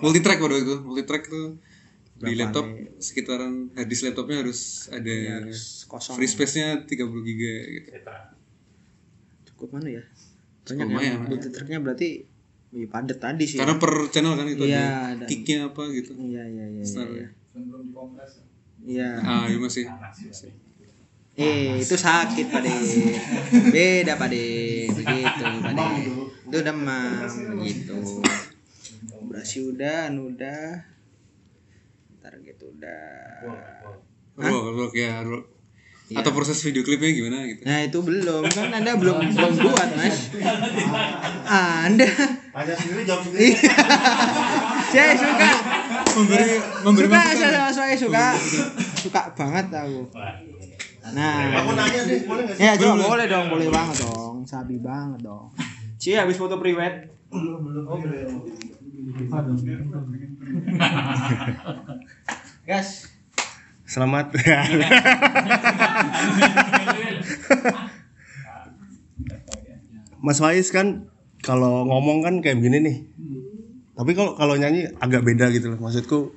multi 0.00 0.18
track 0.18 0.38
pada 0.38 0.56
itu, 0.56 0.80
multi 0.80 1.02
track 1.02 1.24
tuh 1.26 1.58
di 2.16 2.32
laptop 2.34 2.64
sekitaran 2.98 3.68
hard 3.72 3.84
disk 3.84 4.04
laptopnya 4.04 4.40
harus 4.40 4.60
ada 4.88 5.44
kosong. 5.84 6.14
free 6.14 6.26
space-nya 6.26 6.82
30 6.82 6.96
giga 7.22 7.54
gitu. 7.68 7.88
Cukup 9.46 9.68
mana 9.72 9.88
ya? 9.92 10.02
Banyak 10.64 10.86
yang 10.96 11.28
multi 11.28 11.48
tracknya 11.48 11.78
berarti 11.78 12.08
ya, 12.72 12.86
padat 12.88 13.18
tadi 13.18 13.44
sih. 13.44 13.58
Karena 13.60 13.76
per 13.76 13.92
channel 14.08 14.34
kan 14.34 14.46
itu 14.46 14.64
Iya, 14.64 14.80
ada 15.12 15.20
dan- 15.20 15.28
kicknya 15.28 15.58
apa 15.68 15.82
gitu. 15.90 16.16
Iya 16.16 16.42
iya 16.42 16.64
iya. 16.72 16.82
Start 16.82 17.10
Iya. 17.12 17.20
ya. 17.20 17.28
Iya. 18.84 19.08
Ah, 19.20 19.44
iya 19.44 19.58
masih. 19.58 19.84
Eh, 21.34 21.82
itu 21.82 21.98
sakit 21.98 22.46
pade. 22.46 22.70
Beda 23.74 24.14
pade. 24.14 24.86
Begitu 24.86 25.42
pade. 25.42 25.86
Itu 26.46 26.58
demam 26.62 27.26
gitu. 27.58 28.22
Operasi 29.18 29.66
udah, 29.74 30.14
anu 30.14 30.30
udah. 30.30 30.78
Target 32.22 32.58
udah. 32.62 33.10
Rock, 34.38 34.64
rock 34.78 34.92
ya, 34.94 35.26
rock. 35.26 35.50
Atau 36.14 36.30
proses 36.30 36.60
video 36.62 36.86
klipnya 36.86 37.10
gimana 37.10 37.48
gitu. 37.50 37.66
Nah 37.66 37.82
itu 37.82 37.98
belum 37.98 38.44
kan 38.52 38.70
anda 38.70 38.94
belum 38.94 39.34
belum 39.34 39.52
buat 39.58 39.90
mas. 39.98 40.30
Anda. 41.50 42.06
Tanya 42.54 42.74
sendiri 42.78 43.02
jawab 43.02 43.26
sendiri. 43.26 43.58
Saya 44.94 45.18
suka. 45.18 45.50
Memberi 46.14 46.46
memberi 46.86 47.06
Suka 47.10 47.22
saya 47.74 47.94
suka 47.98 48.26
suka 49.02 49.22
banget 49.34 49.66
aku. 49.74 50.06
Nah. 51.12 51.60
Aku 51.60 51.76
nanya 51.76 52.00
deh, 52.08 52.24
boleh 52.24 52.42
nggak 52.48 52.56
sih? 52.56 52.64
Ya 52.64 52.72
coba 52.80 53.04
boleh 53.12 53.26
dong, 53.28 53.46
boleh 53.52 53.68
banget 53.68 53.96
dong, 54.00 54.36
sabi 54.48 54.80
banget 54.80 55.20
dong. 55.20 55.52
Cie 56.00 56.16
habis 56.16 56.40
foto 56.40 56.56
priwet. 56.56 57.12
Gas. 62.64 63.12
Selamat. 63.84 64.32
Mas 70.24 70.40
Faiz 70.40 70.72
kan 70.72 71.04
kalau 71.44 71.84
ngomong 71.84 72.24
kan 72.24 72.40
kayak 72.40 72.64
begini 72.64 72.80
nih. 72.80 72.96
Tapi 73.92 74.16
kalau 74.16 74.32
kalau 74.40 74.56
nyanyi 74.56 74.88
agak 74.96 75.20
beda 75.20 75.52
gitu 75.52 75.76
loh. 75.76 75.78
Maksudku 75.84 76.32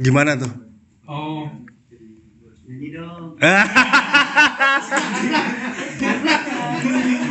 gimana 0.00 0.40
tuh? 0.40 0.48
Oh, 1.04 1.44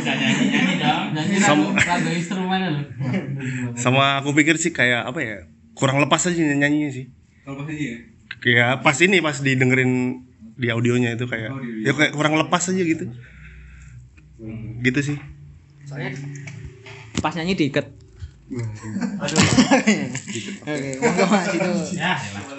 bisa 0.02 0.12
nyanyi-nyanyi 0.16 0.74
dong. 0.80 1.04
Nyanyi 1.14 1.36
Sama- 1.38 1.76
lagu, 1.76 1.84
lagu 1.84 2.08
instrumen 2.16 2.60
loh. 2.64 2.84
Sama 3.76 4.18
aku 4.20 4.32
pikir 4.32 4.56
sih 4.56 4.72
kayak 4.72 5.04
apa 5.12 5.20
ya? 5.20 5.36
Kurang 5.76 6.00
lepas 6.00 6.24
aja 6.28 6.36
nyanyinya 6.36 6.90
sih. 6.92 7.06
Kalau 7.44 7.60
pas 7.60 7.68
aja 7.68 7.84
ya. 7.84 7.98
Kayak 8.42 8.82
pas 8.82 8.96
ini 8.98 9.20
pas 9.20 9.36
didengerin 9.38 10.24
di 10.56 10.68
audionya 10.68 11.14
itu 11.16 11.24
kayak 11.28 11.52
ya 11.84 11.92
kayak 11.94 12.12
kurang 12.16 12.34
lepas 12.40 12.72
aja 12.72 12.82
gitu. 12.82 13.12
Gitu 14.82 15.00
sih. 15.00 15.16
Soalnya 15.86 16.16
pas 17.20 17.34
nyanyi 17.36 17.54
diikat. 17.54 18.01
Oke, 20.62 20.90
monggo 21.00 21.24
Mas 21.32 21.48
itu. 21.56 21.72
Ya, 21.96 22.14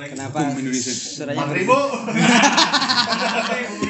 Kenapa 0.10 0.40
suaranya 0.50 1.46
berbeda? 1.46 1.74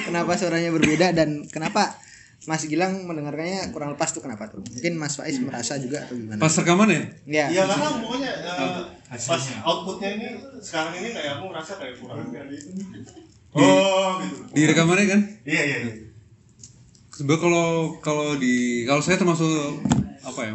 kenapa 0.07 0.31
suaranya 0.35 0.71
berbeda 0.75 1.07
dan 1.15 1.29
kenapa 1.47 1.95
Mas 2.43 2.67
Gilang 2.67 3.07
mendengarkannya 3.07 3.71
kurang 3.71 3.95
lepas 3.95 4.11
tuh 4.11 4.19
kenapa 4.19 4.51
tuh? 4.51 4.59
Mungkin 4.59 4.99
Mas 4.99 5.15
Faiz 5.15 5.39
merasa 5.39 5.79
juga 5.79 6.03
atau 6.03 6.19
gimana? 6.19 6.43
Pas 6.43 6.51
rekaman 6.51 6.91
ya? 6.91 7.01
Ya. 7.23 7.45
Iya 7.47 7.61
karena 7.71 7.87
pokoknya 8.03 8.31
eh, 8.35 8.83
pas 9.07 9.43
outputnya 9.63 10.09
ini 10.19 10.27
sekarang 10.59 10.93
ini 10.99 11.15
kayak 11.15 11.39
aku 11.39 11.55
ngerasa 11.55 11.79
kayak 11.79 11.95
kurang 12.03 12.27
dari 12.35 12.59
Oh 13.53 14.17
gitu. 14.19 14.43
Di 14.51 14.61
rekamannya 14.67 15.05
kan? 15.07 15.21
Iya 15.47 15.61
iya 15.63 15.77
iya. 15.87 15.93
Sebenarnya 17.13 17.41
kalau 17.45 17.69
kalau 18.01 18.27
di 18.41 18.83
kalau 18.89 19.01
saya 19.05 19.21
termasuk 19.21 19.49
apa 20.25 20.49
ya? 20.49 20.53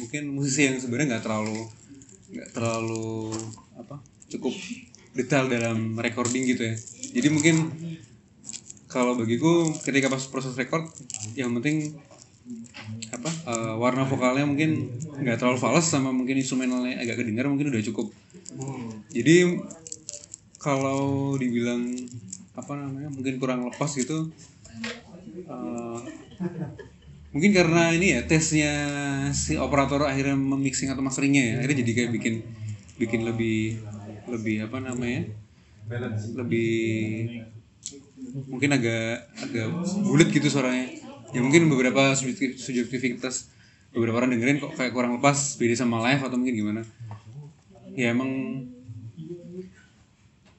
Mungkin 0.00 0.22
musisi 0.32 0.64
yang 0.64 0.80
sebenarnya 0.80 1.16
nggak 1.16 1.24
terlalu 1.24 1.68
nggak 2.32 2.50
terlalu 2.56 3.36
apa? 3.76 4.00
Cukup 4.32 4.54
detail 5.12 5.52
dalam 5.52 6.00
recording 6.00 6.48
gitu 6.48 6.64
ya. 6.64 6.74
Jadi 7.12 7.28
mungkin 7.28 7.56
kalau 8.88 9.20
bagiku 9.20 9.68
ketika 9.84 10.08
pas 10.08 10.24
proses 10.32 10.56
record 10.56 10.88
yang 11.36 11.52
penting 11.60 11.92
apa 13.12 13.28
eh, 13.28 13.74
warna 13.76 14.08
vokalnya 14.08 14.48
mungkin 14.48 14.88
nggak 15.20 15.36
terlalu 15.36 15.60
fals 15.60 15.84
sama 15.84 16.08
mungkin 16.08 16.40
instrumentalnya 16.40 16.96
agak 16.96 17.20
kedengar 17.20 17.44
mungkin 17.52 17.68
udah 17.68 17.84
cukup 17.84 18.08
jadi 19.12 19.60
kalau 20.56 21.36
dibilang 21.36 21.84
apa 22.56 22.72
namanya 22.74 23.12
mungkin 23.12 23.38
kurang 23.38 23.68
lepas 23.68 23.92
gitu 23.94 24.32
eh, 25.48 25.98
mungkin 27.32 27.52
karena 27.52 27.92
ini 27.92 28.16
ya 28.16 28.20
tesnya 28.24 28.72
si 29.36 29.54
operator 29.60 30.00
akhirnya 30.08 30.36
memixing 30.36 30.88
atau 30.88 31.04
masteringnya 31.04 31.42
ya 31.44 31.54
akhirnya 31.60 31.78
jadi 31.84 31.92
kayak 31.96 32.10
bikin 32.16 32.34
bikin 33.00 33.20
lebih 33.28 33.78
lebih 34.28 34.56
apa 34.68 34.78
namanya? 34.80 35.22
Lebih 36.36 37.44
mungkin 38.48 38.70
agak 38.76 39.28
agak 39.44 39.68
bulat 40.04 40.28
gitu 40.32 40.48
suaranya. 40.48 40.88
Ya 41.34 41.40
mungkin 41.44 41.68
beberapa 41.68 42.16
subjektivitas 42.16 43.52
beberapa 43.92 44.20
orang 44.20 44.36
dengerin 44.36 44.60
kok 44.62 44.72
kayak 44.76 44.92
kurang 44.96 45.20
lepas 45.20 45.56
beda 45.60 45.74
sama 45.76 46.00
live 46.08 46.22
atau 46.24 46.36
mungkin 46.40 46.56
gimana. 46.56 46.82
Ya 47.98 48.14
emang 48.14 48.30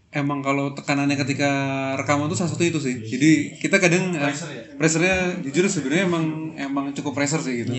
emang 0.09 0.41
kalau 0.41 0.73
tekanannya 0.73 1.13
ketika 1.15 1.49
rekaman 1.95 2.25
tuh 2.25 2.37
salah 2.37 2.49
satu 2.49 2.65
itu 2.65 2.79
sih. 2.81 2.97
Jadi 2.99 3.31
kita 3.57 3.77
kadang 3.77 4.09
eh, 4.11 4.33
pressure-nya 4.75 5.37
jujur 5.45 5.69
sebenarnya 5.69 6.09
emang 6.09 6.25
emang 6.57 6.85
cukup 6.93 7.13
pressure 7.13 7.39
sih 7.39 7.61
gitu. 7.61 7.73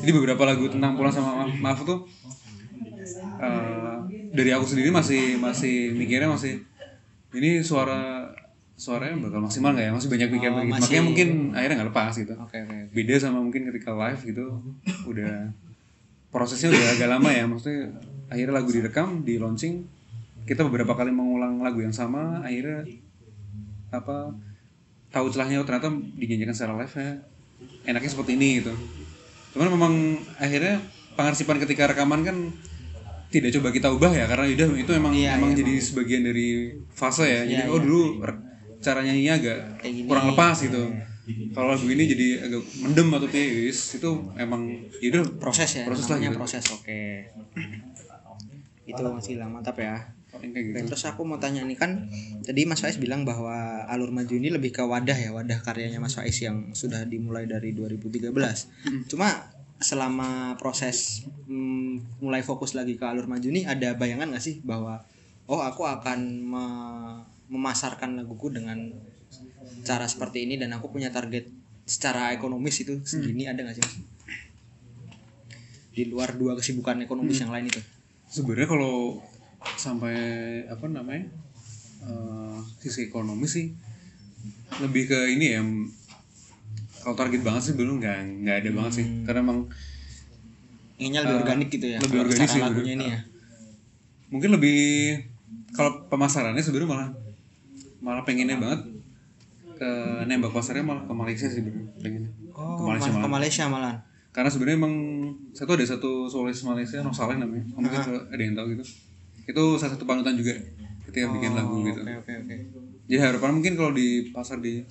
Jadi 0.00 0.10
beberapa 0.12 0.44
lagu 0.44 0.68
tentang 0.68 0.92
pulang 0.94 1.08
sama 1.10 1.40
maaf, 1.40 1.52
maaf 1.56 1.78
tuh 1.82 2.04
eh, 3.40 3.96
dari 4.30 4.50
aku 4.52 4.64
sendiri 4.68 4.92
masih 4.92 5.40
masih 5.40 5.96
mikirnya 5.96 6.28
masih 6.28 6.60
ini 7.32 7.62
suara 7.62 8.28
suaranya 8.76 9.16
bakal 9.20 9.40
maksimal 9.40 9.72
nggak 9.72 9.86
ya? 9.88 9.92
Masih 9.92 10.08
banyak 10.08 10.28
mikir 10.30 10.50
begitu. 10.50 10.68
masih- 10.68 10.82
makanya 10.84 11.04
mungkin 11.04 11.28
akhirnya 11.52 11.76
nggak 11.80 11.90
lepas 11.92 12.12
gitu. 12.16 12.32
Oke 12.36 12.56
oke. 12.60 12.76
beda 12.92 13.14
sama 13.16 13.38
mungkin 13.40 13.62
ketika 13.68 13.90
live 13.92 14.20
gitu 14.24 14.44
udah 15.06 15.52
prosesnya 16.28 16.68
udah 16.72 16.86
agak 16.96 17.08
lama 17.08 17.30
ya. 17.30 17.44
Maksudnya 17.44 17.80
akhirnya 18.28 18.54
lagu 18.54 18.70
direkam 18.70 19.08
di 19.24 19.36
launching 19.36 19.84
kita 20.50 20.66
beberapa 20.66 20.92
kali 20.92 21.14
mengulang 21.14 21.62
lagu 21.62 21.78
yang 21.78 21.94
sama 21.94 22.42
akhirnya 22.42 22.82
apa 23.88 24.34
tahu 25.08 25.30
celahnya 25.30 25.62
oh, 25.62 25.66
ternyata 25.66 25.90
dinyanyikan 26.16 26.50
secara 26.50 26.74
live 26.76 26.90
ya 26.90 27.10
enaknya 27.86 28.10
seperti 28.10 28.34
ini 28.34 28.58
gitu 28.58 28.74
cuman 29.54 29.68
memang 29.70 29.94
akhirnya 30.36 30.82
pengarsipan 31.14 31.62
ketika 31.62 31.86
rekaman 31.86 32.22
kan 32.22 32.36
tidak 33.30 33.54
coba 33.54 33.70
kita 33.70 33.88
ubah 33.90 34.10
ya 34.10 34.26
karena 34.26 34.50
udah 34.50 34.68
itu 34.74 34.90
emang 34.90 35.14
Iya, 35.14 35.38
emang 35.38 35.54
iya, 35.54 35.62
jadi 35.62 35.74
sebagian 35.78 36.22
dari 36.26 36.48
fase 36.90 37.22
ya 37.24 37.42
jadi 37.46 37.62
Iya, 37.66 37.70
oh 37.70 37.78
iya. 37.78 37.86
dulu 37.86 38.02
cara 38.80 38.98
nyanyinya 39.06 39.34
agak 39.38 39.58
Kayak 39.78 39.92
gini. 39.94 40.06
kurang 40.10 40.26
lepas 40.34 40.56
gitu 40.58 40.82
kalau 41.54 41.70
lagu 41.70 41.86
ini 41.86 42.10
jadi 42.10 42.28
agak 42.42 42.62
mendem 42.82 43.06
atau 43.14 43.28
tiis 43.30 43.78
itu 43.94 44.10
emang 44.34 44.66
ya 44.98 45.14
udah 45.14 45.22
Proses 45.38 45.70
ya. 45.78 45.84
proses 45.86 46.10
lah 46.10 46.18
gitu. 46.18 46.34
proses. 46.34 46.64
Oke. 46.74 47.30
Itu 48.82 48.98
masih 49.06 49.38
lama 49.38 49.62
mantap 49.62 49.78
ya. 49.78 49.94
Gitu. 50.40 50.86
Terus 50.86 51.04
aku 51.04 51.26
mau 51.26 51.36
tanya 51.42 51.66
nih 51.66 51.74
kan 51.76 52.06
tadi 52.46 52.62
Mas 52.64 52.80
Faiz 52.80 52.96
bilang 52.96 53.26
bahwa 53.26 53.84
alur 53.90 54.14
maju 54.14 54.30
ini 54.30 54.48
lebih 54.48 54.70
ke 54.72 54.82
wadah 54.86 55.18
ya 55.18 55.34
wadah 55.34 55.58
karyanya 55.60 55.98
Mas 55.98 56.14
Faiz 56.16 56.38
yang 56.40 56.72
sudah 56.72 57.04
dimulai 57.04 57.44
dari 57.50 57.74
2013 57.74 58.30
cuma 59.10 59.50
selama 59.80 60.54
proses 60.60 61.24
mm, 61.48 62.20
mulai 62.22 62.40
fokus 62.44 62.76
lagi 62.76 62.94
ke 62.94 63.04
alur 63.04 63.26
maju 63.26 63.46
ini 63.48 63.64
ada 63.66 63.96
bayangan 63.96 64.30
gak 64.32 64.44
sih 64.44 64.60
bahwa 64.62 65.02
oh 65.50 65.60
aku 65.60 65.88
akan 65.88 66.20
me- 66.46 67.22
memasarkan 67.50 68.14
laguku 68.14 68.54
dengan 68.54 68.78
cara 69.82 70.06
seperti 70.06 70.46
ini 70.46 70.60
dan 70.60 70.70
aku 70.76 70.92
punya 70.92 71.10
target 71.10 71.48
secara 71.88 72.30
ekonomis 72.30 72.86
itu 72.86 73.02
segini 73.02 73.50
ada 73.50 73.66
gak 73.66 73.76
sih 73.76 73.84
Mas? 73.84 73.96
di 75.90 76.06
luar 76.06 76.38
dua 76.38 76.54
kesibukan 76.54 77.02
ekonomis 77.02 77.42
yang 77.42 77.50
lain 77.50 77.66
itu. 77.66 77.82
Sebenarnya 78.30 78.70
kalau 78.70 79.18
sampai 79.76 80.16
apa 80.66 80.84
namanya 80.88 81.28
eh, 82.04 82.58
sisi 82.80 83.08
ekonomi 83.08 83.44
sih. 83.44 83.72
Lebih 84.80 85.10
ke 85.10 85.18
ini 85.36 85.46
ya 85.52 85.60
kalau 87.00 87.16
target 87.16 87.40
banget 87.40 87.72
sih 87.72 87.74
belum 87.76 88.00
nggak 88.00 88.18
nggak 88.44 88.56
ada 88.64 88.70
banget 88.72 88.92
sih. 89.02 89.06
Karena 89.24 89.40
emang 89.44 89.68
inginnya 91.00 91.24
lebih 91.24 91.36
Eh, 91.36 91.42
organik 91.44 91.68
gitu 91.72 91.86
ya 91.88 91.98
lebih 92.04 92.18
organik 92.28 92.48
sih, 92.48 92.60
lagunya 92.60 92.92
ini 92.96 93.06
ya. 93.08 93.20
Mungkin 94.30 94.50
lebih 94.52 94.78
kalau 95.72 96.04
pemasarannya 96.12 96.60
sebenarnya 96.60 96.90
malah 96.92 97.08
malah 98.00 98.22
pengennya 98.24 98.60
banget 98.60 98.80
ke 99.80 99.90
nembak 100.28 100.52
pasarnya 100.52 100.84
malah 100.84 101.08
ke 101.08 101.12
Malaysia 101.16 101.48
sih 101.48 101.64
sebenarnya 101.64 101.88
pengennya. 102.04 102.30
Oh 102.52 102.76
ke 102.76 102.82
Malaysia 102.84 103.08
ke 103.08 103.16
malah. 103.16 103.32
Malaysia 103.32 103.64
malah 103.68 103.96
karena 104.30 104.46
sebenarnya 104.46 104.78
emang 104.78 104.94
satu 105.50 105.74
ada 105.74 105.82
satu 105.82 106.10
solis 106.30 106.62
Malaysia 106.62 107.02
Noh 107.02 107.10
Saleh 107.10 107.34
namanya 107.34 107.66
mungkin 107.74 107.98
ada 108.30 108.38
yang 108.38 108.54
tahu 108.54 108.78
gitu 108.78 108.84
itu 109.50 109.64
salah 109.76 109.92
satu 109.98 110.06
panutan 110.06 110.38
juga 110.38 110.54
ketika 111.10 111.26
bikin 111.34 111.52
lagu 111.58 111.82
gitu. 111.82 112.00
oke 112.00 112.14
oke 112.22 112.32
oke. 112.46 112.56
Jadi 113.10 113.18
harapan 113.18 113.50
mungkin 113.58 113.74
kalau 113.74 113.90
di 113.90 114.30
pasar 114.30 114.62
di 114.62 114.86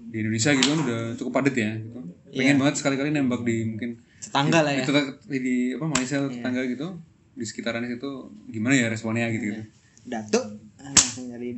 di 0.00 0.16
Indonesia 0.22 0.50
gitu 0.56 0.68
kan 0.72 0.80
udah 0.88 1.00
cukup 1.20 1.32
padat 1.36 1.54
ya 1.54 1.70
gitu. 1.76 2.00
Pengen 2.34 2.56
banget 2.58 2.74
sekali-kali 2.80 3.12
nembak 3.12 3.44
di 3.44 3.56
mungkin 3.68 4.00
tetangga 4.18 4.64
lah 4.64 4.72
ya. 4.72 4.82
Itu 4.82 4.92
di, 5.28 5.38
di 5.38 5.56
apa 5.76 5.84
Malaysia 5.86 6.18
tetangga 6.24 6.62
gitu 6.64 6.86
di 7.34 7.44
sekitaran 7.44 7.84
situ 7.84 8.30
gimana 8.48 8.74
ya 8.78 8.86
responnya 8.88 9.28
gitu 9.34 9.52
gitu. 9.52 9.62
Datuk 10.08 10.44
ah, 10.80 10.92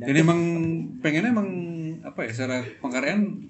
dan 0.03 0.15
emang 0.15 0.39
pengennya 1.03 1.31
emang 1.31 1.49
apa 2.01 2.27
ya 2.27 2.31
secara 2.31 2.63
pengkaryaan 2.79 3.47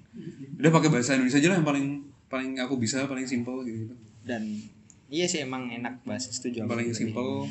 udah 0.58 0.70
pakai 0.74 0.90
bahasa 0.90 1.14
Indonesia 1.14 1.38
aja 1.38 1.48
lah 1.54 1.56
yang 1.62 1.68
paling 1.68 1.86
paling 2.28 2.50
aku 2.60 2.76
bisa 2.76 3.08
paling 3.08 3.24
simpel 3.24 3.64
gitu, 3.64 3.88
-gitu. 3.88 3.94
dan 4.28 4.42
iya 5.08 5.26
sih 5.28 5.44
emang 5.44 5.72
enak 5.72 6.04
bahasa 6.04 6.28
setuju 6.32 6.64
juga. 6.64 6.92
simpel 6.92 7.48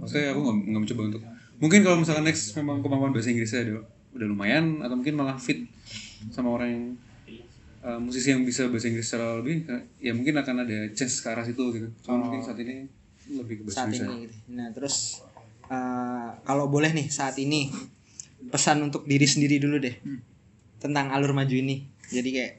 maksudnya 0.00 0.36
aku 0.36 0.40
nggak 0.44 0.80
mencoba 0.84 1.02
untuk 1.12 1.22
mungkin 1.60 1.80
kalau 1.84 1.96
misalkan 2.00 2.24
next 2.24 2.56
memang 2.56 2.80
kemampuan 2.80 3.12
bahasa 3.12 3.32
Inggrisnya 3.32 3.64
udah 3.68 3.84
udah 4.16 4.26
lumayan 4.26 4.82
atau 4.82 4.96
mungkin 4.98 5.14
malah 5.16 5.36
fit 5.38 5.68
sama 6.32 6.52
orang 6.52 6.68
yang 6.68 6.84
uh, 7.84 7.98
musisi 8.00 8.32
yang 8.32 8.42
bisa 8.44 8.68
bahasa 8.68 8.88
Inggris 8.90 9.06
secara 9.08 9.40
lebih 9.40 9.64
ya 10.00 10.12
mungkin 10.12 10.34
akan 10.40 10.66
ada 10.66 10.78
chance 10.92 11.20
ke 11.20 11.28
arah 11.30 11.44
situ 11.44 11.64
gitu. 11.72 11.88
Cuma 12.04 12.28
mungkin 12.28 12.40
saat 12.44 12.58
ini 12.60 12.88
lebih 13.30 13.62
ke 13.62 13.62
bahasa 13.68 13.86
saat 13.86 13.88
Indonesia. 13.94 14.06
ini 14.10 14.24
gitu. 14.26 14.36
nah 14.50 14.68
terus 14.74 14.96
eh, 15.70 16.28
kalau 16.42 16.66
boleh 16.66 16.90
nih 16.90 17.06
saat 17.08 17.36
ini 17.38 17.70
pesan 18.52 18.80
untuk 18.80 19.04
diri 19.04 19.28
sendiri 19.28 19.60
dulu 19.60 19.76
deh 19.80 19.96
tentang 20.80 21.12
alur 21.12 21.36
maju 21.36 21.54
ini. 21.54 21.86
Jadi 22.10 22.28
kayak 22.34 22.54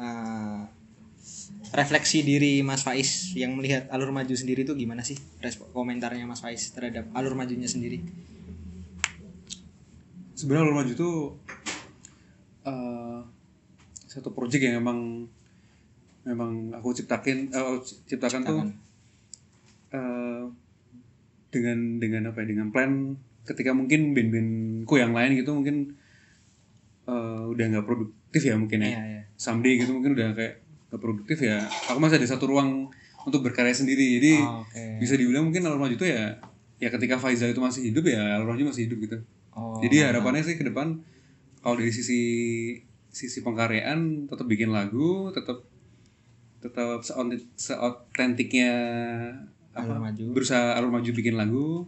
eh, 0.00 0.60
refleksi 1.74 2.24
diri 2.24 2.64
Mas 2.64 2.86
Faiz 2.86 3.34
yang 3.36 3.54
melihat 3.58 3.90
alur 3.92 4.14
maju 4.14 4.32
sendiri 4.32 4.64
itu 4.64 4.72
gimana 4.78 5.04
sih? 5.04 5.18
Respon 5.42 5.68
komentarnya 5.74 6.24
Mas 6.24 6.40
Faiz 6.40 6.70
terhadap 6.72 7.10
alur 7.12 7.34
majunya 7.34 7.68
sendiri. 7.68 8.02
Sebenarnya 10.38 10.70
Alur 10.70 10.76
Maju 10.78 10.92
itu 10.94 11.10
uh, 12.62 13.18
satu 14.06 14.30
project 14.30 14.62
yang 14.70 14.78
emang 14.78 15.26
memang 16.22 16.70
aku 16.78 16.94
ciptakin 16.94 17.50
eh, 17.50 17.58
aku 17.58 17.82
ciptakan 18.06 18.46
tuh 18.46 18.62
uh, 19.98 20.46
dengan 21.50 21.98
dengan 21.98 22.30
apa 22.30 22.46
ya 22.46 22.54
dengan 22.54 22.70
plan 22.70 23.18
ketika 23.50 23.74
mungkin 23.74 24.14
band-bandku 24.14 24.94
yang 24.94 25.10
lain 25.10 25.42
gitu 25.42 25.58
mungkin 25.58 25.98
uh, 27.10 27.50
udah 27.50 27.64
nggak 27.74 27.86
produktif 27.90 28.46
ya 28.46 28.54
mungkin 28.54 28.86
ya. 28.86 28.94
Iya, 28.94 29.02
iya. 29.10 29.22
someday 29.34 29.74
gitu 29.82 29.90
mungkin 29.90 30.14
udah 30.14 30.38
kayak 30.38 30.67
nggak 30.88 30.98
produktif 30.98 31.38
ya 31.38 31.60
aku 31.86 31.98
masih 31.98 32.16
ada 32.16 32.28
satu 32.28 32.48
ruang 32.48 32.88
untuk 33.22 33.40
berkarya 33.42 33.72
sendiri 33.72 34.16
jadi 34.16 34.34
Oh, 34.42 34.64
oke. 34.64 34.84
bisa 34.98 35.14
dibilang 35.14 35.44
mungkin 35.44 35.60
Alur 35.62 35.76
Maju 35.76 35.94
itu 35.94 36.04
ya 36.04 36.40
ya 36.78 36.88
ketika 36.88 37.16
Faiza 37.16 37.44
itu 37.44 37.58
masih 37.58 37.84
hidup 37.86 38.06
ya 38.06 38.36
Alur 38.36 38.52
Maju 38.52 38.68
masih 38.68 38.88
hidup 38.88 38.98
gitu 39.02 39.18
Oh, 39.52 39.82
jadi 39.82 40.08
harapannya 40.08 40.40
sih 40.40 40.54
ke 40.54 40.62
depan 40.62 41.02
kalau 41.58 41.76
dari 41.76 41.90
sisi 41.90 42.20
sisi 43.08 43.42
pengkaryaan 43.42 44.24
tetap 44.24 44.46
bikin 44.46 44.70
lagu, 44.70 45.28
tetap 45.28 45.66
tetap 46.58 47.00
seautentik- 47.00 47.50
seautentiknya 47.54 48.70
Alur 49.72 49.98
apa 49.98 50.10
Maju. 50.10 50.24
berusaha 50.30 50.74
alur 50.74 50.90
maju 50.90 51.10
bikin 51.12 51.34
lagu 51.34 51.86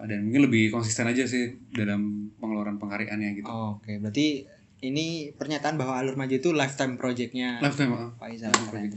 dan 0.00 0.24
mungkin 0.24 0.48
lebih 0.48 0.68
konsisten 0.68 1.04
aja 1.04 1.24
sih 1.24 1.60
dalam 1.70 2.32
pengeluaran 2.36 2.76
pengkaryaannya 2.76 3.36
gitu. 3.36 3.44
Oh, 3.46 3.76
Oke, 3.76 3.96
berarti 3.96 4.48
ini 4.80 5.28
pernyataan 5.36 5.76
bahwa 5.76 6.00
alur 6.00 6.16
maju 6.16 6.32
itu 6.32 6.56
lifetime 6.56 6.96
projectnya 6.96 7.60
Lifetime, 7.60 7.92
ah. 7.92 8.08
Faizal 8.16 8.48
keren. 8.72 8.88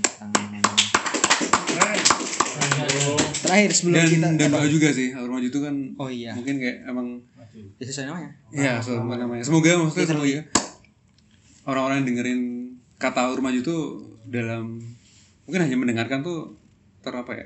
Terakhir 3.43 3.69
sebelum 3.75 3.95
dan 3.99 4.07
kita 4.07 4.27
dan 4.39 4.49
doa 4.55 4.67
juga 4.71 4.89
sih 4.95 5.11
alur 5.11 5.35
maju 5.35 5.47
itu 5.51 5.59
kan 5.59 5.75
Oh 5.99 6.07
iya, 6.07 6.31
mungkin 6.31 6.63
kayak 6.63 6.87
emang 6.87 7.19
ya 7.77 7.85
sesuai 7.85 8.07
namanya. 8.09 8.31
ya 8.55 8.73
semoga 8.79 9.15
namanya. 9.19 9.43
Semoga 9.43 9.71
maksudnya 9.83 10.07
semoga 10.07 10.41
orang-orang 11.67 11.95
yang 12.01 12.07
dengerin 12.15 12.41
kata 12.97 13.19
alur 13.27 13.43
maju 13.43 13.59
itu 13.59 13.77
dalam 14.31 14.79
mungkin 15.43 15.61
hanya 15.67 15.75
mendengarkan 15.75 16.23
tuh 16.23 16.55
ter 17.03 17.11
apa 17.11 17.35
ya 17.35 17.45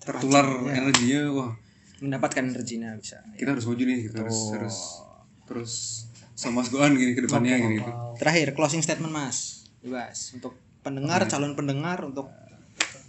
tertular 0.00 0.46
energinya 0.72 1.28
wah. 1.36 1.52
Mendapatkan 2.00 2.48
energinya 2.48 2.94
bisa. 2.96 3.18
kita 3.36 3.52
harus 3.52 3.66
maju 3.68 3.82
nih 3.84 4.08
kita 4.08 4.24
harus 4.24 4.38
harus 4.54 4.76
terus 5.44 5.72
sama 6.38 6.62
Mas 6.62 6.70
Goan 6.70 6.94
gini 6.94 7.18
ke 7.18 7.26
depannya 7.26 7.58
gini 7.58 7.82
gitu. 7.82 7.90
Terakhir 8.14 8.54
closing 8.54 8.78
statement 8.78 9.10
Mas. 9.10 9.66
Bebas 9.82 10.38
untuk 10.38 10.54
pendengar, 10.86 11.26
calon 11.26 11.58
pendengar 11.58 11.98
untuk 12.06 12.30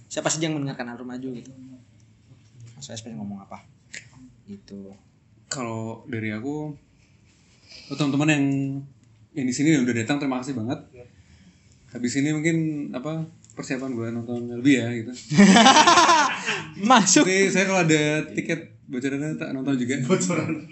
siapa 0.09 0.34
saja 0.34 0.49
yang 0.49 0.57
mendengarkan 0.57 0.97
alur 0.97 1.05
maju 1.05 1.38
gitu. 1.38 1.53
Mas 2.73 2.89
SP 2.89 3.13
ngomong 3.13 3.45
apa? 3.45 3.61
Gitu. 4.49 4.97
Kalau 5.45 6.09
dari 6.09 6.34
aku 6.34 6.73
oh, 7.93 7.95
teman-teman 7.95 8.34
yang 8.34 8.45
yang 9.38 9.45
di 9.45 9.53
sini 9.53 9.77
yang 9.77 9.86
udah 9.86 9.93
datang 9.93 10.17
terima 10.17 10.41
kasih 10.41 10.57
banget. 10.57 10.82
Habis 11.93 12.17
ini 12.17 12.34
mungkin 12.34 12.57
apa 12.97 13.30
persiapan 13.53 13.93
gue 13.93 14.07
nonton 14.09 14.41
lebih 14.57 14.73
ya 14.82 14.89
gitu. 15.05 15.13
Masuk. 16.89 17.30
Tapi 17.30 17.53
saya 17.53 17.69
kalau 17.69 17.86
ada 17.86 18.25
tiket 18.34 18.73
bocorannya 18.89 19.38
tak 19.38 19.53
nonton 19.53 19.77
juga. 19.77 20.01
Bocoran. 20.01 20.65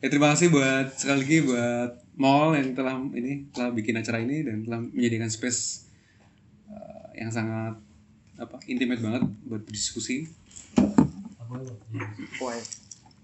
Ya 0.00 0.08
terima 0.08 0.32
kasih 0.32 0.48
buat 0.48 0.96
sekali 0.96 1.18
lagi 1.20 1.38
buat 1.44 1.92
mall 2.16 2.56
yang 2.56 2.72
telah 2.72 2.96
ini 3.12 3.52
telah 3.52 3.68
bikin 3.68 4.00
acara 4.00 4.24
ini 4.24 4.40
dan 4.40 4.64
telah 4.64 4.80
menyediakan 4.80 5.28
space 5.28 5.92
uh, 6.72 7.12
yang 7.12 7.28
sangat 7.28 7.76
apa 8.40 8.56
intimate 8.64 9.04
banget 9.04 9.28
buat 9.44 9.60
berdiskusi. 9.60 10.24
Woi. 12.40 12.56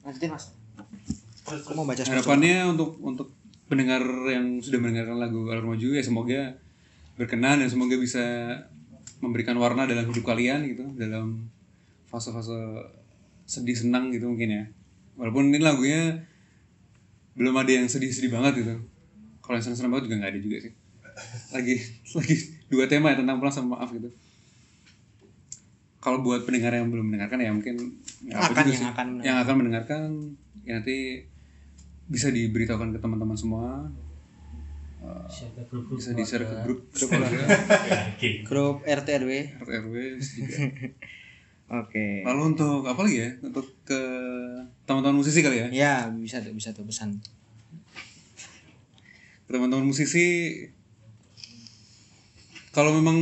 Lanjutin 0.05 0.29
Mas. 0.29 0.53
Aku 1.49 1.73
mau 1.73 1.89
baca 1.89 2.05
Harapannya 2.05 2.69
untuk 2.69 3.01
untuk 3.01 3.33
pendengar 3.73 4.05
yang 4.29 4.61
sudah 4.61 4.77
mendengarkan 4.77 5.17
lagu 5.17 5.49
Alur 5.49 5.73
Maju 5.73 5.97
ya 5.97 6.05
semoga 6.05 6.61
berkenan 7.17 7.65
dan 7.65 7.73
semoga 7.73 7.97
bisa 7.97 8.21
memberikan 9.25 9.57
warna 9.57 9.89
dalam 9.89 10.05
hidup 10.13 10.29
kalian 10.29 10.69
gitu 10.69 10.85
dalam 11.01 11.49
fase-fase 12.13 12.85
sedih 13.49 13.81
senang 13.81 14.13
gitu 14.13 14.29
mungkin 14.29 14.53
ya. 14.53 14.65
Walaupun 15.17 15.49
ini 15.49 15.65
lagunya 15.65 16.21
belum 17.37 17.55
ada 17.55 17.71
yang 17.71 17.87
sedih-sedih 17.87 18.33
banget 18.33 18.65
gitu. 18.65 18.75
Kalau 19.45 19.55
yang 19.55 19.65
senang-senang 19.65 19.93
banget 19.93 20.05
juga 20.09 20.17
nggak 20.25 20.33
ada 20.33 20.41
juga 20.41 20.57
sih. 20.65 20.73
Lagi 21.53 21.75
lagi 22.19 22.37
dua 22.67 22.85
tema 22.89 23.13
ya 23.13 23.21
tentang 23.21 23.37
pulang 23.39 23.55
sama 23.55 23.79
maaf 23.79 23.93
gitu. 23.93 24.09
Kalau 26.01 26.23
buat 26.23 26.47
pendengar 26.47 26.71
yang 26.73 26.89
belum 26.89 27.13
mendengarkan 27.13 27.39
ya 27.43 27.51
mungkin 27.51 27.77
apa 28.31 28.55
Akan 28.55 28.65
juga 28.65 28.73
yang 28.73 28.81
sih. 28.81 28.93
akan 28.95 29.07
yang 29.23 29.37
akan 29.43 29.55
mendengarkan 29.59 30.01
ya 30.63 30.79
nanti 30.79 31.27
bisa 32.07 32.31
diberitahukan 32.31 32.95
ke 32.95 32.99
teman-teman 32.99 33.37
semua 33.37 33.87
Uh, 34.97 35.23
bisa 35.95 36.19
di 36.19 36.25
share 36.27 36.43
ke 36.43 36.57
grup 36.67 36.91
grup 36.91 37.09
keluarga 37.15 37.47
grup 38.43 38.77
RT 38.83 39.09
RW. 39.23 39.31
RT 39.63 39.71
RW 39.71 39.95
juga. 40.19 40.57
Oke. 41.67 42.23
lalu 42.23 42.55
untuk 42.55 42.87
apa 42.87 43.01
lagi 43.03 43.27
ya 43.27 43.31
untuk 43.43 43.67
ke 43.83 44.01
teman-teman 44.87 45.19
musisi 45.19 45.43
kali 45.43 45.59
ya 45.59 45.67
Ya, 45.75 45.95
bisa 46.15 46.39
tuh, 46.39 46.55
bisa 46.55 46.71
tuh 46.71 46.87
pesan. 46.87 47.19
Teman-teman 49.51 49.83
musisi 49.83 50.55
kalau 52.71 52.93
memang 52.95 53.19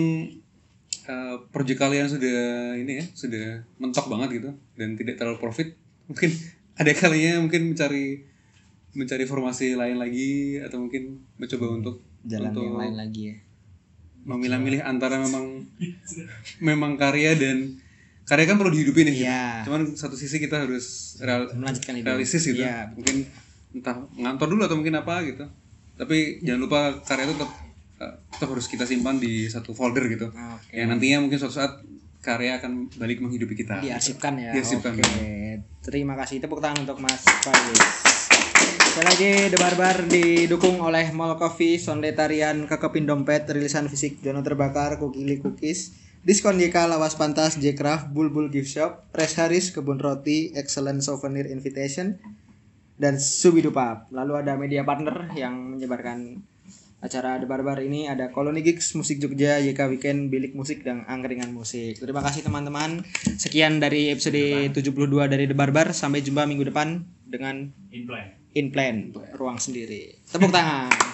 uh, 1.06 1.36
project 1.54 1.78
kalian 1.78 2.10
sudah 2.10 2.74
ini 2.74 3.00
ya 3.00 3.04
sudah 3.14 3.62
mentok 3.78 4.10
banget 4.10 4.42
gitu 4.42 4.50
dan 4.74 4.98
tidak 4.98 5.14
terlalu 5.20 5.38
profit 5.38 5.68
mungkin 6.10 6.30
ada 6.74 6.90
kalinya 6.90 7.38
mungkin 7.38 7.70
mencari 7.70 8.26
mencari 8.94 9.24
formasi 9.26 9.74
lain 9.78 9.98
lagi 9.98 10.58
atau 10.58 10.82
mungkin 10.82 11.22
mencoba 11.38 11.66
untuk 11.70 11.96
Jalan 12.24 12.50
untuk 12.50 12.62
yang 12.66 12.78
lain 12.80 12.96
lagi 12.96 13.22
ya. 13.30 13.36
memilah-milih 14.24 14.80
antara 14.80 15.20
memang 15.20 15.68
memang 16.58 16.96
karya 16.96 17.36
dan 17.36 17.76
karya 18.24 18.44
kan 18.48 18.56
perlu 18.56 18.72
dihidupin 18.72 19.04
nih. 19.12 19.28
Iya. 19.28 19.44
Cuman 19.68 19.92
satu 19.94 20.16
sisi 20.16 20.40
kita 20.40 20.64
harus 20.64 21.16
real, 21.20 21.48
Melanjutkan 21.52 21.94
hidup. 21.96 22.08
realistis 22.16 22.44
gitu. 22.48 22.64
Iya. 22.64 22.92
Mungkin 22.96 23.28
entah 23.74 23.96
ngantor 24.16 24.48
dulu 24.48 24.62
atau 24.64 24.76
mungkin 24.80 24.96
apa 24.96 25.20
gitu. 25.28 25.44
Tapi 25.94 26.40
jangan 26.40 26.60
lupa 26.64 26.80
karya 27.04 27.28
itu 27.28 27.34
tetap 27.36 27.50
eh, 28.00 28.14
tetap 28.32 28.48
harus 28.50 28.66
kita 28.66 28.84
simpan 28.88 29.20
di 29.20 29.46
satu 29.46 29.76
folder 29.76 30.08
gitu. 30.08 30.32
Oke. 30.32 30.72
Yang 30.72 30.88
nantinya 30.96 31.18
mungkin 31.20 31.38
suatu 31.38 31.54
saat 31.60 31.72
karya 32.24 32.56
akan 32.56 32.88
balik 32.96 33.20
menghidupi 33.20 33.52
kita. 33.52 33.84
Diarsipkan 33.84 34.40
ya. 34.40 34.50
Diarsipkan. 34.56 34.96
Oke. 34.96 35.60
Terima 35.84 36.16
kasih 36.16 36.40
tepuk 36.40 36.64
tangan 36.64 36.88
untuk 36.88 36.96
Mas 37.04 37.20
Faiz. 37.20 37.76
Sekali 38.94 39.10
lagi 39.10 39.32
The 39.50 39.58
Barbar 39.58 39.96
didukung 40.06 40.78
oleh 40.78 41.10
Mall 41.10 41.34
Coffee, 41.34 41.82
Sondetarian, 41.82 42.70
Kekepin 42.70 43.04
Dompet, 43.04 43.44
Rilisan 43.50 43.90
Fisik, 43.90 44.22
Jono 44.22 44.40
Terbakar, 44.40 45.02
Kukili 45.02 45.42
Cookies, 45.42 45.98
Diskon 46.24 46.56
YK, 46.56 46.88
Lawas 46.88 47.20
Pantas, 47.20 47.60
J-Craft, 47.60 48.08
Bulbul 48.08 48.48
Gift 48.48 48.72
Shop, 48.72 49.04
Res 49.12 49.36
Haris, 49.36 49.76
Kebun 49.76 50.00
Roti, 50.00 50.56
Excellent 50.56 51.04
Souvenir 51.04 51.44
Invitation, 51.44 52.16
dan 52.96 53.20
Subidupap. 53.20 54.08
Lalu 54.08 54.32
ada 54.40 54.56
media 54.56 54.88
partner 54.88 55.28
yang 55.36 55.76
menyebarkan 55.76 56.40
acara 57.04 57.36
The 57.36 57.44
Barbar 57.44 57.84
ini 57.84 58.08
ada 58.08 58.32
Koloni 58.32 58.64
Gigs, 58.64 58.96
Musik 58.96 59.20
Jogja, 59.20 59.60
YK 59.60 59.84
Weekend, 59.92 60.32
Bilik 60.32 60.56
Musik, 60.56 60.80
dan 60.80 61.04
Angkringan 61.04 61.52
Musik. 61.52 62.00
Terima 62.00 62.24
kasih 62.24 62.40
teman-teman. 62.40 63.04
Sekian 63.36 63.76
dari 63.76 64.08
episode 64.08 64.72
72 64.72 65.28
dari 65.28 65.44
The 65.44 65.52
Barbar. 65.52 65.92
Sampai 65.92 66.24
jumpa 66.24 66.48
minggu 66.48 66.72
depan 66.72 67.04
dengan 67.28 67.68
In 68.56 68.72
Plan, 68.72 69.12
Ruang 69.36 69.60
Sendiri. 69.60 70.16
Tepuk 70.32 70.48
tangan. 70.48 71.13